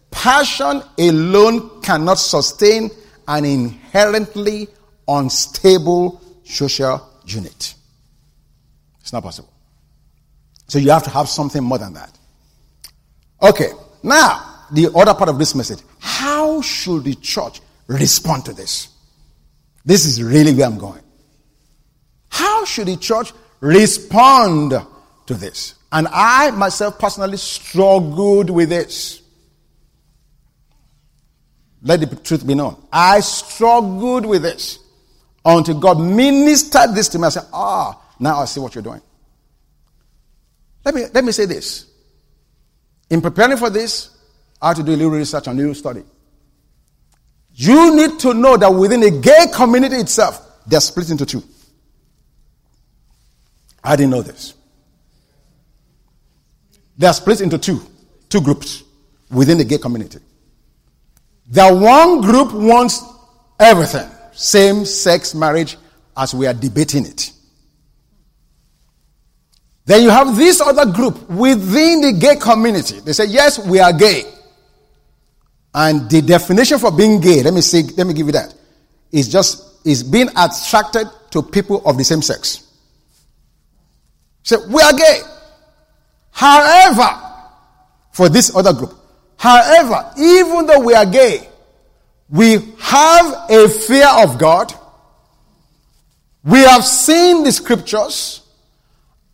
Passion 0.09 0.81
alone 0.97 1.81
cannot 1.81 2.17
sustain 2.17 2.91
an 3.27 3.45
inherently 3.45 4.67
unstable 5.07 6.21
social 6.43 7.07
unit. 7.25 7.75
It's 9.01 9.13
not 9.13 9.23
possible. 9.23 9.51
So 10.67 10.79
you 10.79 10.91
have 10.91 11.03
to 11.03 11.09
have 11.09 11.29
something 11.29 11.63
more 11.63 11.77
than 11.77 11.93
that. 11.93 12.17
Okay, 13.41 13.69
now, 14.03 14.65
the 14.71 14.91
other 14.95 15.13
part 15.13 15.29
of 15.29 15.39
this 15.39 15.55
message. 15.55 15.79
How 15.99 16.61
should 16.61 17.03
the 17.03 17.15
church 17.15 17.61
respond 17.87 18.45
to 18.45 18.53
this? 18.53 18.89
This 19.85 20.05
is 20.05 20.21
really 20.21 20.53
where 20.53 20.65
I'm 20.65 20.77
going. 20.77 21.01
How 22.29 22.65
should 22.65 22.87
the 22.87 22.97
church 22.97 23.31
respond 23.61 24.73
to 25.27 25.33
this? 25.33 25.75
And 25.91 26.07
I 26.11 26.51
myself 26.51 26.99
personally 26.99 27.37
struggled 27.37 28.49
with 28.49 28.69
this. 28.69 29.21
Let 31.81 31.99
the 31.99 32.15
truth 32.15 32.45
be 32.45 32.55
known. 32.55 32.81
I 32.91 33.19
struggled 33.19 34.25
with 34.25 34.41
this 34.41 34.79
until 35.45 35.79
God 35.79 35.99
ministered 35.99 36.95
this 36.95 37.07
to 37.09 37.19
me. 37.19 37.25
I 37.25 37.29
said, 37.29 37.45
Ah, 37.53 38.01
now 38.19 38.39
I 38.39 38.45
see 38.45 38.59
what 38.59 38.75
you're 38.75 38.83
doing. 38.83 39.01
Let 40.83 40.95
me, 40.95 41.03
let 41.13 41.23
me 41.23 41.31
say 41.31 41.45
this. 41.45 41.85
In 43.09 43.21
preparing 43.21 43.57
for 43.57 43.69
this, 43.69 44.17
I 44.61 44.69
had 44.69 44.77
to 44.77 44.83
do 44.83 44.91
a 44.91 44.97
little 44.97 45.11
research 45.11 45.47
and 45.47 45.57
a 45.57 45.61
little 45.61 45.75
study. 45.75 46.03
You 47.53 47.95
need 47.95 48.19
to 48.19 48.33
know 48.33 48.57
that 48.57 48.69
within 48.69 49.03
a 49.03 49.11
gay 49.11 49.45
community 49.53 49.95
itself, 49.95 50.45
they're 50.65 50.79
split 50.79 51.09
into 51.09 51.25
two. 51.25 51.43
I 53.83 53.95
didn't 53.95 54.11
know 54.11 54.21
this. 54.21 54.53
They 56.97 57.07
are 57.07 57.13
split 57.13 57.41
into 57.41 57.57
two, 57.57 57.81
two 58.29 58.41
groups 58.41 58.83
within 59.31 59.57
the 59.57 59.63
gay 59.63 59.77
community. 59.77 60.19
The 61.49 61.73
one 61.73 62.21
group 62.21 62.53
wants 62.53 63.03
everything, 63.59 64.09
same 64.33 64.85
sex 64.85 65.33
marriage, 65.33 65.77
as 66.15 66.33
we 66.33 66.45
are 66.47 66.53
debating 66.53 67.05
it. 67.05 67.31
Then 69.85 70.03
you 70.03 70.09
have 70.09 70.35
this 70.35 70.59
other 70.59 70.91
group 70.91 71.29
within 71.29 72.01
the 72.01 72.17
gay 72.19 72.35
community. 72.35 72.99
They 72.99 73.13
say, 73.13 73.25
yes, 73.25 73.65
we 73.65 73.79
are 73.79 73.93
gay. 73.93 74.23
And 75.73 76.09
the 76.09 76.21
definition 76.21 76.79
for 76.79 76.91
being 76.91 77.21
gay, 77.21 77.41
let 77.41 77.53
me 77.53 77.61
say, 77.61 77.83
let 77.95 78.05
me 78.05 78.13
give 78.13 78.25
you 78.25 78.33
that, 78.33 78.53
is 79.11 79.29
just, 79.29 79.85
is 79.85 80.03
being 80.03 80.27
attracted 80.35 81.07
to 81.31 81.41
people 81.41 81.81
of 81.85 81.97
the 81.97 82.03
same 82.03 82.21
sex. 82.21 82.67
Say, 84.43 84.57
we 84.67 84.81
are 84.81 84.93
gay. 84.93 85.21
However, 86.31 87.09
for 88.11 88.27
this 88.27 88.53
other 88.55 88.73
group, 88.73 88.93
however, 89.37 90.11
even 90.17 90.65
though 90.65 90.79
we 90.79 90.93
are 90.93 91.05
gay, 91.05 91.47
we 92.29 92.57
have 92.79 93.45
a 93.49 93.69
fear 93.69 94.07
of 94.17 94.37
God. 94.37 94.73
We 96.43 96.59
have 96.59 96.83
seen 96.83 97.43
the 97.43 97.51
scriptures 97.51 98.41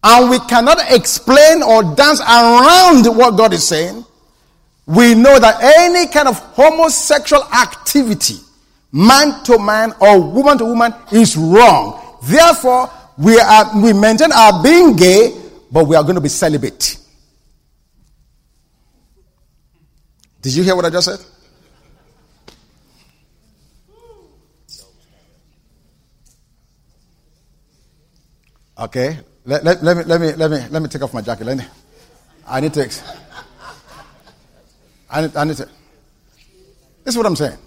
and 0.04 0.30
we 0.30 0.40
cannot 0.40 0.80
explain 0.92 1.64
or 1.64 1.96
dance 1.96 2.20
around 2.20 3.06
what 3.18 3.38
God 3.38 3.54
is 3.54 3.66
saying, 3.68 4.06
we 4.86 5.16
know 5.16 5.40
that 5.40 5.64
any 5.80 6.08
kind 6.12 6.28
of 6.28 6.38
homosexual 6.40 7.44
activity, 7.54 8.36
man 8.92 9.44
to 9.46 9.58
man 9.58 9.94
or 10.02 10.20
woman 10.20 10.58
to 10.58 10.66
woman, 10.66 10.94
is 11.12 11.38
wrong. 11.38 12.18
Therefore, 12.24 12.92
we 13.18 13.40
are 13.40 13.82
we 13.82 13.94
maintain 13.94 14.32
our 14.34 14.62
being 14.62 14.96
gay, 14.96 15.40
but 15.72 15.86
we 15.86 15.96
are 15.96 16.04
going 16.04 16.16
to 16.16 16.22
be 16.22 16.30
celibate. 16.30 16.98
Did 20.44 20.56
you 20.56 20.64
hear 20.64 20.76
what 20.76 20.84
I 20.84 20.90
just 20.90 21.06
said? 21.08 21.26
Okay. 28.78 29.20
Let, 29.46 29.64
let, 29.64 29.82
let, 29.82 29.98
me, 29.98 30.04
let, 30.04 30.20
me, 30.20 30.34
let, 30.34 30.52
me, 30.52 30.68
let 30.70 30.82
me 30.82 30.90
take 30.90 31.02
off 31.02 31.14
my 31.14 31.22
jacket. 31.22 31.46
Let 31.46 31.58
me, 31.58 31.64
I 32.46 32.60
need 32.60 32.74
to. 32.74 33.04
I 35.10 35.22
need, 35.22 35.36
I 35.38 35.44
need 35.46 35.56
to. 35.56 35.66
This 37.06 37.14
is 37.14 37.18
what 37.18 37.26
I'm 37.26 37.38
saying. 37.38 37.58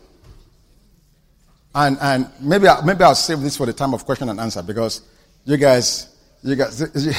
And, 1.75 1.97
and 1.99 2.31
maybe, 2.41 2.69
I, 2.69 2.85
maybe 2.85 3.05
I'll 3.05 3.15
save 3.15 3.41
this 3.41 3.57
for 3.57 3.65
the 3.65 3.73
time 3.73 3.95
of 3.95 4.05
question 4.05 4.29
and 4.29 4.39
answer 4.39 4.62
because 4.62 5.01
you 5.47 5.57
guys, 5.57 6.15
you 6.43 6.57
guys, 6.57 6.79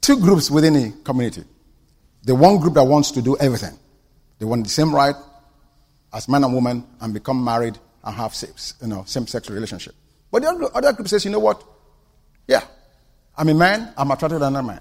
two 0.00 0.18
groups 0.18 0.50
within 0.50 0.72
the 0.74 0.92
community. 1.04 1.44
The 2.28 2.34
one 2.34 2.58
group 2.58 2.74
that 2.74 2.84
wants 2.84 3.10
to 3.12 3.22
do 3.22 3.38
everything. 3.38 3.78
They 4.38 4.44
want 4.44 4.62
the 4.62 4.68
same 4.68 4.94
right 4.94 5.14
as 6.12 6.28
man 6.28 6.44
and 6.44 6.52
woman 6.52 6.86
and 7.00 7.14
become 7.14 7.42
married 7.42 7.78
and 8.04 8.14
have 8.14 8.34
sex, 8.34 8.74
you 8.82 8.88
know, 8.88 9.02
same-sex 9.06 9.48
relationship. 9.48 9.94
But 10.30 10.42
the 10.42 10.70
other 10.74 10.92
group 10.92 11.08
says, 11.08 11.24
you 11.24 11.30
know 11.30 11.38
what? 11.38 11.64
Yeah, 12.46 12.60
I'm 13.34 13.48
a 13.48 13.54
man, 13.54 13.94
I'm 13.96 14.10
attracted 14.10 14.40
to 14.40 14.46
another 14.46 14.62
man. 14.62 14.80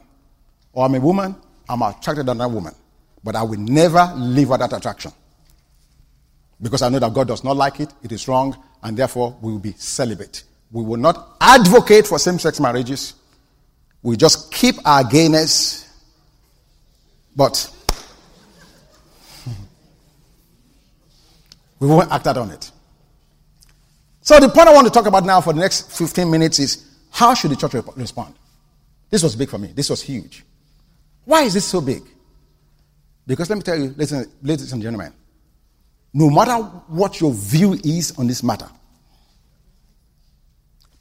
Or 0.74 0.84
I'm 0.84 0.96
a 0.96 1.00
woman, 1.00 1.38
I'm 1.70 1.82
attracted 1.84 2.26
to 2.26 2.34
another 2.34 2.54
woman. 2.54 2.76
But 3.24 3.38
I 3.38 3.44
will 3.44 3.60
never 3.60 4.12
live 4.18 4.50
with 4.50 4.60
that 4.60 4.74
attraction. 4.74 5.14
Because 6.62 6.82
I 6.82 6.90
know 6.90 7.00
that 7.00 7.14
God 7.14 7.30
does 7.30 7.46
not 7.46 7.56
like 7.56 7.80
it, 7.80 7.94
it 8.04 8.12
is 8.12 8.28
wrong, 8.28 8.62
and 8.84 8.98
therefore 8.98 9.38
we 9.42 9.54
will 9.54 9.60
be 9.60 9.72
celibate. 9.78 10.44
We 10.70 10.84
will 10.84 10.98
not 10.98 11.38
advocate 11.40 12.08
for 12.08 12.20
same 12.20 12.40
sex 12.40 12.60
marriages. 12.60 13.14
We 14.04 14.18
just 14.18 14.52
keep 14.52 14.76
our 14.86 15.06
gayness, 15.06 15.87
but 17.38 17.72
we 21.80 21.88
won't 21.88 22.12
act 22.12 22.28
out 22.28 22.38
on 22.38 22.52
it. 22.52 22.72
So, 24.22 24.38
the 24.40 24.50
point 24.50 24.68
I 24.68 24.74
want 24.74 24.88
to 24.88 24.92
talk 24.92 25.06
about 25.06 25.24
now 25.24 25.40
for 25.40 25.54
the 25.54 25.62
next 25.62 25.90
15 25.98 26.30
minutes 26.30 26.60
is 26.60 26.86
how 27.12 27.34
should 27.34 27.52
the 27.52 27.56
church 27.56 27.76
respond? 27.96 28.36
This 29.10 29.24
was 29.24 29.38
big 29.38 29.50
for 29.50 29.58
me. 29.58 29.72
This 29.74 29.90
was 29.90 30.02
huge. 30.02 30.44
Why 31.24 31.44
is 31.44 31.54
this 31.54 31.64
so 31.64 31.80
big? 31.80 32.04
Because 33.26 33.50
let 33.50 33.56
me 33.58 33.62
tell 33.62 33.78
you, 33.78 33.94
ladies, 33.96 34.28
ladies 34.42 34.74
and 34.74 34.82
gentlemen, 34.82 35.14
no 36.14 36.30
matter 36.30 36.56
what 36.88 37.22
your 37.22 37.34
view 37.34 37.74
is 37.84 38.18
on 38.18 38.28
this 38.28 38.42
matter, 38.44 38.68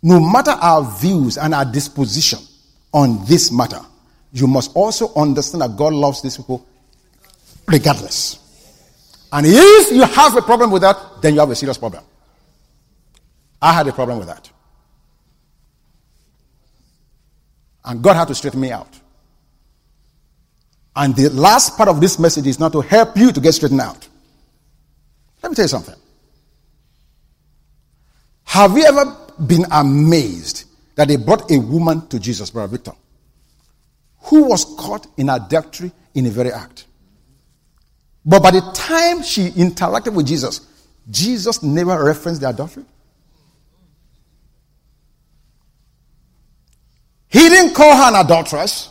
no 0.03 0.21
matter 0.21 0.51
our 0.53 0.85
views 1.01 1.39
and 1.39 1.55
our 1.55 1.65
disposition 1.65 2.39
on 2.93 3.25
this 3.25 3.51
matter, 3.51 3.81
you 4.33 4.47
must 4.47 4.73
also 4.75 5.15
understand 5.15 5.63
that 5.63 5.77
God 5.77 5.93
loves 5.93 6.23
these 6.23 6.37
people 6.37 6.67
regardless. 7.67 8.39
And 9.33 9.47
if 9.49 9.91
you 9.91 10.03
have 10.03 10.37
a 10.37 10.43
problem 10.43 10.71
with 10.71 10.83
that, 10.83 10.99
then 11.21 11.35
you 11.35 11.41
have 11.41 11.51
a 11.51 11.57
serious 11.57 11.79
problem. 11.79 12.05
I 13.61 13.73
had 13.73 13.87
a 13.89 13.93
problem 13.93 14.19
with 14.19 14.29
that. 14.29 14.51
And 17.85 18.03
God 18.03 18.15
had 18.17 18.29
to 18.29 18.35
straighten 18.35 18.61
me 18.61 18.71
out. 18.71 18.89
And 20.95 21.15
the 21.15 21.29
last 21.31 21.77
part 21.77 21.89
of 21.89 22.01
this 22.01 22.19
message 22.19 22.47
is 22.47 22.59
not 22.59 22.73
to 22.73 22.81
help 22.81 23.17
you 23.17 23.31
to 23.33 23.41
get 23.41 23.53
straightened 23.53 23.81
out. 23.81 24.09
Let 25.43 25.51
me 25.51 25.57
tell 25.57 25.65
you 25.65 25.69
something. 25.69 25.95
Have 28.45 28.77
you 28.77 28.85
ever 28.85 29.17
been 29.47 29.67
amazed 29.71 30.65
that 30.95 31.09
they 31.09 31.17
brought 31.17 31.51
a 31.51 31.59
woman 31.59 32.07
to 32.09 32.19
Jesus, 32.19 32.51
Brother 32.51 32.73
Victor, 32.73 32.93
who 34.27 34.45
was 34.45 34.65
caught 34.77 35.07
in 35.17 35.29
adultery 35.29 35.93
in 36.15 36.25
the 36.25 36.31
very 36.31 36.53
act? 36.53 36.87
But 38.25 38.43
by 38.43 38.51
the 38.51 38.61
time 38.75 39.23
she 39.23 39.51
interacted 39.51 40.15
with 40.15 40.27
Jesus, 40.27 40.61
Jesus 41.11 41.63
never 41.63 42.03
referenced 42.05 42.41
the 42.41 42.49
adultery. 42.49 42.85
He 47.29 47.49
didn't 47.49 47.75
call 47.75 47.97
her 47.97 48.17
an 48.17 48.25
adulteress. 48.25 48.91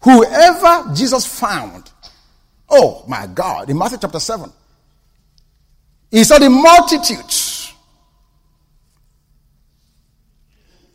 Whoever 0.00 0.94
Jesus 0.94 1.26
found 1.26 1.92
Oh 2.74 3.04
my 3.06 3.26
God, 3.26 3.68
in 3.68 3.76
Matthew 3.76 3.98
chapter 4.00 4.18
7, 4.18 4.50
he 6.10 6.24
saw 6.24 6.38
the 6.38 6.48
multitudes. 6.48 7.74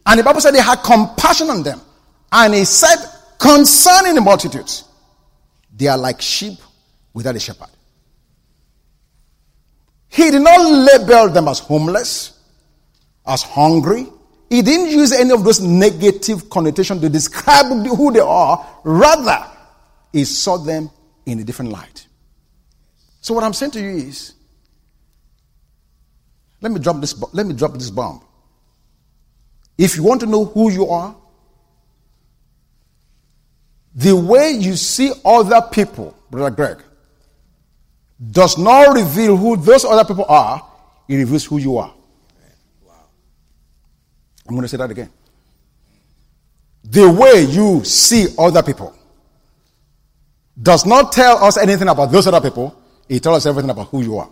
And 0.03 0.19
the 0.19 0.23
Bible 0.23 0.41
said 0.41 0.55
he 0.55 0.59
had 0.59 0.77
compassion 0.77 1.51
on 1.51 1.61
them. 1.61 1.79
And 2.31 2.53
he 2.53 2.65
said, 2.65 2.97
concerning 3.39 4.15
the 4.15 4.21
multitudes, 4.21 4.83
they 5.75 5.87
are 5.87 5.97
like 5.97 6.21
sheep 6.21 6.57
without 7.13 7.35
a 7.35 7.39
shepherd. 7.39 7.69
He 10.09 10.31
did 10.31 10.41
not 10.41 10.59
label 10.59 11.29
them 11.29 11.47
as 11.47 11.59
homeless, 11.59 12.39
as 13.25 13.43
hungry. 13.43 14.07
He 14.49 14.61
didn't 14.61 14.87
use 14.87 15.11
any 15.11 15.31
of 15.31 15.43
those 15.43 15.59
negative 15.59 16.49
connotations 16.49 17.01
to 17.01 17.09
describe 17.09 17.65
who 17.65 18.11
they 18.11 18.19
are. 18.19 18.65
Rather, 18.83 19.45
he 20.11 20.23
saw 20.25 20.57
them 20.57 20.89
in 21.25 21.39
a 21.39 21.43
different 21.43 21.71
light. 21.71 22.07
So 23.21 23.33
what 23.33 23.43
I'm 23.43 23.53
saying 23.53 23.71
to 23.71 23.81
you 23.81 23.89
is, 23.89 24.33
let 26.61 26.71
me 26.71 26.79
drop 26.79 26.99
this. 27.01 27.13
Let 27.33 27.45
me 27.45 27.53
drop 27.53 27.73
this 27.73 27.91
bomb. 27.91 28.21
If 29.77 29.95
you 29.95 30.03
want 30.03 30.21
to 30.21 30.25
know 30.25 30.45
who 30.45 30.71
you 30.71 30.87
are, 30.87 31.15
the 33.97 34.15
way 34.15 34.51
you 34.51 34.75
see 34.75 35.11
other 35.25 35.59
people, 35.71 36.15
Brother 36.29 36.55
Greg, 36.55 36.77
does 38.31 38.55
not 38.55 38.95
reveal 38.95 39.35
who 39.35 39.57
those 39.57 39.85
other 39.85 40.05
people 40.05 40.25
are. 40.29 40.63
It 41.07 41.15
reveals 41.15 41.45
who 41.45 41.57
you 41.57 41.77
are. 41.77 41.91
Wow. 42.85 42.93
I'm 44.47 44.53
going 44.53 44.61
to 44.61 44.67
say 44.67 44.77
that 44.77 44.91
again. 44.91 45.09
The 46.83 47.09
way 47.09 47.41
you 47.49 47.83
see 47.83 48.27
other 48.37 48.61
people 48.61 48.95
does 50.61 50.85
not 50.85 51.11
tell 51.11 51.43
us 51.43 51.57
anything 51.57 51.87
about 51.87 52.11
those 52.11 52.27
other 52.27 52.41
people, 52.41 52.79
it 53.09 53.23
tells 53.23 53.37
us 53.37 53.45
everything 53.47 53.71
about 53.71 53.87
who 53.87 54.03
you 54.03 54.17
are. 54.19 54.29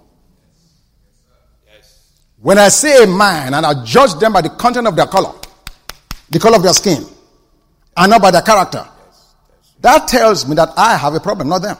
When 2.37 2.59
I 2.59 2.69
see 2.69 3.03
a 3.03 3.07
man 3.07 3.55
and 3.55 3.65
I 3.65 3.83
judge 3.83 4.13
them 4.19 4.33
by 4.33 4.41
the 4.41 4.49
content 4.49 4.85
of 4.85 4.95
their 4.95 5.07
color, 5.07 5.33
the 6.29 6.37
color 6.37 6.57
of 6.57 6.63
their 6.63 6.73
skin, 6.73 7.03
and 7.97 8.11
not 8.11 8.21
by 8.21 8.29
their 8.29 8.43
character, 8.43 8.87
that 9.85 10.07
tells 10.07 10.47
me 10.47 10.55
that 10.55 10.69
I 10.75 10.97
have 10.97 11.13
a 11.13 11.19
problem, 11.19 11.47
not 11.47 11.61
them. 11.61 11.77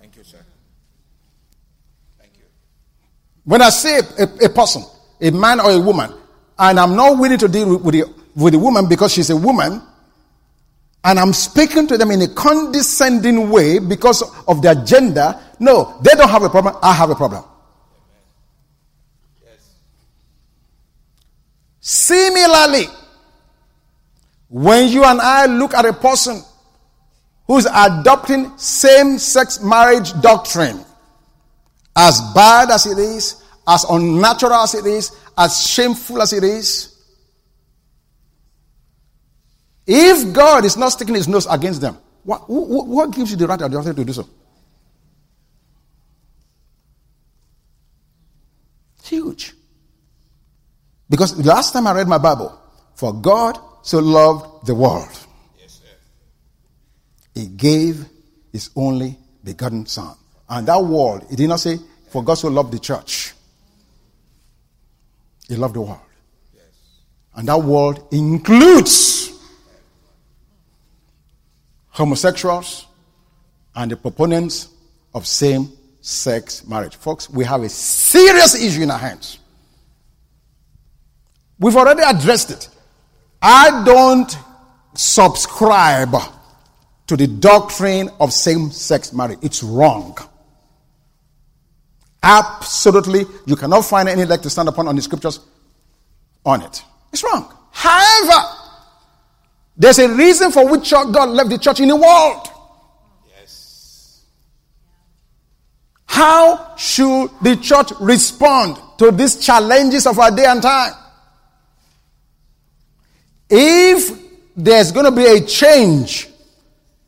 Thank 0.00 0.16
you, 0.16 0.24
sir. 0.24 0.38
Thank 2.18 2.32
you. 2.38 2.44
When 3.44 3.60
I 3.60 3.68
see 3.68 4.00
a, 4.18 4.46
a, 4.46 4.48
person, 4.48 4.82
a 5.20 5.30
man 5.30 5.60
or 5.60 5.70
a 5.70 5.78
woman, 5.78 6.10
and 6.58 6.80
I'm 6.80 6.96
not 6.96 7.18
willing 7.18 7.36
to 7.36 7.48
deal 7.48 7.68
with, 7.68 7.82
with, 7.82 7.94
the, 7.94 8.14
with 8.34 8.54
the 8.54 8.58
woman 8.58 8.88
because 8.88 9.12
she's 9.12 9.28
a 9.28 9.36
woman, 9.36 9.82
and 11.04 11.18
I'm 11.18 11.34
speaking 11.34 11.86
to 11.88 11.98
them 11.98 12.10
in 12.12 12.22
a 12.22 12.28
condescending 12.28 13.50
way 13.50 13.78
because 13.78 14.22
of 14.48 14.62
their 14.62 14.76
gender. 14.76 15.38
No, 15.60 15.98
they 16.00 16.12
don't 16.12 16.30
have 16.30 16.44
a 16.44 16.48
problem. 16.48 16.78
I 16.82 16.94
have 16.94 17.10
a 17.10 17.14
problem. 17.14 17.44
Yes. 19.44 19.74
Similarly, 21.80 22.86
when 24.48 24.88
you 24.88 25.04
and 25.04 25.20
I 25.20 25.44
look 25.44 25.74
at 25.74 25.84
a 25.84 25.92
person 25.92 26.42
who's 27.46 27.66
adopting 27.66 28.56
same 28.56 29.18
sex 29.18 29.60
marriage 29.60 30.18
doctrine, 30.20 30.84
as 31.96 32.20
bad 32.34 32.70
as 32.70 32.86
it 32.86 32.98
is, 32.98 33.42
as 33.66 33.84
unnatural 33.84 34.54
as 34.54 34.74
it 34.74 34.86
is, 34.86 35.16
as 35.36 35.66
shameful 35.66 36.22
as 36.22 36.32
it 36.32 36.44
is, 36.44 36.94
if 39.86 40.32
God 40.32 40.64
is 40.64 40.76
not 40.76 40.90
sticking 40.90 41.14
his 41.14 41.28
nose 41.28 41.46
against 41.46 41.80
them, 41.80 41.98
what, 42.22 42.48
what, 42.48 42.86
what 42.86 43.10
gives 43.10 43.30
you 43.30 43.36
the 43.36 43.46
right 43.46 43.58
the 43.58 43.66
authority 43.66 44.00
to 44.00 44.04
do 44.04 44.12
so? 44.12 44.28
Huge. 49.02 49.52
Because 51.10 51.36
the 51.36 51.46
last 51.46 51.72
time 51.72 51.86
I 51.86 51.92
read 51.92 52.08
my 52.08 52.16
Bible, 52.16 52.58
for 52.94 53.12
God 53.12 53.58
so 53.82 53.98
loved 53.98 54.66
the 54.66 54.74
world, 54.74 55.23
He 57.34 57.46
gave 57.46 58.06
His 58.52 58.70
only 58.76 59.18
begotten 59.42 59.86
Son. 59.86 60.16
And 60.48 60.68
that 60.68 60.82
world, 60.82 61.26
He 61.28 61.36
did 61.36 61.48
not 61.48 61.60
say, 61.60 61.78
for 62.08 62.22
God 62.22 62.34
so 62.34 62.48
loved 62.48 62.72
the 62.72 62.78
church. 62.78 63.34
He 65.48 65.56
loved 65.56 65.74
the 65.74 65.80
world. 65.80 66.00
And 67.34 67.48
that 67.48 67.58
world 67.58 68.06
includes 68.12 69.32
homosexuals 71.88 72.86
and 73.74 73.90
the 73.90 73.96
proponents 73.96 74.68
of 75.14 75.26
same 75.26 75.72
sex 76.00 76.66
marriage. 76.66 76.96
Folks, 76.96 77.28
we 77.30 77.44
have 77.44 77.62
a 77.62 77.68
serious 77.68 78.54
issue 78.54 78.82
in 78.82 78.90
our 78.90 78.98
hands. 78.98 79.38
We've 81.58 81.76
already 81.76 82.02
addressed 82.02 82.50
it. 82.50 82.68
I 83.40 83.82
don't 83.84 84.36
subscribe 84.94 86.14
to 87.06 87.16
the 87.16 87.26
doctrine 87.26 88.10
of 88.20 88.32
same 88.32 88.70
sex 88.70 89.12
marriage. 89.12 89.38
It's 89.42 89.62
wrong. 89.62 90.16
Absolutely, 92.22 93.26
you 93.44 93.54
cannot 93.54 93.82
find 93.82 94.08
any 94.08 94.24
leg 94.24 94.40
to 94.42 94.50
stand 94.50 94.68
upon 94.68 94.88
on 94.88 94.96
the 94.96 95.02
scriptures 95.02 95.40
on 96.44 96.62
it. 96.62 96.82
It's 97.12 97.22
wrong. 97.22 97.54
However, 97.70 98.48
there's 99.76 99.98
a 99.98 100.08
reason 100.08 100.50
for 100.50 100.66
which 100.70 100.90
God 100.90 101.28
left 101.28 101.50
the 101.50 101.58
church 101.58 101.80
in 101.80 101.88
the 101.88 101.96
world. 101.96 102.46
Yes. 103.28 104.24
How 106.06 106.76
should 106.76 107.30
the 107.42 107.56
church 107.56 107.90
respond 108.00 108.78
to 108.98 109.10
these 109.10 109.36
challenges 109.36 110.06
of 110.06 110.18
our 110.18 110.30
day 110.30 110.46
and 110.46 110.62
time? 110.62 110.92
If 113.50 114.18
there's 114.56 114.92
going 114.92 115.04
to 115.04 115.12
be 115.12 115.26
a 115.26 115.44
change 115.44 116.28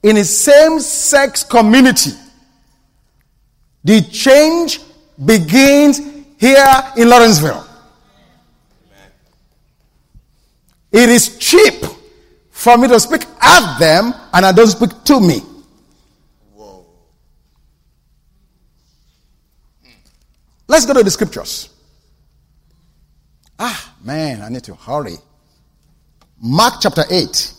in 0.03 0.17
a 0.17 0.25
same 0.25 0.81
sex 0.81 1.43
community, 1.43 2.11
the 3.83 4.03
change 4.03 4.81
begins 5.25 6.01
here 6.39 6.93
in 6.97 7.09
Lawrenceville. 7.09 7.67
It 10.93 11.09
is 11.09 11.39
cheap 11.39 11.85
for 12.51 12.79
me 12.79 12.89
to 12.89 12.99
speak 12.99 13.23
at 13.41 13.79
them 13.79 14.15
and 14.33 14.47
I 14.47 14.53
don't 14.53 14.69
speak 14.69 14.91
to 15.05 15.21
me. 15.21 15.41
Whoa. 16.55 16.87
Let's 20.67 20.87
go 20.87 20.95
to 20.95 21.03
the 21.03 21.11
scriptures. 21.11 21.69
Ah, 23.59 23.95
man, 24.03 24.43
I 24.43 24.49
need 24.49 24.65
to 24.65 24.75
hurry. 24.75 25.17
Mark 26.41 26.75
chapter 26.81 27.05
8. 27.11 27.53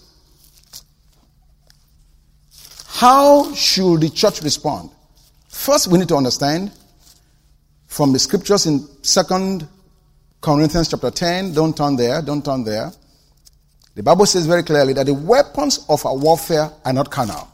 How 2.97 3.53
should 3.53 4.01
the 4.01 4.09
church 4.09 4.41
respond? 4.41 4.89
First, 5.49 5.85
we 5.85 5.99
need 5.99 6.07
to 6.07 6.15
understand 6.15 6.71
from 7.85 8.11
the 8.11 8.17
scriptures 8.17 8.65
in 8.65 8.87
Second 9.03 9.67
Corinthians 10.41 10.89
chapter 10.89 11.11
10. 11.11 11.53
Don't 11.53 11.77
turn 11.77 11.95
there, 11.95 12.23
don't 12.23 12.43
turn 12.43 12.63
there. 12.63 12.91
The 13.93 14.01
Bible 14.01 14.25
says 14.25 14.47
very 14.47 14.63
clearly 14.63 14.93
that 14.93 15.05
the 15.05 15.13
weapons 15.13 15.85
of 15.89 16.03
our 16.07 16.17
warfare 16.17 16.71
are 16.83 16.91
not 16.91 17.11
carnal, 17.11 17.47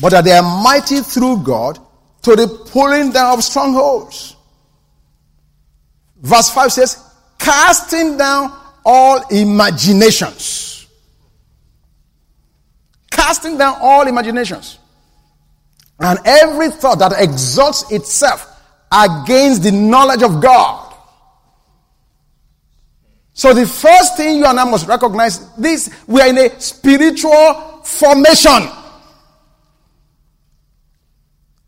but 0.00 0.10
that 0.10 0.24
they 0.24 0.32
are 0.32 0.64
mighty 0.64 1.00
through 1.00 1.44
God 1.44 1.78
to 2.22 2.34
the 2.34 2.48
pulling 2.48 3.12
down 3.12 3.38
of 3.38 3.44
strongholds. 3.44 4.34
Verse 6.16 6.50
5 6.50 6.72
says, 6.72 7.04
casting 7.38 8.18
down 8.18 8.52
all 8.84 9.24
imaginations. 9.28 10.75
Casting 13.26 13.58
down 13.58 13.78
all 13.80 14.06
imaginations. 14.06 14.78
And 15.98 16.16
every 16.24 16.70
thought 16.70 17.00
that 17.00 17.12
exalts 17.18 17.90
itself 17.90 18.46
against 18.92 19.64
the 19.64 19.72
knowledge 19.72 20.22
of 20.22 20.40
God. 20.40 20.94
So 23.32 23.52
the 23.52 23.66
first 23.66 24.16
thing 24.16 24.36
you 24.36 24.46
and 24.46 24.60
I 24.60 24.64
must 24.64 24.86
recognize 24.86 25.52
this, 25.56 25.90
we 26.06 26.20
are 26.20 26.28
in 26.28 26.38
a 26.38 26.60
spiritual 26.60 27.82
formation. 27.82 28.70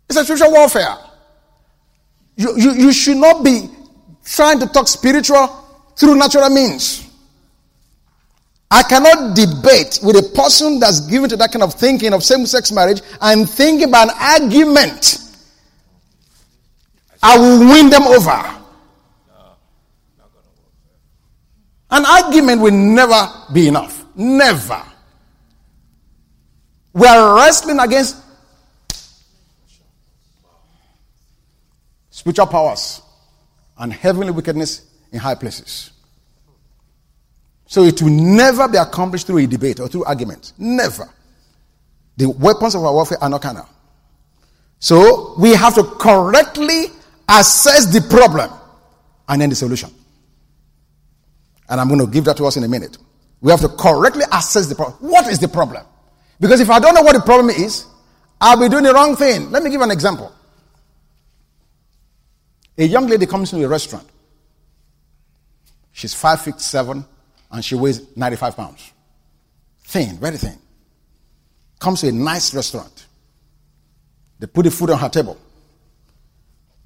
It's 0.09 0.17
a 0.17 0.23
spiritual 0.23 0.53
warfare. 0.53 0.95
You, 2.37 2.57
you, 2.57 2.73
you 2.75 2.93
should 2.93 3.17
not 3.17 3.45
be 3.45 3.69
trying 4.25 4.61
to 4.61 4.69
talk 4.69 4.87
spiritual 4.87 5.49
through 5.97 6.15
natural 6.15 6.51
means. 6.51 7.08
I 8.71 8.83
cannot 8.83 9.35
debate 9.35 10.01
with 10.03 10.17
a 10.17 10.23
person 10.35 10.79
that's 10.79 11.01
given 11.01 11.31
to 11.31 11.37
that 11.37 11.53
kind 11.53 11.63
of 11.63 11.75
thinking 11.75 12.13
of 12.13 12.23
same 12.23 12.45
sex 12.45 12.71
marriage 12.71 13.01
and 13.21 13.49
think 13.49 13.83
about 13.83 14.09
an 14.09 14.15
argument. 14.21 15.19
I 17.23 17.39
will 17.39 17.61
win 17.61 17.89
them 17.89 18.03
over. 18.03 18.55
An 21.91 22.05
argument 22.05 22.61
will 22.61 22.73
never 22.73 23.33
be 23.53 23.69
enough. 23.69 24.05
Never. 24.15 24.83
We 26.93 27.07
are 27.07 27.37
wrestling 27.37 27.79
against 27.79 28.17
spiritual 32.11 32.47
powers 32.47 33.01
and 33.79 33.93
heavenly 33.93 34.33
wickedness 34.33 34.85
in 35.13 35.21
high 35.21 35.37
places. 35.37 35.93
So 37.69 37.83
it 37.85 38.01
will 38.01 38.11
never 38.11 38.67
be 38.67 38.79
accomplished 38.79 39.27
through 39.27 39.39
a 39.39 39.47
debate 39.47 39.79
or 39.79 39.89
through 39.89 40.05
argument. 40.05 40.55
Never. 40.57 41.07
The 42.17 42.31
weapons 42.31 42.75
of 42.75 42.83
our 42.83 42.95
warfare 42.95 43.19
are 43.21 43.29
not 43.29 43.43
carnal. 43.43 43.69
So 44.79 45.35
we 45.39 45.51
have 45.51 45.75
to 45.75 45.85
correctly 45.85 46.87
assess 47.29 47.85
the 47.93 48.01
problem 48.01 48.51
and 49.29 49.43
then 49.43 49.51
the 49.51 49.55
solution. 49.55 49.91
And 51.69 51.79
I'm 51.79 51.89
going 51.89 52.01
to 52.01 52.07
give 52.07 52.25
that 52.25 52.39
to 52.39 52.47
us 52.47 52.57
in 52.57 52.65
a 52.65 52.69
minute. 52.69 52.97
We 53.43 53.51
have 53.51 53.61
to 53.61 53.69
correctly 53.69 54.25
assess 54.33 54.67
the 54.67 54.75
problem. 54.75 55.11
What 55.11 55.27
is 55.27 55.39
the 55.39 55.49
problem? 55.49 55.85
Because 56.41 56.61
if 56.61 56.71
I 56.71 56.79
don't 56.79 56.95
know 56.95 57.03
what 57.03 57.13
the 57.13 57.21
problem 57.21 57.51
is, 57.51 57.85
I'll 58.41 58.59
be 58.59 58.71
doing 58.71 58.85
the 58.85 58.95
wrong 58.95 59.15
thing. 59.15 59.51
Let 59.51 59.63
me 59.63 59.69
give 59.69 59.83
an 59.83 59.91
example. 59.91 60.33
A 62.79 62.85
young 62.85 63.09
lady 63.09 63.27
comes 63.27 63.51
to 63.51 63.63
a 63.63 63.69
restaurant. 63.69 64.09
She's 65.93 66.15
five 66.15 66.41
feet 66.41 66.61
seven 66.61 67.05
and 67.51 67.65
she 67.65 67.75
weighs 67.75 68.17
95 68.17 68.57
pounds. 68.57 68.93
Thin, 69.85 70.17
very 70.19 70.37
thin. 70.37 70.59
Comes 71.79 72.01
to 72.03 72.09
a 72.09 72.13
nice 72.13 72.55
restaurant. 72.55 73.07
They 74.39 74.47
put 74.47 74.65
the 74.65 74.71
food 74.71 74.91
on 74.91 74.99
her 74.99 75.09
table. 75.09 75.37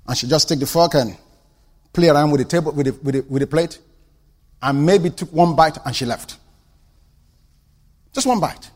And 0.06 0.16
she 0.16 0.26
just 0.26 0.48
take 0.48 0.58
the 0.58 0.66
fork 0.66 0.94
and 0.94 1.16
play 1.92 2.08
around 2.08 2.30
with 2.30 2.40
the 2.40 2.44
table, 2.46 2.72
with 2.72 2.86
the, 2.86 2.92
with 3.02 3.14
the, 3.14 3.20
with 3.28 3.40
the 3.40 3.46
plate, 3.46 3.78
and 4.60 4.86
maybe 4.86 5.10
took 5.10 5.32
one 5.32 5.56
bite 5.56 5.78
and 5.84 5.94
she 5.94 6.06
left. 6.06 6.38
Just 8.12 8.26
one 8.26 8.40
bite. 8.40 8.70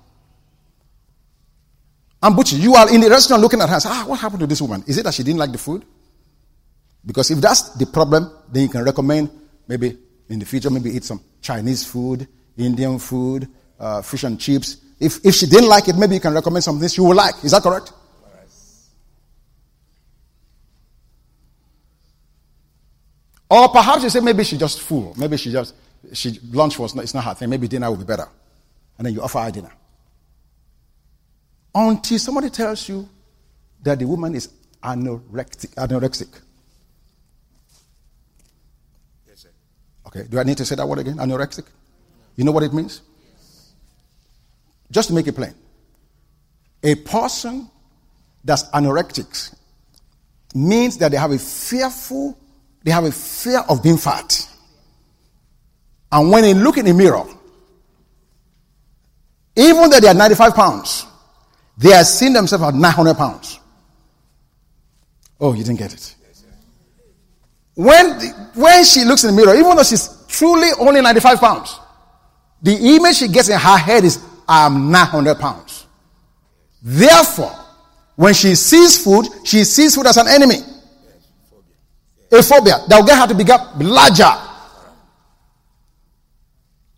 And 2.23 2.35
Butchie, 2.35 2.59
you 2.59 2.75
are 2.75 2.93
in 2.93 3.01
the 3.01 3.11
restaurant 3.11 3.43
looking 3.43 3.61
at 3.61 3.69
her 3.69 3.75
and 3.75 3.83
say, 3.83 3.89
ah, 3.93 4.05
what 4.07 4.19
happened 4.19 4.41
to 4.41 4.47
this 4.47 4.61
woman? 4.61 4.83
Is 4.87 4.99
it 4.99 5.05
that 5.05 5.15
she 5.15 5.23
didn't 5.23 5.39
like 5.39 5.53
the 5.53 5.59
food? 5.59 5.85
Because 7.05 7.31
if 7.31 7.41
that's 7.41 7.71
the 7.77 7.87
problem, 7.87 8.31
then 8.51 8.65
you 8.65 8.69
can 8.69 8.83
recommend 8.85 9.31
maybe 9.69 9.97
in 10.29 10.39
the 10.39 10.47
future, 10.47 10.71
maybe 10.71 10.91
eat 10.91 11.05
some 11.05 11.21
Chinese 11.41 11.87
food, 11.87 12.27
Indian 12.57 12.99
food, 12.99 13.49
uh, 13.79 14.03
fish 14.03 14.25
and 14.25 14.41
chips. 14.41 14.79
If, 14.99 15.25
if 15.25 15.35
she 15.35 15.47
didn't 15.47 15.69
like 15.69 15.89
it, 15.89 15.97
maybe 15.97 16.15
you 16.15 16.21
can 16.21 16.35
recommend 16.35 16.65
something 16.65 16.89
she 16.89 17.01
would 17.01 17.17
like. 17.17 17.35
Is 17.45 17.53
that 17.53 17.63
correct? 17.63 17.93
Or 23.49 23.69
perhaps 23.69 24.03
you 24.03 24.11
say 24.11 24.21
maybe 24.21 24.43
she's 24.45 24.59
just 24.59 24.81
full. 24.81 25.15
Maybe 25.17 25.37
she 25.37 25.53
just 25.53 25.75
she 26.13 26.41
lunch 26.51 26.79
was 26.79 26.95
not 26.95 27.05
it's 27.05 27.15
not 27.15 27.25
her 27.25 27.35
thing. 27.35 27.49
Maybe 27.49 27.69
dinner 27.69 27.89
will 27.91 27.99
be 27.99 28.05
better. 28.05 28.29
And 28.99 29.07
then 29.07 29.15
you 29.15 29.23
offer 29.23 29.39
her 29.39 29.51
dinner. 29.51 29.73
Until 31.75 32.19
somebody 32.19 32.51
tells 32.51 32.89
you 32.89 33.09
that 33.83 33.99
the 33.99 34.07
woman 34.07 34.35
is 34.35 34.49
anorexic. 34.83 36.41
Okay, 40.07 40.25
do 40.29 40.39
I 40.39 40.45
need 40.45 40.57
to 40.59 40.65
say 40.65 40.77
that 40.77 40.87
word 40.87 40.99
again? 40.99 41.17
Anorexic? 41.17 41.67
You 42.37 42.45
know 42.45 42.53
what 42.53 42.63
it 42.63 42.73
means? 42.73 43.03
Just 44.91 45.09
to 45.09 45.15
make 45.15 45.27
it 45.27 45.33
plain. 45.33 45.55
A 46.83 46.95
person 46.95 47.69
that's 48.45 48.65
anorexic 48.71 49.55
means 50.55 50.97
that 50.99 51.11
they 51.11 51.17
have 51.17 51.33
a 51.33 51.39
fearful, 51.39 52.39
they 52.85 52.91
have 52.91 53.05
a 53.05 53.13
fear 53.13 53.61
of 53.69 53.83
being 53.83 53.99
fat. 53.99 54.49
And 56.13 56.31
when 56.31 56.43
they 56.43 56.55
look 56.55 56.79
in 56.79 56.85
the 56.85 56.95
mirror, 56.95 57.25
even 59.57 59.91
though 59.91 60.01
they 60.01 60.09
are 60.09 60.15
95 60.15 60.55
pounds, 60.55 61.07
they 61.77 61.93
are 61.93 62.05
seeing 62.05 62.33
themselves 62.33 62.65
at 62.65 62.75
900 62.75 63.15
pounds. 63.15 63.59
Oh, 65.41 65.53
you 65.53 65.65
didn't 65.65 65.79
get 65.79 65.93
it. 65.93 66.16
When, 67.77 68.19
when 68.55 68.85
she 68.85 69.05
looks 69.05 69.23
in 69.23 69.37
the 69.37 69.37
mirror, 69.37 69.55
even 69.55 69.77
though 69.77 69.83
she's 69.83 70.25
truly 70.29 70.71
only 70.81 71.03
95 71.03 71.39
pounds, 71.39 71.79
the 72.63 72.73
image 72.73 73.17
she 73.17 73.29
gets 73.29 73.51
in 73.51 73.59
her 73.59 73.77
head 73.77 74.03
is, 74.03 74.19
I'm 74.49 74.91
900 74.91 75.39
pounds. 75.39 75.87
Therefore, 76.83 77.55
when 78.17 78.33
she 78.33 78.55
sees 78.55 79.05
food, 79.05 79.27
she 79.45 79.63
sees 79.65 79.95
food 79.95 80.07
as 80.07 80.17
an 80.17 80.27
enemy. 80.27 80.57
A 82.33 82.43
phobia 82.43 82.79
that 82.89 82.99
will 82.99 83.07
get 83.07 83.19
her 83.19 83.27
to 83.27 83.35
become 83.35 83.79
larger. 83.79 84.33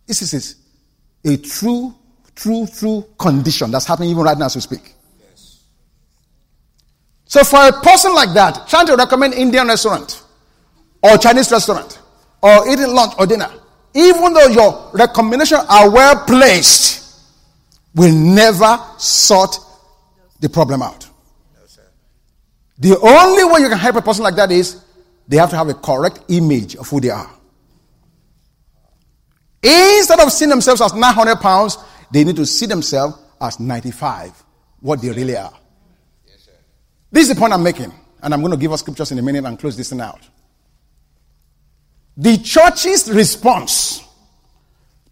This 0.07 0.33
is 0.33 0.55
a 1.25 1.37
true, 1.37 1.93
true, 2.35 2.65
true 2.67 3.05
condition 3.17 3.69
that's 3.69 3.85
happening 3.85 4.11
even 4.11 4.23
right 4.23 4.37
now 4.37 4.45
as 4.45 4.55
we 4.55 4.61
speak. 4.61 4.93
So 7.25 7.43
for 7.43 7.67
a 7.67 7.73
person 7.73 8.15
like 8.15 8.33
that, 8.33 8.67
trying 8.67 8.87
to 8.87 8.95
recommend 8.95 9.33
Indian 9.33 9.67
restaurant, 9.67 10.23
or 11.01 11.17
Chinese 11.17 11.51
restaurant 11.51 11.99
or 12.41 12.69
eating 12.69 12.93
lunch 12.93 13.13
or 13.17 13.25
dinner, 13.25 13.49
even 13.93 14.33
though 14.33 14.47
your 14.47 14.91
recommendations 14.93 15.61
are 15.69 15.89
well 15.89 16.23
placed, 16.25 16.99
will 17.95 18.13
never 18.13 18.79
sort 18.97 19.57
the 20.39 20.49
problem 20.49 20.81
out. 20.81 21.07
The 22.77 22.97
only 22.97 23.43
way 23.43 23.59
you 23.61 23.69
can 23.69 23.77
help 23.77 23.97
a 23.97 24.01
person 24.01 24.23
like 24.23 24.35
that 24.35 24.51
is 24.51 24.81
they 25.27 25.37
have 25.37 25.49
to 25.49 25.57
have 25.57 25.67
a 25.67 25.73
correct 25.73 26.21
image 26.29 26.75
of 26.75 26.87
who 26.87 27.01
they 27.01 27.09
are. 27.09 27.29
Instead 29.61 30.19
of 30.21 30.31
seeing 30.31 30.49
themselves 30.49 30.81
as 30.81 30.93
900 30.93 31.35
pounds, 31.37 31.77
they 32.11 32.23
need 32.23 32.37
to 32.37 32.45
see 32.45 32.65
themselves 32.65 33.17
as 33.41 33.59
95, 33.59 34.31
what 34.79 35.01
they 35.01 35.09
really 35.09 35.35
are. 35.35 35.53
Yes, 36.25 36.47
this 37.11 37.23
is 37.23 37.35
the 37.35 37.39
point 37.39 37.51
I'm 37.51 37.63
making, 37.63 37.93
and 38.21 38.33
I'm 38.33 38.39
going 38.39 38.51
to 38.51 38.57
give 38.57 38.71
us 38.71 38.79
scriptures 38.79 39.11
in 39.11 39.19
a 39.19 39.21
minute 39.21 39.43
and 39.43 39.59
close 39.59 39.75
this 39.75 39.89
thing 39.89 39.99
out. 39.99 40.21
The 42.19 42.37
church's 42.37 43.09
response 43.09 44.03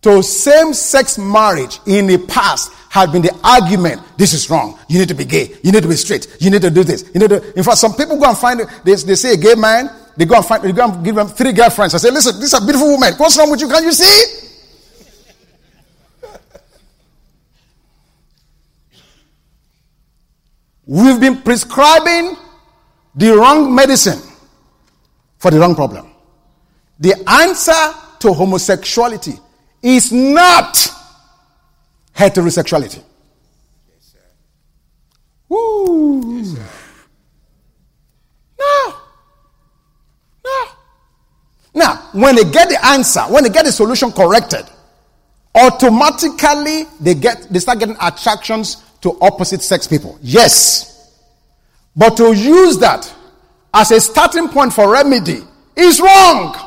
to 0.02 0.22
same 0.22 0.74
sex 0.74 1.18
marriage 1.18 1.80
in 1.88 2.06
the 2.06 2.18
past 2.18 2.70
had 2.90 3.14
been 3.14 3.22
the 3.22 3.34
argument 3.46 4.02
this 4.18 4.34
is 4.34 4.50
wrong. 4.50 4.78
You 4.90 5.00
need 5.00 5.08
to 5.08 5.14
be 5.14 5.24
gay. 5.24 5.56
You 5.64 5.72
need 5.72 5.84
to 5.84 5.88
be 5.90 5.96
straight. 5.96 6.28
You 6.42 6.50
need 6.50 6.62
to 6.64 6.70
do 6.70 6.84
this. 6.84 7.10
You 7.14 7.22
need 7.22 7.30
to. 7.30 7.58
In 7.58 7.64
fact, 7.64 7.78
some 7.78 7.94
people 7.94 8.20
go 8.20 8.28
and 8.28 8.38
find, 8.38 8.60
they, 8.84 8.96
they 8.96 9.16
say 9.16 9.34
a 9.34 9.38
gay 9.38 9.56
man, 9.56 9.90
they 10.18 10.26
go 10.26 10.36
and 10.36 10.46
find, 10.46 10.62
they 10.62 10.74
go 10.74 10.84
and 10.84 11.04
give 11.06 11.16
them 11.16 11.30
three 11.30 11.54
girlfriends. 11.54 11.96
I 11.96 11.98
say, 11.98 12.12
listen, 12.12 12.42
these 12.42 12.54
are 12.54 12.60
beautiful 12.60 12.90
women. 12.90 13.14
What's 13.14 13.38
wrong 13.38 13.52
with 13.52 13.62
you? 13.62 13.70
Can 13.70 13.86
you 13.86 13.94
see? 13.94 14.44
We've 20.86 21.20
been 21.22 21.42
prescribing 21.42 22.36
the 23.16 23.32
wrong 23.32 23.74
medicine 23.74 24.20
for 25.38 25.52
the 25.52 25.60
wrong 25.60 25.74
problem. 25.74 26.07
The 27.00 27.14
answer 27.28 27.74
to 28.20 28.34
homosexuality 28.34 29.40
is 29.82 30.12
not 30.12 30.76
heterosexuality. 32.16 33.04
Yes. 33.88 34.16
Woo. 35.48 36.38
Yes. 36.38 36.58
No. 38.60 38.96
No. 40.44 40.66
Now, 41.76 42.10
when 42.14 42.36
they 42.36 42.44
get 42.44 42.70
the 42.70 42.84
answer, 42.84 43.22
when 43.22 43.44
they 43.44 43.50
get 43.50 43.66
the 43.66 43.72
solution 43.72 44.12
corrected, 44.12 44.66
automatically 45.54 46.86
they 47.00 47.14
get 47.14 47.48
they 47.52 47.60
start 47.60 47.80
getting 47.80 47.98
attractions 48.02 48.84
to 49.02 49.18
opposite 49.22 49.62
sex 49.62 49.88
people. 49.88 50.18
Yes. 50.22 50.94
But 51.96 52.18
to 52.18 52.34
use 52.34 52.80
that 52.80 53.14
as 53.74 53.92
a 53.92 54.02
starting 54.02 54.50
point 54.50 54.74
for 54.74 54.92
remedy 54.92 55.42
is 55.76 56.00
wrong. 56.00 56.67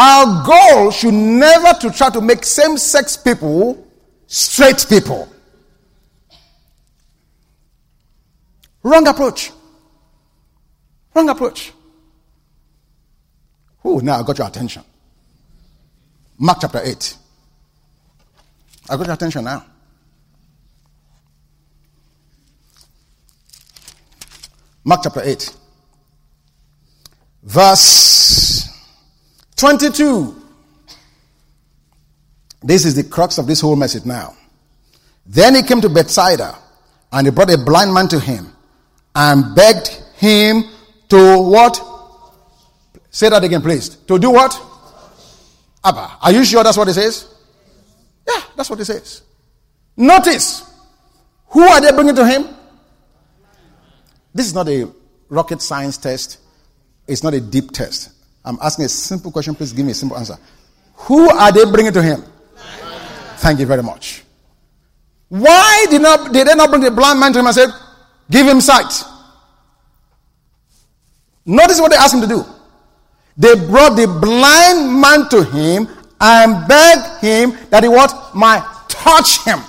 Our 0.00 0.46
goal 0.46 0.90
should 0.92 1.12
never 1.12 1.78
to 1.78 1.90
try 1.90 2.08
to 2.08 2.22
make 2.22 2.42
same-sex 2.42 3.18
people 3.18 3.86
straight 4.26 4.86
people. 4.88 5.28
Wrong 8.82 9.06
approach. 9.06 9.52
Wrong 11.14 11.28
approach. 11.28 11.74
Oh, 13.84 13.98
now 13.98 14.20
I 14.20 14.22
got 14.22 14.38
your 14.38 14.46
attention. 14.46 14.82
Mark 16.38 16.58
chapter 16.62 16.80
8. 16.82 17.16
I 18.88 18.96
got 18.96 19.04
your 19.04 19.14
attention 19.14 19.44
now. 19.44 19.66
Mark 24.82 25.00
chapter 25.02 25.20
8. 25.22 25.56
Verse 27.42 28.59
22. 29.60 30.34
This 32.62 32.86
is 32.86 32.94
the 32.94 33.04
crux 33.04 33.36
of 33.36 33.46
this 33.46 33.60
whole 33.60 33.76
message 33.76 34.06
now. 34.06 34.34
Then 35.26 35.54
he 35.54 35.62
came 35.62 35.82
to 35.82 35.90
Bethsaida 35.90 36.56
and 37.12 37.26
he 37.26 37.30
brought 37.30 37.52
a 37.52 37.58
blind 37.58 37.92
man 37.92 38.08
to 38.08 38.18
him 38.18 38.50
and 39.14 39.54
begged 39.54 39.88
him 40.16 40.64
to 41.10 41.42
what? 41.42 41.78
Say 43.10 43.28
that 43.28 43.44
again, 43.44 43.60
please. 43.60 43.90
To 43.90 44.18
do 44.18 44.30
what? 44.30 44.58
Abba. 45.84 46.10
Are 46.22 46.32
you 46.32 46.42
sure 46.42 46.64
that's 46.64 46.78
what 46.78 46.88
it 46.88 46.94
says? 46.94 47.28
Yeah, 48.26 48.40
that's 48.56 48.70
what 48.70 48.80
it 48.80 48.86
says. 48.86 49.22
Notice 49.94 50.72
who 51.48 51.60
are 51.60 51.82
they 51.82 51.92
bringing 51.92 52.14
to 52.14 52.26
him? 52.26 52.48
This 54.32 54.46
is 54.46 54.54
not 54.54 54.70
a 54.70 54.90
rocket 55.28 55.60
science 55.60 55.98
test, 55.98 56.38
it's 57.06 57.22
not 57.22 57.34
a 57.34 57.40
deep 57.40 57.72
test. 57.72 58.12
I'm 58.44 58.58
asking 58.62 58.86
a 58.86 58.88
simple 58.88 59.30
question. 59.30 59.54
Please 59.54 59.72
give 59.72 59.84
me 59.84 59.92
a 59.92 59.94
simple 59.94 60.16
answer. 60.16 60.36
Who 60.94 61.30
are 61.30 61.52
they 61.52 61.64
bringing 61.64 61.92
to 61.92 62.02
him? 62.02 62.24
Thank 63.36 63.60
you 63.60 63.66
very 63.66 63.82
much. 63.82 64.22
Why 65.28 65.86
did, 65.88 66.02
not, 66.02 66.32
did 66.32 66.46
they 66.46 66.54
not 66.54 66.70
bring 66.70 66.82
the 66.82 66.90
blind 66.90 67.20
man 67.20 67.32
to 67.32 67.38
him 67.38 67.46
and 67.46 67.54
said, 67.54 67.70
Give 68.30 68.46
him 68.46 68.60
sight? 68.60 69.04
Notice 71.46 71.80
what 71.80 71.90
they 71.90 71.96
asked 71.96 72.14
him 72.14 72.20
to 72.20 72.26
do. 72.26 72.44
They 73.36 73.54
brought 73.54 73.96
the 73.96 74.06
blind 74.06 75.00
man 75.00 75.28
to 75.30 75.42
him 75.42 75.88
and 76.20 76.68
begged 76.68 77.22
him 77.22 77.56
that 77.70 77.82
he 77.82 77.88
what 77.88 78.34
might 78.34 78.62
touch 78.88 79.42
him. 79.44 79.60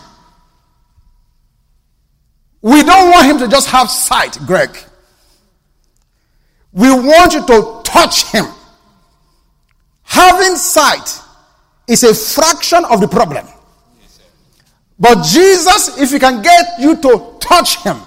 We 2.62 2.84
don't 2.84 3.10
want 3.10 3.26
him 3.26 3.38
to 3.40 3.48
just 3.48 3.70
have 3.70 3.90
sight, 3.90 4.38
Greg. 4.46 4.78
We 6.74 6.92
want 6.92 7.34
you 7.34 7.46
to 7.48 7.82
touch 7.84 8.26
him. 8.32 8.46
Having 10.12 10.58
sight 10.58 11.22
is 11.88 12.04
a 12.04 12.14
fraction 12.14 12.84
of 12.84 13.00
the 13.00 13.08
problem. 13.08 13.48
But 15.00 15.24
Jesus, 15.24 15.98
if 15.98 16.12
he 16.12 16.20
can 16.20 16.42
get 16.42 16.82
you 16.82 16.98
to 16.98 17.38
touch 17.40 17.82
him, 17.82 17.98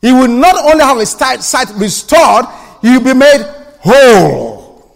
he 0.00 0.12
will 0.12 0.28
not 0.28 0.54
only 0.64 0.84
have 0.84 0.96
his 0.98 1.10
sight 1.10 1.70
restored, 1.74 2.46
he 2.82 2.90
will 2.90 3.02
be 3.02 3.14
made 3.14 3.44
whole. 3.80 4.94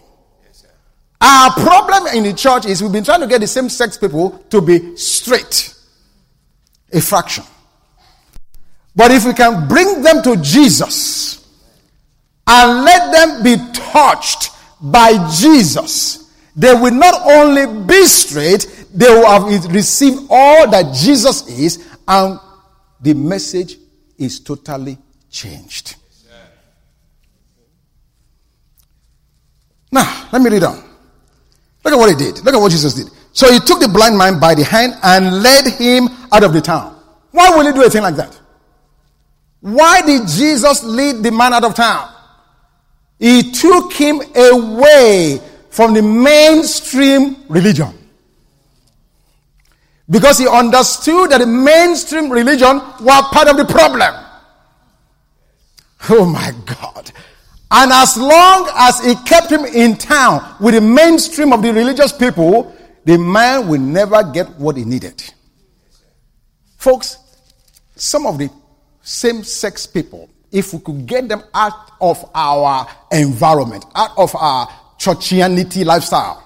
Our 1.19 1.51
problem 1.51 2.07
in 2.15 2.23
the 2.23 2.33
church 2.33 2.67
is 2.67 2.81
we've 2.81 2.89
been 2.89 3.03
trying 3.03 3.19
to 3.19 3.27
get 3.27 3.41
the 3.41 3.47
same 3.47 3.67
sex 3.67 3.97
people 3.97 4.29
to 4.49 4.61
be 4.61 4.95
straight, 4.95 5.75
a 6.93 7.01
fraction. 7.01 7.43
But 8.95 9.11
if 9.11 9.25
we 9.25 9.33
can 9.33 9.67
bring 9.67 10.01
them 10.01 10.23
to 10.23 10.37
Jesus 10.37 11.45
and 12.47 12.85
let 12.85 13.11
them 13.11 13.43
be 13.43 13.57
touched 13.73 14.51
by 14.83 15.31
Jesus, 15.31 16.29
they 16.55 16.73
will 16.73 16.93
not 16.93 17.15
only 17.23 17.85
be 17.85 18.05
straight, 18.05 18.87
they 18.93 19.07
will 19.07 19.25
have 19.25 19.73
received 19.73 20.27
all 20.29 20.69
that 20.69 20.93
Jesus 20.93 21.47
is, 21.47 21.87
and 22.07 22.37
the 23.01 23.13
message 23.13 23.77
is 24.17 24.39
totally 24.41 24.97
changed. 25.31 25.95
Now, 29.91 30.27
let 30.31 30.41
me 30.41 30.49
read 30.49 30.63
on. 30.63 30.83
Look 31.83 31.93
at 31.93 31.97
what 31.97 32.09
he 32.09 32.15
did. 32.15 32.43
Look 32.43 32.53
at 32.53 32.59
what 32.59 32.71
Jesus 32.71 32.93
did. 32.93 33.07
So 33.31 33.51
he 33.51 33.59
took 33.59 33.79
the 33.79 33.87
blind 33.87 34.17
man 34.17 34.39
by 34.39 34.53
the 34.55 34.63
hand 34.63 34.93
and 35.03 35.41
led 35.41 35.65
him 35.73 36.07
out 36.31 36.43
of 36.43 36.53
the 36.53 36.61
town. 36.61 36.99
Why 37.31 37.55
would 37.55 37.65
he 37.65 37.71
do 37.73 37.83
a 37.83 37.89
thing 37.89 38.03
like 38.03 38.15
that? 38.15 38.39
Why 39.59 40.01
did 40.01 40.27
Jesus 40.27 40.83
lead 40.83 41.23
the 41.23 41.31
man 41.31 41.53
out 41.53 41.63
of 41.63 41.73
town? 41.73 42.12
He 43.23 43.53
took 43.53 43.93
him 43.93 44.19
away 44.35 45.39
from 45.69 45.93
the 45.93 46.01
mainstream 46.01 47.37
religion. 47.47 47.97
Because 50.09 50.39
he 50.39 50.45
understood 50.45 51.31
that 51.31 51.37
the 51.37 51.47
mainstream 51.47 52.29
religion 52.29 52.81
was 52.99 53.23
part 53.31 53.47
of 53.47 53.55
the 53.55 53.63
problem. 53.63 54.13
Oh 56.09 56.25
my 56.25 56.51
God. 56.65 57.13
And 57.71 57.93
as 57.93 58.17
long 58.17 58.69
as 58.75 58.99
he 58.99 59.15
kept 59.23 59.49
him 59.49 59.63
in 59.63 59.95
town 59.95 60.57
with 60.59 60.73
the 60.73 60.81
mainstream 60.81 61.53
of 61.53 61.61
the 61.61 61.71
religious 61.71 62.11
people, 62.11 62.75
the 63.05 63.17
man 63.17 63.69
will 63.69 63.79
never 63.79 64.21
get 64.33 64.49
what 64.59 64.75
he 64.75 64.83
needed. 64.83 65.23
Folks, 66.75 67.19
some 67.95 68.27
of 68.27 68.37
the 68.37 68.49
same 69.01 69.45
sex 69.45 69.87
people, 69.87 70.29
if 70.53 70.71
we 70.71 70.79
could 70.79 71.05
get 71.07 71.27
them 71.27 71.43
out 71.53 71.91
of 71.99 72.23
our 72.33 72.87
environment, 73.11 73.83
out 73.95 74.11
of 74.17 74.33
our 74.35 74.67
churchianity 74.97 75.83
lifestyle, 75.83 76.41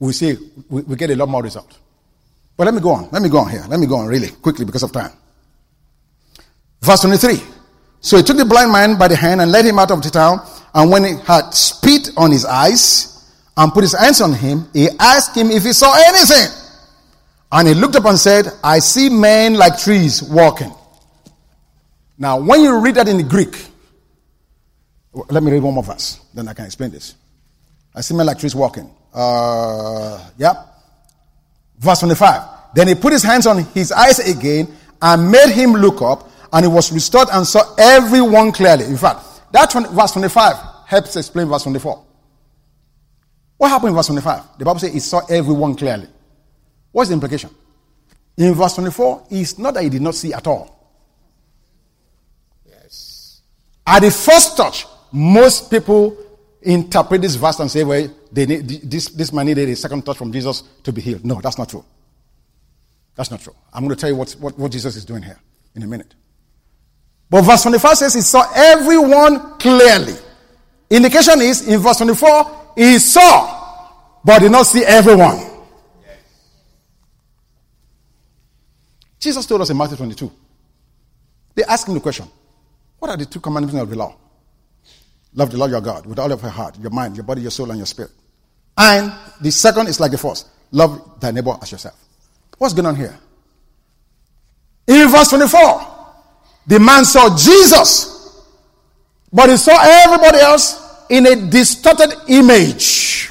we 0.00 0.12
see 0.12 0.36
we, 0.68 0.82
we 0.82 0.96
get 0.96 1.10
a 1.10 1.16
lot 1.16 1.28
more 1.28 1.42
result. 1.42 1.78
But 2.56 2.64
let 2.64 2.74
me 2.74 2.80
go 2.80 2.90
on. 2.90 3.08
Let 3.12 3.22
me 3.22 3.28
go 3.28 3.38
on 3.38 3.50
here. 3.50 3.64
Let 3.68 3.78
me 3.78 3.86
go 3.86 3.96
on 3.96 4.06
really 4.06 4.28
quickly 4.28 4.64
because 4.64 4.82
of 4.82 4.92
time. 4.92 5.12
Verse 6.82 7.00
23. 7.00 7.40
So 8.00 8.16
he 8.16 8.22
took 8.22 8.36
the 8.36 8.44
blind 8.44 8.72
man 8.72 8.98
by 8.98 9.08
the 9.08 9.16
hand 9.16 9.40
and 9.40 9.52
led 9.52 9.64
him 9.64 9.78
out 9.78 9.90
of 9.90 10.02
the 10.02 10.10
town. 10.10 10.40
And 10.74 10.90
when 10.90 11.04
he 11.04 11.14
had 11.26 11.50
spit 11.54 12.10
on 12.16 12.30
his 12.30 12.44
eyes 12.44 13.30
and 13.56 13.72
put 13.72 13.84
his 13.84 13.96
hands 13.98 14.20
on 14.20 14.32
him, 14.32 14.68
he 14.72 14.88
asked 14.98 15.36
him 15.36 15.50
if 15.50 15.62
he 15.62 15.72
saw 15.72 15.94
anything. 16.08 16.48
And 17.52 17.68
he 17.68 17.74
looked 17.74 17.96
up 17.96 18.04
and 18.06 18.18
said, 18.18 18.46
I 18.64 18.78
see 18.78 19.08
men 19.10 19.54
like 19.54 19.78
trees 19.78 20.22
walking. 20.22 20.72
Now, 22.20 22.38
when 22.38 22.60
you 22.60 22.78
read 22.78 22.96
that 22.96 23.08
in 23.08 23.16
the 23.16 23.22
Greek, 23.22 23.56
let 25.30 25.42
me 25.42 25.50
read 25.50 25.62
one 25.62 25.74
more 25.74 25.82
verse, 25.82 26.20
then 26.34 26.46
I 26.46 26.52
can 26.52 26.66
explain 26.66 26.90
this. 26.90 27.14
I 27.94 28.02
see 28.02 28.14
men 28.14 28.26
like 28.26 28.38
walking. 28.54 28.94
Uh, 29.12 30.22
yeah. 30.36 30.66
Verse 31.78 32.00
25. 32.00 32.74
Then 32.74 32.88
he 32.88 32.94
put 32.94 33.14
his 33.14 33.22
hands 33.22 33.46
on 33.46 33.64
his 33.64 33.90
eyes 33.90 34.18
again 34.18 34.68
and 35.00 35.30
made 35.30 35.50
him 35.50 35.72
look 35.72 36.02
up, 36.02 36.30
and 36.52 36.66
he 36.66 36.70
was 36.70 36.92
restored 36.92 37.28
and 37.32 37.46
saw 37.46 37.74
everyone 37.78 38.52
clearly. 38.52 38.84
In 38.84 38.98
fact, 38.98 39.24
that 39.52 39.72
verse 39.72 40.12
25 40.12 40.56
helps 40.86 41.16
explain 41.16 41.48
verse 41.48 41.62
24. 41.62 42.04
What 43.56 43.68
happened 43.68 43.90
in 43.90 43.94
verse 43.94 44.06
25? 44.06 44.58
The 44.58 44.64
Bible 44.64 44.80
says 44.80 44.92
he 44.92 45.00
saw 45.00 45.20
everyone 45.28 45.74
clearly. 45.74 46.06
What's 46.92 47.08
the 47.08 47.14
implication? 47.14 47.50
In 48.36 48.54
verse 48.54 48.74
24, 48.74 49.28
it's 49.30 49.58
not 49.58 49.74
that 49.74 49.82
he 49.82 49.88
did 49.88 50.02
not 50.02 50.14
see 50.14 50.32
at 50.32 50.46
all. 50.46 50.76
Yes. 52.66 53.42
At 53.90 54.02
the 54.02 54.10
first 54.12 54.56
touch, 54.56 54.86
most 55.10 55.68
people 55.68 56.16
interpret 56.62 57.22
this 57.22 57.34
verse 57.34 57.58
and 57.58 57.68
say, 57.68 57.82
well, 57.82 58.08
they 58.30 58.46
need, 58.46 58.68
this, 58.68 59.08
this 59.08 59.32
man 59.32 59.46
needed 59.46 59.68
a 59.68 59.74
second 59.74 60.06
touch 60.06 60.16
from 60.16 60.32
Jesus 60.32 60.62
to 60.84 60.92
be 60.92 61.00
healed. 61.00 61.24
No, 61.24 61.40
that's 61.40 61.58
not 61.58 61.68
true. 61.68 61.84
That's 63.16 63.32
not 63.32 63.40
true. 63.40 63.54
I'm 63.72 63.82
going 63.82 63.96
to 63.96 64.00
tell 64.00 64.08
you 64.08 64.14
what, 64.14 64.30
what, 64.38 64.56
what 64.56 64.70
Jesus 64.70 64.94
is 64.94 65.04
doing 65.04 65.24
here 65.24 65.40
in 65.74 65.82
a 65.82 65.88
minute. 65.88 66.14
But 67.28 67.42
verse 67.42 67.62
25 67.62 67.98
says 67.98 68.14
he 68.14 68.20
saw 68.20 68.44
everyone 68.54 69.58
clearly. 69.58 70.14
Indication 70.88 71.40
is 71.40 71.66
in 71.66 71.80
verse 71.80 71.96
24, 71.96 72.74
he 72.76 72.96
saw, 73.00 73.88
but 74.24 74.38
did 74.38 74.52
not 74.52 74.66
see 74.66 74.84
everyone. 74.84 75.50
Jesus 79.18 79.46
told 79.46 79.62
us 79.62 79.70
in 79.70 79.76
Matthew 79.76 79.96
22. 79.96 80.30
They 81.56 81.64
asked 81.64 81.88
him 81.88 81.94
the 81.94 82.00
question 82.00 82.28
What 83.00 83.10
are 83.10 83.16
the 83.16 83.26
two 83.26 83.40
commandments 83.40 83.80
of 83.80 83.90
the 83.90 83.96
law? 83.96 84.14
Love 85.34 85.50
the 85.50 85.56
Lord 85.56 85.70
your 85.70 85.80
God 85.80 86.06
with 86.06 86.18
all 86.18 86.30
of 86.30 86.40
your 86.42 86.50
heart, 86.50 86.78
your 86.78 86.90
mind, 86.90 87.16
your 87.16 87.24
body, 87.24 87.40
your 87.42 87.50
soul, 87.50 87.70
and 87.70 87.78
your 87.78 87.86
spirit. 87.86 88.10
And 88.76 89.12
the 89.40 89.50
second 89.50 89.88
is 89.88 89.98
like 89.98 90.12
the 90.12 90.18
first 90.18 90.48
love 90.70 91.18
thy 91.20 91.30
neighbor 91.30 91.56
as 91.60 91.72
yourself. 91.72 91.96
What's 92.58 92.74
going 92.74 92.86
on 92.86 92.96
here? 92.96 93.18
In 94.86 95.08
verse 95.08 95.28
24, 95.28 96.06
the 96.66 96.78
man 96.78 97.04
saw 97.04 97.36
Jesus, 97.36 98.44
but 99.32 99.48
he 99.48 99.56
saw 99.56 99.76
everybody 99.80 100.38
else 100.38 101.06
in 101.08 101.26
a 101.26 101.36
distorted 101.50 102.14
image. 102.28 103.30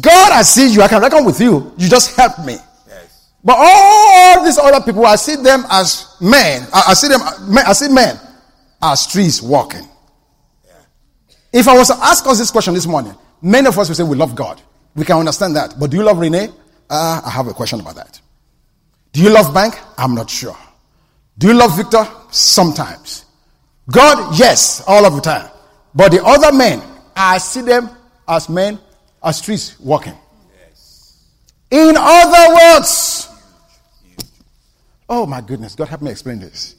God, 0.00 0.32
I 0.32 0.42
see 0.42 0.72
you. 0.72 0.82
I 0.82 0.88
can 0.88 1.00
reckon 1.00 1.24
with 1.24 1.40
you. 1.40 1.72
You 1.76 1.88
just 1.88 2.16
help 2.16 2.44
me. 2.44 2.56
But 3.44 3.56
all 3.58 4.44
these 4.44 4.56
other 4.56 4.80
people, 4.84 5.04
I 5.04 5.16
see 5.16 5.36
them 5.36 5.64
as 5.70 6.16
men. 6.20 6.66
I, 6.72 6.94
see 6.94 7.08
them. 7.08 7.20
I 7.22 7.72
see 7.74 7.92
men 7.92 8.18
as 8.82 9.06
trees 9.06 9.42
walking. 9.42 9.86
If 11.52 11.68
I 11.68 11.76
was 11.76 11.88
to 11.88 11.94
ask 11.94 12.26
us 12.26 12.38
this 12.38 12.50
question 12.50 12.74
this 12.74 12.86
morning, 12.86 13.14
many 13.42 13.68
of 13.68 13.78
us 13.78 13.88
will 13.88 13.94
say 13.94 14.02
we 14.02 14.16
love 14.16 14.34
God. 14.34 14.60
We 14.96 15.04
can 15.04 15.18
understand 15.18 15.56
that. 15.56 15.78
But 15.78 15.90
do 15.90 15.96
you 15.98 16.02
love 16.02 16.18
Renee? 16.18 16.48
Uh, 16.88 17.20
I 17.24 17.30
have 17.30 17.46
a 17.46 17.52
question 17.52 17.80
about 17.80 17.96
that. 17.96 18.20
Do 19.12 19.22
you 19.22 19.30
love 19.30 19.52
Bank? 19.54 19.78
I'm 19.98 20.14
not 20.14 20.30
sure. 20.30 20.56
Do 21.38 21.48
you 21.48 21.54
love 21.54 21.76
Victor? 21.76 22.06
Sometimes. 22.30 23.24
God, 23.90 24.38
yes, 24.38 24.82
all 24.86 25.04
of 25.04 25.14
the 25.14 25.20
time. 25.20 25.50
But 25.94 26.12
the 26.12 26.24
other 26.24 26.52
men, 26.56 26.82
I 27.14 27.38
see 27.38 27.60
them 27.60 27.90
as 28.26 28.48
men, 28.48 28.78
as 29.22 29.40
trees 29.40 29.78
walking. 29.78 30.14
Yes. 30.58 31.22
In 31.70 31.94
other 31.96 32.54
words, 32.54 33.28
oh 35.08 35.26
my 35.26 35.40
goodness, 35.40 35.74
God 35.74 35.88
help 35.88 36.02
me 36.02 36.10
explain 36.10 36.40
this. 36.40 36.76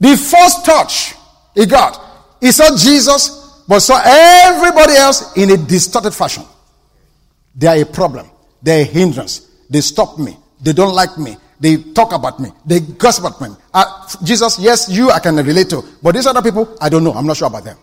The 0.00 0.16
first 0.16 0.64
touch 0.64 1.14
he 1.54 1.66
got, 1.66 2.00
he 2.40 2.50
saw 2.50 2.76
Jesus, 2.76 3.62
but 3.68 3.80
saw 3.80 4.00
everybody 4.04 4.94
else 4.94 5.36
in 5.36 5.50
a 5.50 5.56
distorted 5.56 6.12
fashion. 6.12 6.44
They 7.54 7.66
are 7.66 7.82
a 7.82 7.86
problem. 7.86 8.28
They're 8.62 8.82
a 8.82 8.84
hindrance. 8.84 9.48
They 9.68 9.80
stop 9.80 10.18
me. 10.18 10.36
They 10.60 10.72
don't 10.72 10.94
like 10.94 11.18
me. 11.18 11.36
They 11.60 11.76
talk 11.76 12.12
about 12.12 12.40
me. 12.40 12.50
They 12.66 12.80
gossip 12.80 13.24
about 13.24 13.40
me. 13.40 13.56
Uh, 13.72 14.08
Jesus, 14.24 14.58
yes, 14.58 14.88
you 14.88 15.10
I 15.10 15.20
can 15.20 15.36
relate 15.36 15.70
to. 15.70 15.82
But 16.02 16.14
these 16.14 16.26
other 16.26 16.42
people, 16.42 16.76
I 16.80 16.88
don't 16.88 17.04
know. 17.04 17.12
I'm 17.12 17.26
not 17.26 17.36
sure 17.36 17.46
about 17.46 17.64
them. 17.64 17.78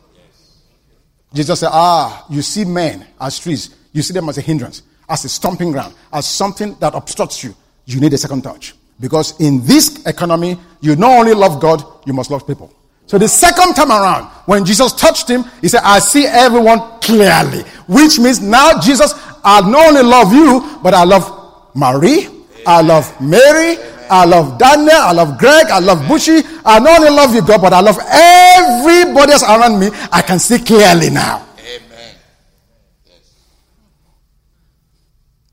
Jesus 1.33 1.59
said, 1.59 1.69
Ah, 1.71 2.25
you 2.29 2.41
see 2.41 2.65
men 2.65 3.05
as 3.19 3.39
trees. 3.39 3.75
You 3.93 4.01
see 4.01 4.13
them 4.13 4.27
as 4.29 4.37
a 4.37 4.41
hindrance, 4.41 4.83
as 5.09 5.25
a 5.25 5.29
stomping 5.29 5.71
ground, 5.71 5.93
as 6.13 6.27
something 6.27 6.75
that 6.79 6.93
obstructs 6.93 7.43
you. 7.43 7.55
You 7.85 7.99
need 7.99 8.13
a 8.13 8.17
second 8.17 8.43
touch. 8.43 8.75
Because 8.99 9.39
in 9.39 9.65
this 9.65 10.05
economy, 10.05 10.57
you 10.81 10.95
not 10.95 11.19
only 11.19 11.33
love 11.33 11.59
God, 11.61 11.83
you 12.05 12.13
must 12.13 12.29
love 12.29 12.45
people. 12.45 12.71
So 13.07 13.17
the 13.17 13.27
second 13.27 13.73
time 13.73 13.89
around, 13.89 14.25
when 14.45 14.65
Jesus 14.65 14.93
touched 14.93 15.27
him, 15.27 15.43
he 15.61 15.67
said, 15.67 15.81
I 15.83 15.97
see 15.99 16.27
everyone 16.27 16.79
clearly. 17.01 17.63
Which 17.87 18.19
means 18.19 18.39
now 18.39 18.79
Jesus, 18.79 19.13
I 19.43 19.61
not 19.67 19.87
only 19.87 20.03
love 20.03 20.31
you, 20.31 20.77
but 20.83 20.93
I 20.93 21.05
love 21.05 21.71
Marie, 21.73 22.27
I 22.67 22.81
love 22.81 23.19
Mary, 23.19 23.77
I 24.11 24.25
love 24.25 24.59
Daniel, 24.59 24.91
I 24.93 25.11
love 25.11 25.39
Greg, 25.39 25.67
I 25.71 25.79
love 25.79 26.07
Bushy. 26.07 26.41
I 26.65 26.79
not 26.79 26.99
only 26.99 27.09
love 27.09 27.33
you, 27.33 27.41
God, 27.41 27.61
but 27.61 27.73
I 27.73 27.79
love 27.79 27.97
everybody 27.99 29.31
else 29.31 29.43
around 29.43 29.79
me. 29.79 29.89
I 30.11 30.21
can 30.21 30.37
see 30.37 30.59
clearly 30.59 31.09
now. 31.09 31.48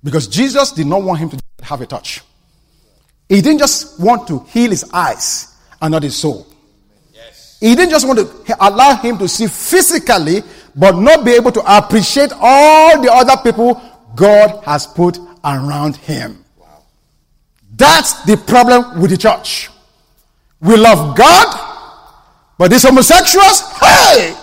Because 0.02 0.26
Jesus 0.28 0.72
did 0.72 0.86
not 0.86 1.02
want 1.02 1.18
him 1.18 1.30
to 1.30 1.38
have 1.62 1.80
a 1.80 1.86
touch. 1.86 2.22
He 3.28 3.40
didn't 3.40 3.58
just 3.58 3.98
want 3.98 4.28
to 4.28 4.40
heal 4.44 4.70
his 4.70 4.84
eyes 4.92 5.54
and 5.80 5.92
not 5.92 6.02
his 6.02 6.16
soul. 6.16 6.46
Yes. 7.12 7.58
He 7.60 7.74
didn't 7.74 7.90
just 7.90 8.06
want 8.06 8.20
to 8.20 8.56
allow 8.60 8.96
him 8.96 9.18
to 9.18 9.28
see 9.28 9.48
physically, 9.48 10.42
but 10.76 10.96
not 10.96 11.24
be 11.24 11.32
able 11.32 11.50
to 11.52 11.62
appreciate 11.66 12.32
all 12.38 13.02
the 13.02 13.12
other 13.12 13.36
people 13.42 13.80
God 14.14 14.62
has 14.64 14.86
put 14.86 15.18
around 15.44 15.96
him. 15.96 16.44
That's 17.76 18.24
the 18.24 18.36
problem 18.36 19.00
with 19.00 19.10
the 19.10 19.16
church. 19.16 19.70
We 20.60 20.76
love 20.76 21.16
God, 21.16 22.26
but 22.56 22.70
these 22.70 22.82
homosexuals, 22.82 23.60
hey! 23.78 24.34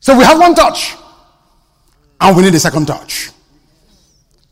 So 0.00 0.16
we 0.16 0.24
have 0.24 0.38
one 0.38 0.54
touch, 0.54 0.94
and 2.20 2.36
we 2.36 2.42
need 2.42 2.54
a 2.54 2.60
second 2.60 2.86
touch. 2.86 3.30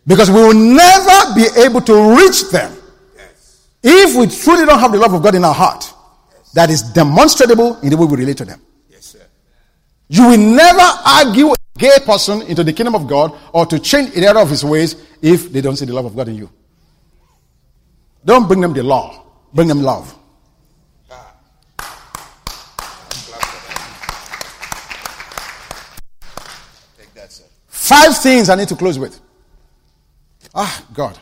Because 0.07 0.31
we 0.31 0.37
will 0.37 0.55
never 0.55 1.35
be 1.35 1.47
able 1.61 1.81
to 1.83 2.17
reach 2.17 2.51
them 2.51 2.77
yes. 3.17 3.69
if 3.83 4.17
we 4.17 4.27
truly 4.27 4.67
don't 4.67 4.79
have 4.81 4.91
the 4.93 4.99
love 4.99 5.13
of 5.15 5.23
God 5.23 5.35
in 5.35 5.45
our 5.45 5.55
heart 5.55 5.85
yes. 6.33 6.51
that 6.53 6.71
is 6.71 6.83
demonstrable 6.83 7.79
in 7.81 7.91
the 7.91 7.97
way 7.97 8.07
we 8.07 8.17
relate 8.17 8.37
to 8.39 8.45
them. 8.45 8.61
Yes, 8.91 9.17
you 10.09 10.27
will 10.29 10.39
never 10.39 10.81
argue 11.07 11.53
a 11.53 11.57
gay 11.79 11.99
person 12.05 12.43
into 12.43 12.65
the 12.65 12.73
kingdom 12.73 12.95
of 12.97 13.07
God 13.07 13.39
or 13.53 13.65
to 13.67 13.79
change 13.79 14.13
the 14.13 14.39
of 14.39 14.51
his 14.51 14.65
ways 14.65 14.97
if 15.23 15.53
they 15.53 15.61
don't 15.61 15.77
see 15.77 15.85
the 15.85 15.95
love 15.95 16.05
of 16.05 16.17
God 16.17 16.29
in 16.29 16.35
you. 16.37 16.51
Don't 18.25 18.47
bring 18.47 18.61
them 18.61 18.73
the 18.73 18.83
law, 18.83 19.25
bring 19.55 19.69
them 19.69 19.83
love. 19.83 20.17
Five 27.93 28.17
things 28.23 28.49
I 28.49 28.55
need 28.55 28.69
to 28.69 28.77
close 28.77 28.99
with. 28.99 29.21
Ah, 30.55 30.83
God, 30.95 31.19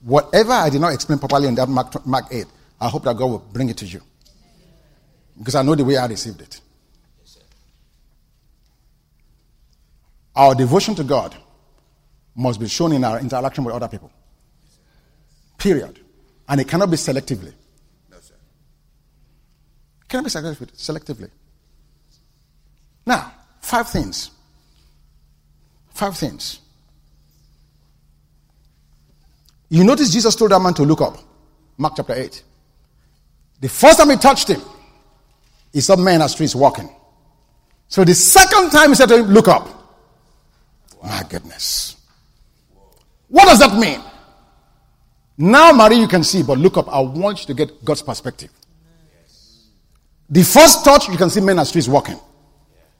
whatever 0.00 0.52
I 0.52 0.70
did 0.70 0.80
not 0.80 0.94
explain 0.94 1.18
properly 1.18 1.48
in 1.48 1.54
that 1.56 1.68
Mark, 1.68 2.06
Mark 2.06 2.24
8, 2.30 2.46
I 2.80 2.88
hope 2.88 3.04
that 3.04 3.14
God 3.14 3.26
will 3.26 3.38
bring 3.40 3.68
it 3.68 3.76
to 3.76 3.84
you. 3.84 4.00
Because 5.36 5.54
I 5.54 5.60
know 5.60 5.74
the 5.74 5.84
way 5.84 5.98
I 5.98 6.06
received 6.06 6.40
it. 6.40 6.62
Our 10.34 10.54
devotion 10.54 10.94
to 10.94 11.04
God 11.04 11.36
must 12.34 12.58
be 12.58 12.68
shown 12.68 12.92
in 12.92 13.04
our 13.04 13.20
interaction 13.20 13.64
with 13.64 13.74
other 13.74 13.88
people. 13.88 14.10
Period. 15.58 16.00
And 16.48 16.58
it 16.58 16.68
cannot 16.68 16.90
be 16.90 16.96
selectively. 16.96 17.52
No, 18.10 18.18
sir. 18.20 18.34
Cannot 20.08 20.24
be 20.24 20.30
selectively. 20.30 21.30
Now, 23.04 23.30
five 23.60 23.90
things. 23.90 24.30
Five 25.98 26.16
things 26.16 26.60
you 29.68 29.84
notice 29.84 30.12
Jesus 30.12 30.34
told 30.34 30.50
that 30.50 30.60
man 30.60 30.74
to 30.74 30.82
look 30.82 31.00
up. 31.00 31.18
Mark 31.76 31.94
chapter 31.96 32.14
8. 32.14 32.42
The 33.60 33.68
first 33.68 33.98
time 33.98 34.10
he 34.10 34.16
touched 34.16 34.48
him, 34.48 34.62
he 35.72 35.80
saw 35.80 35.96
men 35.96 36.22
as 36.22 36.32
streets 36.32 36.54
walking. 36.54 36.88
So 37.88 38.04
the 38.04 38.14
second 38.14 38.70
time 38.70 38.90
he 38.90 38.94
said 38.94 39.08
to 39.08 39.18
him, 39.18 39.26
Look 39.26 39.48
up. 39.48 39.68
My 41.02 41.22
goodness. 41.28 41.96
What 43.28 43.44
does 43.44 43.58
that 43.58 43.78
mean? 43.78 44.00
Now, 45.36 45.72
Mary, 45.72 45.96
you 45.96 46.08
can 46.08 46.24
see, 46.24 46.42
but 46.42 46.58
look 46.58 46.76
up. 46.76 46.88
I 46.88 47.00
want 47.00 47.40
you 47.40 47.46
to 47.46 47.54
get 47.54 47.84
God's 47.84 48.02
perspective. 48.02 48.50
The 50.30 50.42
first 50.42 50.84
touch, 50.84 51.08
you 51.08 51.16
can 51.16 51.30
see 51.30 51.40
men 51.40 51.58
as 51.58 51.68
streets 51.68 51.88
walking. 51.88 52.18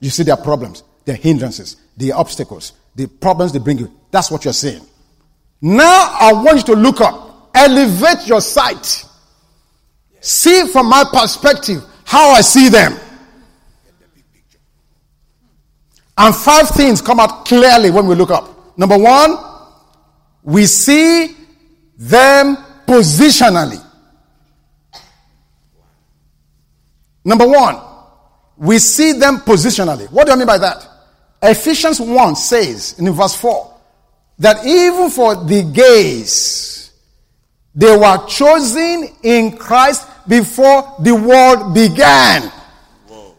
You 0.00 0.10
see 0.10 0.22
their 0.22 0.36
problems, 0.36 0.84
their 1.04 1.16
hindrances, 1.16 1.76
their 1.96 2.14
obstacles, 2.14 2.72
the 2.98 3.06
problems 3.06 3.52
they 3.52 3.60
bring 3.60 3.78
you. 3.78 3.90
That's 4.10 4.28
what 4.28 4.44
you're 4.44 4.52
saying. 4.52 4.82
Now 5.62 6.16
I 6.20 6.32
want 6.32 6.58
you 6.58 6.74
to 6.74 6.80
look 6.80 7.00
up, 7.00 7.50
elevate 7.54 8.26
your 8.26 8.40
sight. 8.40 9.04
See 10.20 10.66
from 10.66 10.88
my 10.88 11.04
perspective 11.12 11.84
how 12.04 12.30
I 12.30 12.40
see 12.40 12.68
them. 12.68 12.98
And 16.16 16.34
five 16.34 16.68
things 16.70 17.00
come 17.00 17.20
out 17.20 17.44
clearly 17.44 17.92
when 17.92 18.08
we 18.08 18.16
look 18.16 18.30
up. 18.30 18.76
Number 18.76 18.98
one, 18.98 19.36
we 20.42 20.66
see 20.66 21.36
them 21.96 22.56
positionally. 22.84 23.80
Number 27.24 27.46
one, 27.46 27.80
we 28.56 28.80
see 28.80 29.12
them 29.12 29.36
positionally. 29.38 30.10
What 30.10 30.26
do 30.26 30.32
I 30.32 30.36
mean 30.36 30.48
by 30.48 30.58
that? 30.58 30.87
Ephesians 31.42 32.00
1 32.00 32.36
says 32.36 32.98
in 32.98 33.10
verse 33.12 33.34
4 33.36 33.74
that 34.40 34.64
even 34.66 35.10
for 35.10 35.36
the 35.44 35.62
gays, 35.62 36.92
they 37.74 37.96
were 37.96 38.26
chosen 38.26 39.08
in 39.22 39.56
Christ 39.56 40.06
before 40.26 40.96
the 41.00 41.14
world 41.14 41.74
began. 41.74 42.42
Whoa. 43.06 43.34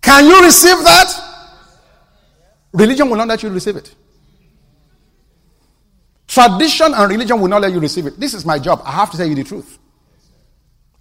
Can 0.00 0.26
you 0.26 0.42
receive 0.42 0.78
that? 0.78 1.20
Religion 2.72 3.08
will 3.08 3.16
not 3.16 3.28
let 3.28 3.42
you 3.42 3.50
receive 3.50 3.76
it. 3.76 3.94
Tradition 6.26 6.92
and 6.94 7.10
religion 7.10 7.40
will 7.40 7.48
not 7.48 7.62
let 7.62 7.72
you 7.72 7.80
receive 7.80 8.06
it. 8.06 8.18
This 8.18 8.34
is 8.34 8.44
my 8.44 8.58
job. 8.58 8.82
I 8.84 8.92
have 8.92 9.10
to 9.10 9.16
tell 9.16 9.26
you 9.26 9.34
the 9.34 9.44
truth. 9.44 9.78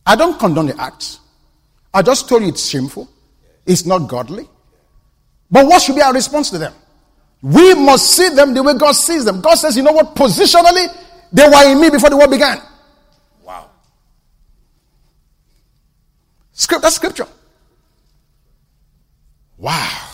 I 0.06 0.16
don't 0.16 0.38
condone 0.38 0.68
the 0.68 0.80
acts. 0.80 1.20
I 1.94 2.02
just 2.02 2.28
told 2.28 2.44
you 2.44 2.50
it's 2.50 2.68
shameful. 2.68 3.10
It's 3.66 3.86
not 3.86 4.10
godly. 4.10 4.50
But 5.54 5.68
what 5.68 5.84
should 5.84 5.96
be 5.96 6.02
our 6.02 6.12
response 6.12 6.50
to 6.50 6.58
them? 6.58 6.74
We 7.44 7.76
must 7.76 8.10
see 8.10 8.30
them 8.30 8.56
the 8.56 8.64
way 8.64 8.74
God 8.74 8.94
sees 8.94 9.24
them. 9.24 9.40
God 9.40 9.54
says, 9.54 9.78
you 9.78 9.84
know 9.84 9.92
what? 9.92 10.16
Positionally, 10.16 10.88
they 11.32 11.48
were 11.48 11.72
in 11.72 11.80
me 11.80 11.92
before 11.92 12.10
the 12.10 12.18
world 12.18 12.32
began. 12.32 12.58
Wow. 13.44 13.70
Script, 16.54 16.82
that's 16.82 16.96
scripture. 16.96 17.28
Wow. 19.60 20.08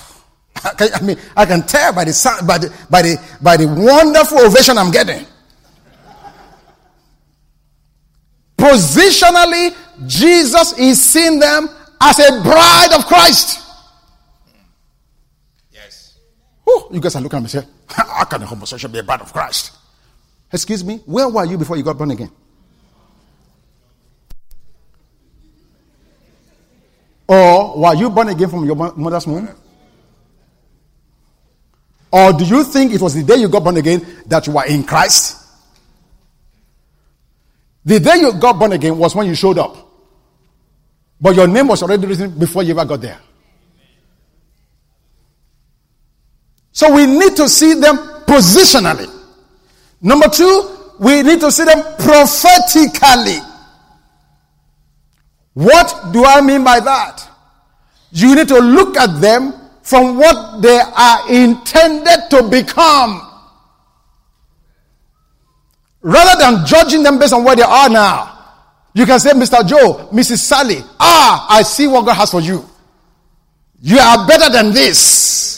I 0.65 0.99
mean, 1.01 1.17
I 1.37 1.45
can 1.45 1.61
tell 1.61 1.93
by 1.93 2.03
the, 2.03 2.43
by 2.45 2.57
the, 2.57 2.75
by 2.89 3.01
the, 3.01 3.37
by 3.41 3.55
the 3.55 3.67
wonderful 3.67 4.39
ovation 4.39 4.77
I'm 4.77 4.91
getting. 4.91 5.25
Positionally, 8.57 9.73
Jesus 10.05 10.77
is 10.77 11.01
seeing 11.01 11.39
them 11.39 11.69
as 12.01 12.19
a 12.19 12.43
bride 12.43 12.89
of 12.93 13.05
Christ. 13.05 13.68
Whew, 16.69 16.87
you 16.91 16.99
guys 16.99 17.15
are 17.15 17.21
looking 17.21 17.37
at 17.37 17.41
me 17.41 17.49
and 17.51 17.51
say, 17.51 17.67
How 17.87 18.25
can 18.25 18.43
a 18.43 18.45
homosexual 18.45 18.93
be 18.93 18.99
a 18.99 19.03
bride 19.03 19.21
of 19.21 19.33
Christ? 19.33 19.71
Excuse 20.51 20.83
me, 20.83 20.97
where 21.05 21.27
were 21.27 21.45
you 21.45 21.57
before 21.57 21.77
you 21.77 21.83
got 21.83 21.97
born 21.97 22.11
again? 22.11 22.29
Or 27.27 27.79
were 27.79 27.95
you 27.95 28.09
born 28.09 28.29
again 28.29 28.49
from 28.49 28.65
your 28.65 28.75
mother's 28.75 29.25
womb? 29.25 29.49
Or 32.11 32.33
do 32.33 32.43
you 32.43 32.63
think 32.63 32.93
it 32.93 33.01
was 33.01 33.13
the 33.13 33.23
day 33.23 33.35
you 33.35 33.49
got 33.49 33.63
born 33.63 33.77
again 33.77 34.05
that 34.27 34.45
you 34.45 34.53
were 34.53 34.65
in 34.65 34.83
Christ? 34.83 35.37
The 37.85 37.99
day 37.99 38.17
you 38.17 38.33
got 38.33 38.59
born 38.59 38.73
again 38.73 38.97
was 38.97 39.15
when 39.15 39.27
you 39.27 39.35
showed 39.35 39.57
up. 39.57 39.75
But 41.21 41.35
your 41.35 41.47
name 41.47 41.67
was 41.67 41.81
already 41.81 42.05
written 42.05 42.37
before 42.37 42.63
you 42.63 42.71
ever 42.71 42.85
got 42.85 43.01
there. 43.01 43.19
So 46.71 46.93
we 46.93 47.05
need 47.05 47.35
to 47.37 47.49
see 47.49 47.73
them 47.73 47.97
positionally. 48.25 49.09
Number 50.01 50.27
two, 50.29 50.77
we 50.99 51.23
need 51.23 51.39
to 51.41 51.51
see 51.51 51.63
them 51.65 51.81
prophetically. 51.97 53.39
What 55.53 56.13
do 56.13 56.23
I 56.25 56.41
mean 56.41 56.63
by 56.63 56.79
that? 56.79 57.27
You 58.11 58.35
need 58.35 58.47
to 58.47 58.59
look 58.59 58.97
at 58.97 59.19
them 59.19 59.53
from 59.81 60.17
what 60.17 60.61
they 60.61 60.79
are 60.79 61.31
intended 61.31 62.29
to 62.29 62.43
become. 62.49 63.25
Rather 66.01 66.39
than 66.39 66.65
judging 66.65 67.03
them 67.03 67.19
based 67.19 67.33
on 67.33 67.43
where 67.43 67.55
they 67.55 67.61
are 67.63 67.89
now, 67.89 68.35
you 68.93 69.05
can 69.05 69.19
say, 69.19 69.31
Mr. 69.31 69.67
Joe, 69.67 70.09
Mrs. 70.11 70.37
Sally, 70.39 70.77
ah, 70.99 71.47
I 71.49 71.61
see 71.61 71.87
what 71.87 72.05
God 72.05 72.13
has 72.15 72.31
for 72.31 72.41
you. 72.41 72.65
You 73.81 73.97
are 73.97 74.27
better 74.27 74.51
than 74.51 74.73
this. 74.73 75.48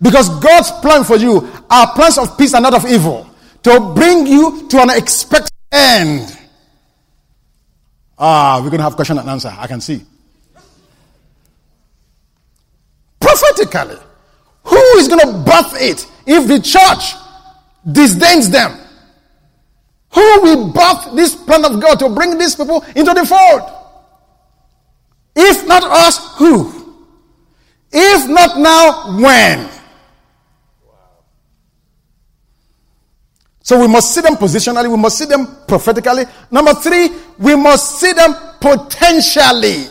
Because 0.00 0.28
God's 0.40 0.70
plan 0.80 1.04
for 1.04 1.16
you 1.16 1.50
are 1.68 1.92
plans 1.94 2.18
of 2.18 2.38
peace 2.38 2.54
and 2.54 2.62
not 2.62 2.74
of 2.74 2.86
evil 2.86 3.28
to 3.62 3.92
bring 3.94 4.26
you 4.26 4.66
to 4.68 4.80
an 4.80 4.90
expected 4.90 5.52
end. 5.70 6.36
Ah, 8.18 8.60
we're 8.62 8.70
going 8.70 8.78
to 8.78 8.84
have 8.84 8.96
question 8.96 9.18
and 9.18 9.28
answer. 9.28 9.52
I 9.56 9.66
can 9.66 9.80
see. 9.80 10.04
prophetically. 13.30 13.96
Who 14.64 14.82
is 14.98 15.08
going 15.08 15.20
to 15.20 15.38
birth 15.38 15.80
it 15.80 16.06
if 16.26 16.48
the 16.48 16.60
church 16.60 17.14
disdains 17.90 18.50
them? 18.50 18.78
Who 20.12 20.42
will 20.42 20.72
birth 20.72 21.14
this 21.14 21.34
plan 21.34 21.64
of 21.64 21.80
God 21.80 21.98
to 22.00 22.08
bring 22.08 22.36
these 22.36 22.54
people 22.54 22.82
into 22.96 23.14
the 23.14 23.24
fold? 23.24 23.62
If 25.36 25.66
not 25.66 25.84
us, 25.84 26.36
who? 26.36 26.96
If 27.92 28.28
not 28.28 28.58
now, 28.58 29.18
when? 29.20 29.68
So 33.70 33.78
we 33.78 33.86
must 33.86 34.12
see 34.12 34.20
them 34.20 34.34
positionally, 34.34 34.90
we 34.90 34.96
must 34.96 35.16
see 35.16 35.26
them 35.26 35.46
prophetically. 35.68 36.24
Number 36.50 36.74
three, 36.74 37.08
we 37.38 37.54
must 37.54 38.00
see 38.00 38.12
them 38.12 38.34
potentially. 38.60 39.84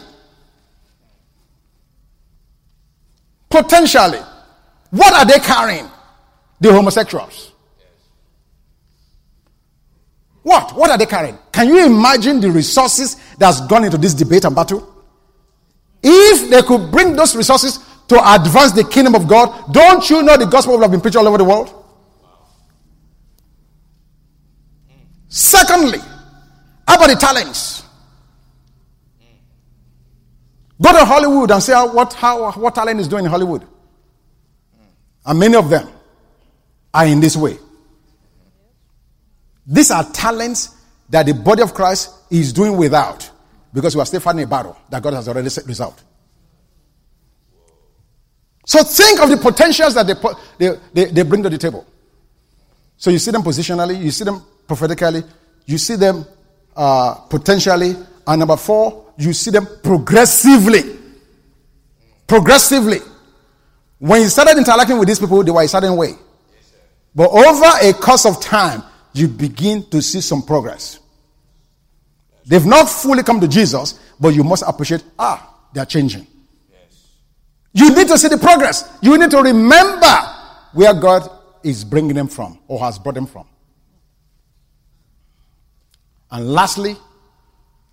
Potentially. 3.49 4.19
What 4.89 5.13
are 5.13 5.23
they 5.23 5.39
carrying? 5.39 5.89
The 6.59 6.73
homosexuals. 6.73 7.53
What? 10.43 10.75
What 10.75 10.89
are 10.91 10.97
they 10.97 11.05
carrying? 11.05 11.37
Can 11.53 11.69
you 11.69 11.85
imagine 11.85 12.41
the 12.41 12.51
resources 12.51 13.15
that's 13.37 13.61
gone 13.61 13.85
into 13.85 13.97
this 13.97 14.13
debate 14.13 14.43
and 14.43 14.53
battle? 14.53 14.93
If 16.03 16.49
they 16.49 16.63
could 16.63 16.91
bring 16.91 17.15
those 17.15 17.33
resources 17.33 17.79
to 18.09 18.33
advance 18.33 18.73
the 18.73 18.83
kingdom 18.83 19.15
of 19.15 19.25
God, 19.25 19.71
don't 19.71 20.09
you 20.09 20.21
know 20.21 20.35
the 20.35 20.47
gospel 20.47 20.73
would 20.73 20.81
have 20.81 20.91
been 20.91 20.99
preached 20.99 21.15
all 21.15 21.25
over 21.25 21.37
the 21.37 21.45
world? 21.45 21.78
Secondly, 25.29 25.99
about 26.87 27.07
the 27.07 27.15
talents? 27.15 27.83
Go 30.81 30.91
to 30.91 31.05
Hollywood 31.05 31.51
and 31.51 31.61
see 31.61 31.71
how, 31.71 31.93
what, 31.93 32.13
how, 32.13 32.51
what 32.53 32.73
talent 32.73 32.99
is 32.99 33.07
doing 33.07 33.25
in 33.25 33.31
Hollywood. 33.31 33.65
And 35.25 35.39
many 35.39 35.55
of 35.55 35.69
them 35.69 35.87
are 36.93 37.05
in 37.05 37.19
this 37.19 37.37
way. 37.37 37.57
These 39.67 39.91
are 39.91 40.03
talents 40.11 40.75
that 41.09 41.25
the 41.27 41.33
body 41.33 41.61
of 41.61 41.73
Christ 41.73 42.11
is 42.31 42.51
doing 42.51 42.75
without 42.75 43.29
because 43.71 43.95
we 43.95 44.01
are 44.01 44.05
still 44.05 44.19
fighting 44.19 44.43
a 44.43 44.47
battle 44.47 44.77
that 44.89 45.03
God 45.03 45.13
has 45.13 45.27
already 45.27 45.49
set 45.49 45.65
resolved. 45.67 46.01
So 48.65 48.83
think 48.83 49.19
of 49.19 49.29
the 49.29 49.37
potentials 49.37 49.93
that 49.95 50.07
they, 50.07 50.15
they, 50.57 50.77
they, 50.93 51.11
they 51.11 51.23
bring 51.23 51.43
to 51.43 51.49
the 51.49 51.57
table. 51.57 51.85
So 52.97 53.11
you 53.11 53.19
see 53.19 53.31
them 53.31 53.43
positionally, 53.43 54.01
you 54.01 54.11
see 54.11 54.23
them 54.23 54.43
prophetically, 54.69 55.23
you 55.65 55.77
see 55.77 55.95
them 55.97 56.25
uh, 56.77 57.15
potentially, 57.29 57.95
and 58.25 58.39
number 58.39 58.55
four, 58.55 59.11
you 59.17 59.33
see 59.33 59.51
them 59.51 59.67
progressively. 59.83 60.97
Progressively. 62.27 62.99
When 63.97 64.21
you 64.21 64.29
started 64.29 64.57
interacting 64.57 64.97
with 64.97 65.09
these 65.09 65.19
people, 65.19 65.43
they 65.43 65.51
were 65.51 65.63
a 65.63 65.67
certain 65.67 65.97
way. 65.97 66.13
But 67.13 67.31
over 67.31 67.65
a 67.81 67.91
course 67.93 68.25
of 68.25 68.39
time, 68.39 68.83
you 69.13 69.27
begin 69.27 69.83
to 69.89 70.01
see 70.01 70.21
some 70.21 70.43
progress. 70.43 70.99
They've 72.45 72.65
not 72.65 72.87
fully 72.87 73.23
come 73.23 73.41
to 73.41 73.47
Jesus, 73.47 73.99
but 74.19 74.29
you 74.29 74.43
must 74.43 74.63
appreciate, 74.65 75.03
ah, 75.17 75.53
they 75.73 75.81
are 75.81 75.85
changing. 75.85 76.25
Yes. 76.71 77.07
You 77.73 77.95
need 77.95 78.07
to 78.07 78.17
see 78.17 78.27
the 78.27 78.37
progress. 78.37 78.89
You 79.01 79.17
need 79.17 79.31
to 79.31 79.41
remember 79.41 80.15
where 80.73 80.93
God 80.93 81.29
is 81.63 81.83
bringing 81.83 82.15
them 82.15 82.27
from 82.27 82.59
or 82.67 82.79
has 82.79 82.99
brought 82.99 83.15
them 83.15 83.25
from. 83.25 83.48
And 86.31 86.51
lastly, 86.51 86.95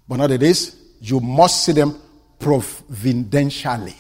but 0.09 0.17
not 0.17 0.31
it 0.31 0.43
is, 0.43 0.77
you 1.01 1.21
must 1.21 1.65
see 1.65 1.73
them 1.73 2.01
providentially. 2.39 3.97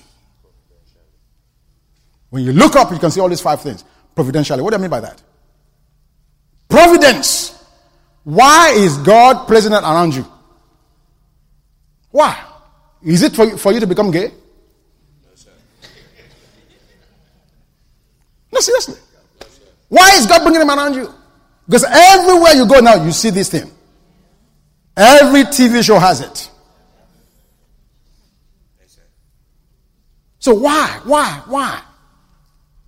When 2.30 2.44
you 2.44 2.52
look 2.52 2.76
up, 2.76 2.90
you 2.90 2.98
can 2.98 3.10
see 3.10 3.20
all 3.20 3.28
these 3.28 3.40
five 3.40 3.60
things. 3.62 3.84
Providentially. 4.14 4.62
What 4.62 4.70
do 4.70 4.76
I 4.76 4.80
mean 4.80 4.90
by 4.90 5.00
that? 5.00 5.22
Providence. 6.68 7.64
Why 8.24 8.72
is 8.76 8.98
God 8.98 9.46
present 9.46 9.74
around 9.74 10.14
you? 10.14 10.26
Why? 12.10 12.42
Is 13.02 13.22
it 13.22 13.34
for, 13.34 13.56
for 13.56 13.72
you 13.72 13.80
to 13.80 13.86
become 13.86 14.10
gay? 14.10 14.28
No, 14.28 15.34
sir. 15.34 15.50
No, 18.52 18.60
seriously. 18.60 18.96
Why 19.88 20.10
is 20.16 20.26
God 20.26 20.42
bringing 20.42 20.58
them 20.58 20.70
around 20.70 20.94
you? 20.94 21.12
Because 21.66 21.84
everywhere 21.84 22.54
you 22.54 22.66
go 22.66 22.80
now, 22.80 23.04
you 23.04 23.12
see 23.12 23.30
this 23.30 23.50
thing. 23.50 23.70
Every 24.96 25.42
TV 25.42 25.84
show 25.84 25.98
has 25.98 26.20
it. 26.20 26.50
So 30.38 30.54
why? 30.54 31.00
Why? 31.04 31.42
Why? 31.46 31.82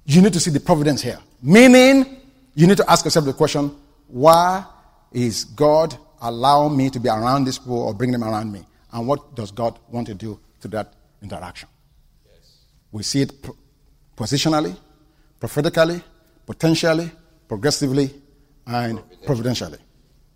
you 0.09 0.23
need 0.23 0.33
to 0.33 0.41
see 0.41 0.51
the 0.51 0.59
providence 0.59 1.03
here. 1.03 1.19
Meaning, 1.43 2.21
you 2.55 2.67
need 2.67 2.79
to 2.79 2.91
ask 2.91 3.05
yourself 3.05 3.27
the 3.27 3.35
question 3.35 3.77
why 4.09 4.65
is 5.13 5.45
God 5.45 5.97
allowing 6.23 6.77
me 6.77 6.89
to 6.91 6.99
be 6.99 7.11
around 7.11 7.45
these 7.45 7.59
people 7.59 7.83
or 7.83 7.93
bring 7.95 8.11
them 8.11 8.25
around 8.25 8.51
me? 8.51 8.65
And 8.91 9.07
what 9.07 9.35
does 9.35 9.51
God 9.51 9.79
want 9.91 10.07
to 10.07 10.15
do 10.15 10.41
to 10.63 10.69
that 10.69 10.95
interaction? 11.23 11.69
Yes. 12.27 12.57
We 12.91 13.03
see 13.03 13.21
it 13.21 13.33
positionally, 14.17 14.75
prophetically, 15.39 16.03
potentially, 16.47 17.11
progressively, 17.47 18.11
and 18.67 19.03
providentially. 19.27 19.79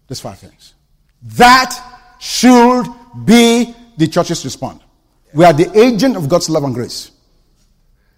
These 0.06 0.20
five 0.20 0.38
things. 0.38 0.74
That 1.22 1.74
should 2.18 2.86
be 3.24 3.74
the 3.96 4.06
church's 4.08 4.44
response. 4.44 4.82
We 5.34 5.44
are 5.44 5.52
the 5.52 5.76
agent 5.78 6.16
of 6.16 6.28
God's 6.28 6.50
love 6.50 6.64
and 6.64 6.74
grace, 6.74 7.10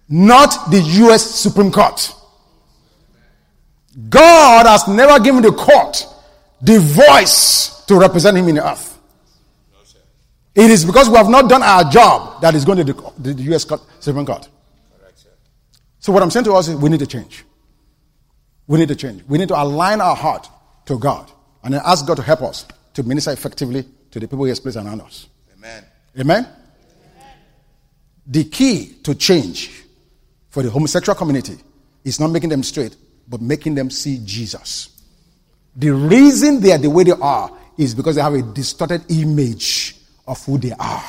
not 0.09 0.71
the 0.71 0.79
U.S. 0.79 1.23
Supreme 1.23 1.71
Court. 1.71 2.13
God 4.09 4.65
has 4.65 4.87
never 4.87 5.23
given 5.23 5.41
the 5.41 5.51
court 5.51 6.05
the 6.61 6.79
voice 6.79 7.85
to 7.85 7.95
represent 7.95 8.37
him 8.37 8.47
in 8.49 8.55
the 8.55 8.67
earth. 8.67 8.99
It 10.53 10.71
is 10.71 10.85
because 10.85 11.09
we 11.09 11.17
have 11.17 11.29
not 11.29 11.49
done 11.49 11.63
our 11.63 11.83
job 11.89 12.41
that 12.41 12.55
is 12.55 12.65
going 12.65 12.85
to 12.85 12.93
the, 12.93 13.33
the 13.33 13.43
U.S. 13.43 13.65
Court, 13.65 13.81
Supreme 13.99 14.25
Court. 14.25 14.47
So 15.99 16.13
what 16.13 16.23
I'm 16.23 16.31
saying 16.31 16.45
to 16.45 16.53
us 16.53 16.67
is 16.67 16.75
we 16.75 16.89
need 16.89 16.99
to 16.99 17.07
change. 17.07 17.45
We 18.67 18.79
need 18.79 18.87
to 18.89 18.95
change. 18.95 19.23
We 19.27 19.37
need 19.37 19.49
to 19.49 19.61
align 19.61 20.01
our 20.01 20.15
heart 20.15 20.47
to 20.85 20.97
God 20.97 21.31
and 21.63 21.73
then 21.73 21.81
ask 21.85 22.05
God 22.05 22.15
to 22.17 22.23
help 22.23 22.41
us 22.41 22.65
to 22.95 23.03
minister 23.03 23.31
effectively 23.31 23.85
to 24.09 24.19
the 24.19 24.27
people 24.27 24.45
He 24.45 24.49
has 24.49 24.59
placed 24.59 24.77
around 24.77 25.01
us. 25.01 25.27
Amen. 25.57 25.83
Amen. 26.19 26.47
The 28.25 28.45
key 28.45 28.95
to 29.03 29.13
change 29.13 29.83
for 30.49 30.63
the 30.63 30.69
homosexual 30.69 31.15
community 31.15 31.57
is 32.03 32.19
not 32.19 32.31
making 32.31 32.49
them 32.49 32.63
straight, 32.63 32.95
but 33.27 33.41
making 33.41 33.75
them 33.75 33.89
see 33.89 34.19
Jesus. 34.23 34.89
The 35.75 35.91
reason 35.91 36.61
they 36.61 36.71
are 36.71 36.77
the 36.77 36.89
way 36.89 37.03
they 37.03 37.11
are 37.11 37.51
is 37.77 37.93
because 37.93 38.15
they 38.15 38.21
have 38.21 38.33
a 38.33 38.41
distorted 38.41 39.03
image 39.09 39.97
of 40.25 40.43
who 40.45 40.57
they 40.57 40.71
are. 40.71 41.03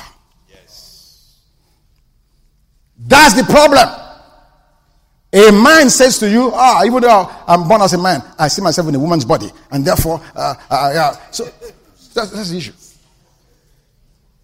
Yes. 0.49 1.39
That's 2.99 3.35
the 3.35 3.43
problem. 3.45 3.87
A 5.33 5.51
man 5.51 5.89
says 5.89 6.19
to 6.19 6.29
you, 6.29 6.51
ah, 6.53 6.83
even 6.85 7.01
though 7.01 7.29
I'm 7.47 7.67
born 7.67 7.81
as 7.81 7.93
a 7.93 7.97
man, 7.97 8.21
I 8.37 8.47
see 8.47 8.61
myself 8.61 8.87
in 8.87 8.95
a 8.95 8.99
woman's 8.99 9.25
body, 9.25 9.49
and 9.71 9.85
therefore, 9.85 10.21
uh, 10.35 10.55
uh, 10.69 10.91
yeah. 10.93 11.31
So 11.31 11.47
that's, 12.17 12.31
that's 12.31 12.49
the 12.49 12.57
issue. 12.57 12.73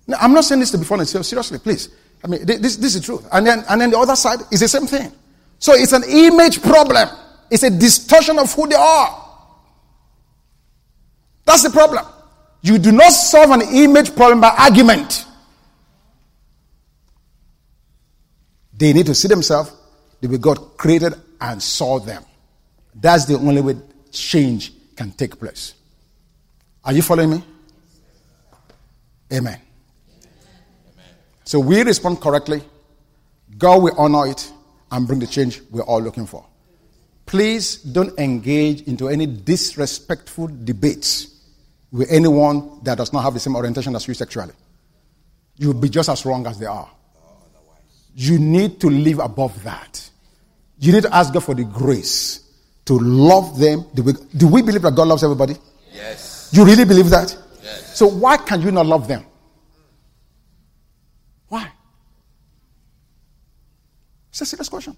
Now, 0.08 0.18
I'm 0.22 0.34
not 0.34 0.44
saying 0.44 0.60
this 0.60 0.72
to 0.72 0.78
be 0.78 0.86
funny. 0.86 1.06
Seriously, 1.06 1.60
please. 1.60 1.90
I 2.24 2.28
mean, 2.28 2.46
this, 2.46 2.78
this 2.78 2.96
is 2.96 3.04
true. 3.04 3.22
And 3.32 3.46
then, 3.46 3.64
and 3.70 3.82
then 3.82 3.92
the 3.92 3.98
other 3.98 4.16
side 4.16 4.40
is 4.52 4.62
the 4.62 4.68
same 4.68 4.88
thing. 4.88 5.12
So 5.60 5.74
it's 5.74 5.94
an 5.94 6.04
image 6.08 6.62
problem. 6.62 7.10
It's 7.50 7.64
a 7.64 7.70
distortion 7.70 8.40
of 8.40 8.54
who 8.54 8.68
they 8.68 8.76
are. 8.76 9.20
That's 11.46 11.64
the 11.64 11.70
problem. 11.70 12.06
You 12.62 12.78
do 12.78 12.92
not 12.92 13.12
solve 13.12 13.52
an 13.52 13.62
image 13.74 14.16
problem 14.16 14.40
by 14.40 14.56
argument. 14.58 15.26
They 18.78 18.94
need 18.94 19.06
to 19.08 19.16
see 19.16 19.28
themselves 19.28 19.74
the 20.22 20.28
way 20.28 20.38
God 20.38 20.78
created 20.78 21.14
and 21.42 21.62
saw 21.62 22.00
them. 22.00 22.24
That's 22.96 23.26
the 23.26 23.36
only 23.36 23.62
way 23.62 23.76
change 24.12 24.72
can 24.96 25.12
take 25.12 25.38
place. 25.40 25.74
Are 26.86 26.94
you 26.94 27.02
following 27.02 27.32
me? 27.32 27.44
Amen. 29.34 29.60
Amen. 30.94 31.06
So 31.44 31.60
we 31.60 31.82
respond 31.82 32.22
correctly. 32.22 32.62
God 33.58 33.82
will 33.82 33.96
honor 33.98 34.28
it 34.28 34.52
and 34.92 35.08
bring 35.08 35.20
the 35.20 35.28
change 35.28 35.62
we're 35.72 35.82
all 35.84 36.02
looking 36.02 36.26
for. 36.26 36.46
Please 37.26 37.78
don't 37.78 38.18
engage 38.20 38.82
into 38.82 39.10
any 39.10 39.26
disrespectful 39.26 40.48
debates 40.48 41.42
with 41.92 42.12
anyone 42.12 42.80
that 42.84 42.98
does 42.98 43.14
not 43.14 43.24
have 43.24 43.34
the 43.34 43.40
same 43.40 43.56
orientation 43.56 43.96
as 43.96 44.08
you 44.08 44.14
sexually. 44.14 44.54
You'll 45.58 45.74
be 45.74 45.90
just 45.90 46.10
as 46.10 46.26
wrong 46.26 46.46
as 46.48 46.60
they 46.60 46.66
are. 46.66 46.90
You 48.16 48.38
need 48.40 48.80
to 48.82 48.90
live 48.90 49.20
above 49.20 49.64
that. 49.64 50.10
You 50.80 50.92
need 50.92 51.04
to 51.04 51.16
ask 51.16 51.34
God 51.34 51.44
for 51.44 51.56
the 51.56 51.64
grace 51.64 52.42
to 52.86 53.00
love 53.00 53.58
them. 53.58 53.86
Do 53.96 54.48
we 54.48 54.62
believe 54.62 54.82
that 54.82 54.96
God 54.96 55.08
loves 55.08 55.24
everybody? 55.24 55.56
Yes. 55.94 56.50
You 56.52 56.66
really 56.66 56.86
believe 56.86 57.10
that? 57.10 57.38
So 57.94 58.08
why 58.08 58.38
can 58.38 58.62
you 58.62 58.72
not 58.72 58.86
love 58.86 59.08
them? 59.08 59.26
Why? 61.48 61.72
It's 64.30 64.42
a 64.42 64.46
serious 64.46 64.70
question. 64.70 64.98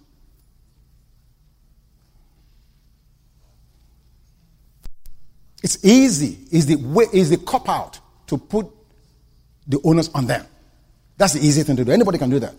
It's 5.61 5.83
easy. 5.83 6.37
Is 6.51 6.67
the 6.67 6.75
way 6.75 7.05
is 7.11 7.31
the 7.31 7.37
cop 7.37 7.67
out 7.67 7.99
to 8.27 8.37
put 8.37 8.67
the 9.67 9.79
onus 9.83 10.09
on 10.13 10.27
them. 10.27 10.45
That's 11.17 11.33
the 11.33 11.39
easy 11.39 11.63
thing 11.63 11.75
to 11.77 11.85
do. 11.85 11.91
Anybody 11.91 12.17
can 12.17 12.29
do 12.29 12.39
that. 12.39 12.53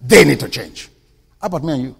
They 0.00 0.24
need 0.24 0.40
to 0.40 0.48
change. 0.48 0.88
How 1.40 1.46
about 1.46 1.64
me 1.64 1.72
and 1.72 1.82
you? 1.82 1.96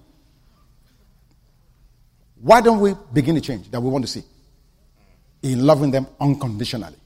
Why 2.41 2.61
don't 2.61 2.81
we 2.81 2.95
begin 3.13 3.35
the 3.35 3.41
change 3.41 3.71
that 3.71 3.81
we 3.81 3.89
want 3.89 4.05
to 4.05 4.11
see? 4.11 4.23
In 5.43 5.65
loving 5.65 5.91
them 5.91 6.07
unconditionally. 6.21 6.97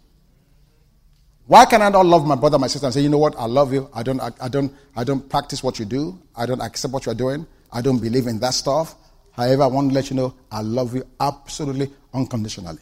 Why 1.50 1.64
can 1.64 1.82
I 1.82 1.88
not 1.88 2.06
love 2.06 2.24
my 2.24 2.36
brother, 2.36 2.60
my 2.60 2.68
sister, 2.68 2.86
and 2.86 2.94
say, 2.94 3.00
you 3.00 3.08
know 3.08 3.18
what, 3.18 3.34
I 3.36 3.46
love 3.46 3.72
you. 3.72 3.90
I 3.92 4.04
don't, 4.04 4.20
I, 4.20 4.30
I, 4.40 4.46
don't, 4.46 4.72
I 4.94 5.02
don't 5.02 5.28
practice 5.28 5.64
what 5.64 5.80
you 5.80 5.84
do. 5.84 6.16
I 6.36 6.46
don't 6.46 6.60
accept 6.60 6.94
what 6.94 7.06
you're 7.06 7.14
doing. 7.16 7.44
I 7.72 7.80
don't 7.82 7.98
believe 7.98 8.28
in 8.28 8.38
that 8.38 8.54
stuff. 8.54 8.94
However, 9.32 9.64
I 9.64 9.66
want 9.66 9.88
to 9.88 9.94
let 9.96 10.10
you 10.10 10.16
know 10.16 10.32
I 10.52 10.62
love 10.62 10.94
you 10.94 11.02
absolutely 11.18 11.90
unconditionally. 12.14 12.78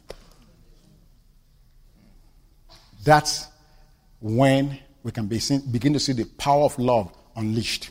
That's 3.02 3.46
when 4.20 4.78
we 5.02 5.12
can 5.12 5.28
be 5.28 5.38
seen, 5.38 5.62
begin 5.70 5.94
to 5.94 5.98
see 5.98 6.12
the 6.12 6.26
power 6.26 6.64
of 6.64 6.78
love 6.78 7.10
unleashed 7.36 7.88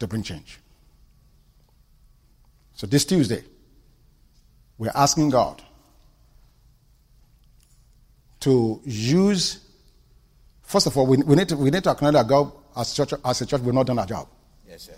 to 0.00 0.06
bring 0.06 0.22
change. 0.22 0.60
So 2.74 2.86
this 2.86 3.06
Tuesday, 3.06 3.42
we're 4.76 4.92
asking 4.94 5.30
God 5.30 5.62
to 8.46 8.80
use, 8.84 9.58
first 10.62 10.86
of 10.86 10.96
all, 10.96 11.04
we, 11.04 11.16
we, 11.16 11.34
need, 11.34 11.48
to, 11.48 11.56
we 11.56 11.68
need 11.68 11.82
to 11.82 11.90
acknowledge 11.90 12.14
that 12.14 12.28
God, 12.28 12.52
as 12.76 12.92
a, 12.92 13.04
church, 13.04 13.20
as 13.24 13.40
a 13.40 13.46
church, 13.46 13.60
we've 13.60 13.74
not 13.74 13.86
done 13.86 13.98
our 13.98 14.06
job. 14.06 14.28
Yes, 14.68 14.84
sir. 14.84 14.92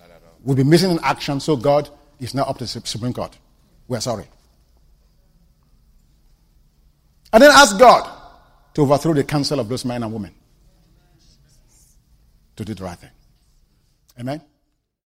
Not 0.00 0.10
at 0.10 0.22
all. 0.24 0.34
We've 0.42 0.56
been 0.56 0.68
missing 0.68 0.90
in 0.90 0.98
action, 1.00 1.38
so 1.38 1.56
God 1.56 1.88
is 2.18 2.34
now 2.34 2.42
up 2.42 2.58
to 2.58 2.64
the 2.64 2.68
Supreme 2.68 3.12
Court. 3.12 3.38
We're 3.86 4.00
sorry. 4.00 4.24
And 7.32 7.40
then 7.40 7.52
ask 7.52 7.78
God 7.78 8.10
to 8.74 8.82
overthrow 8.82 9.14
the 9.14 9.22
counsel 9.22 9.60
of 9.60 9.68
those 9.68 9.84
men 9.84 10.02
and 10.02 10.12
women 10.12 10.34
to 12.56 12.64
do 12.64 12.74
the 12.74 12.82
right 12.82 12.98
thing. 12.98 13.10
Amen? 14.18 14.42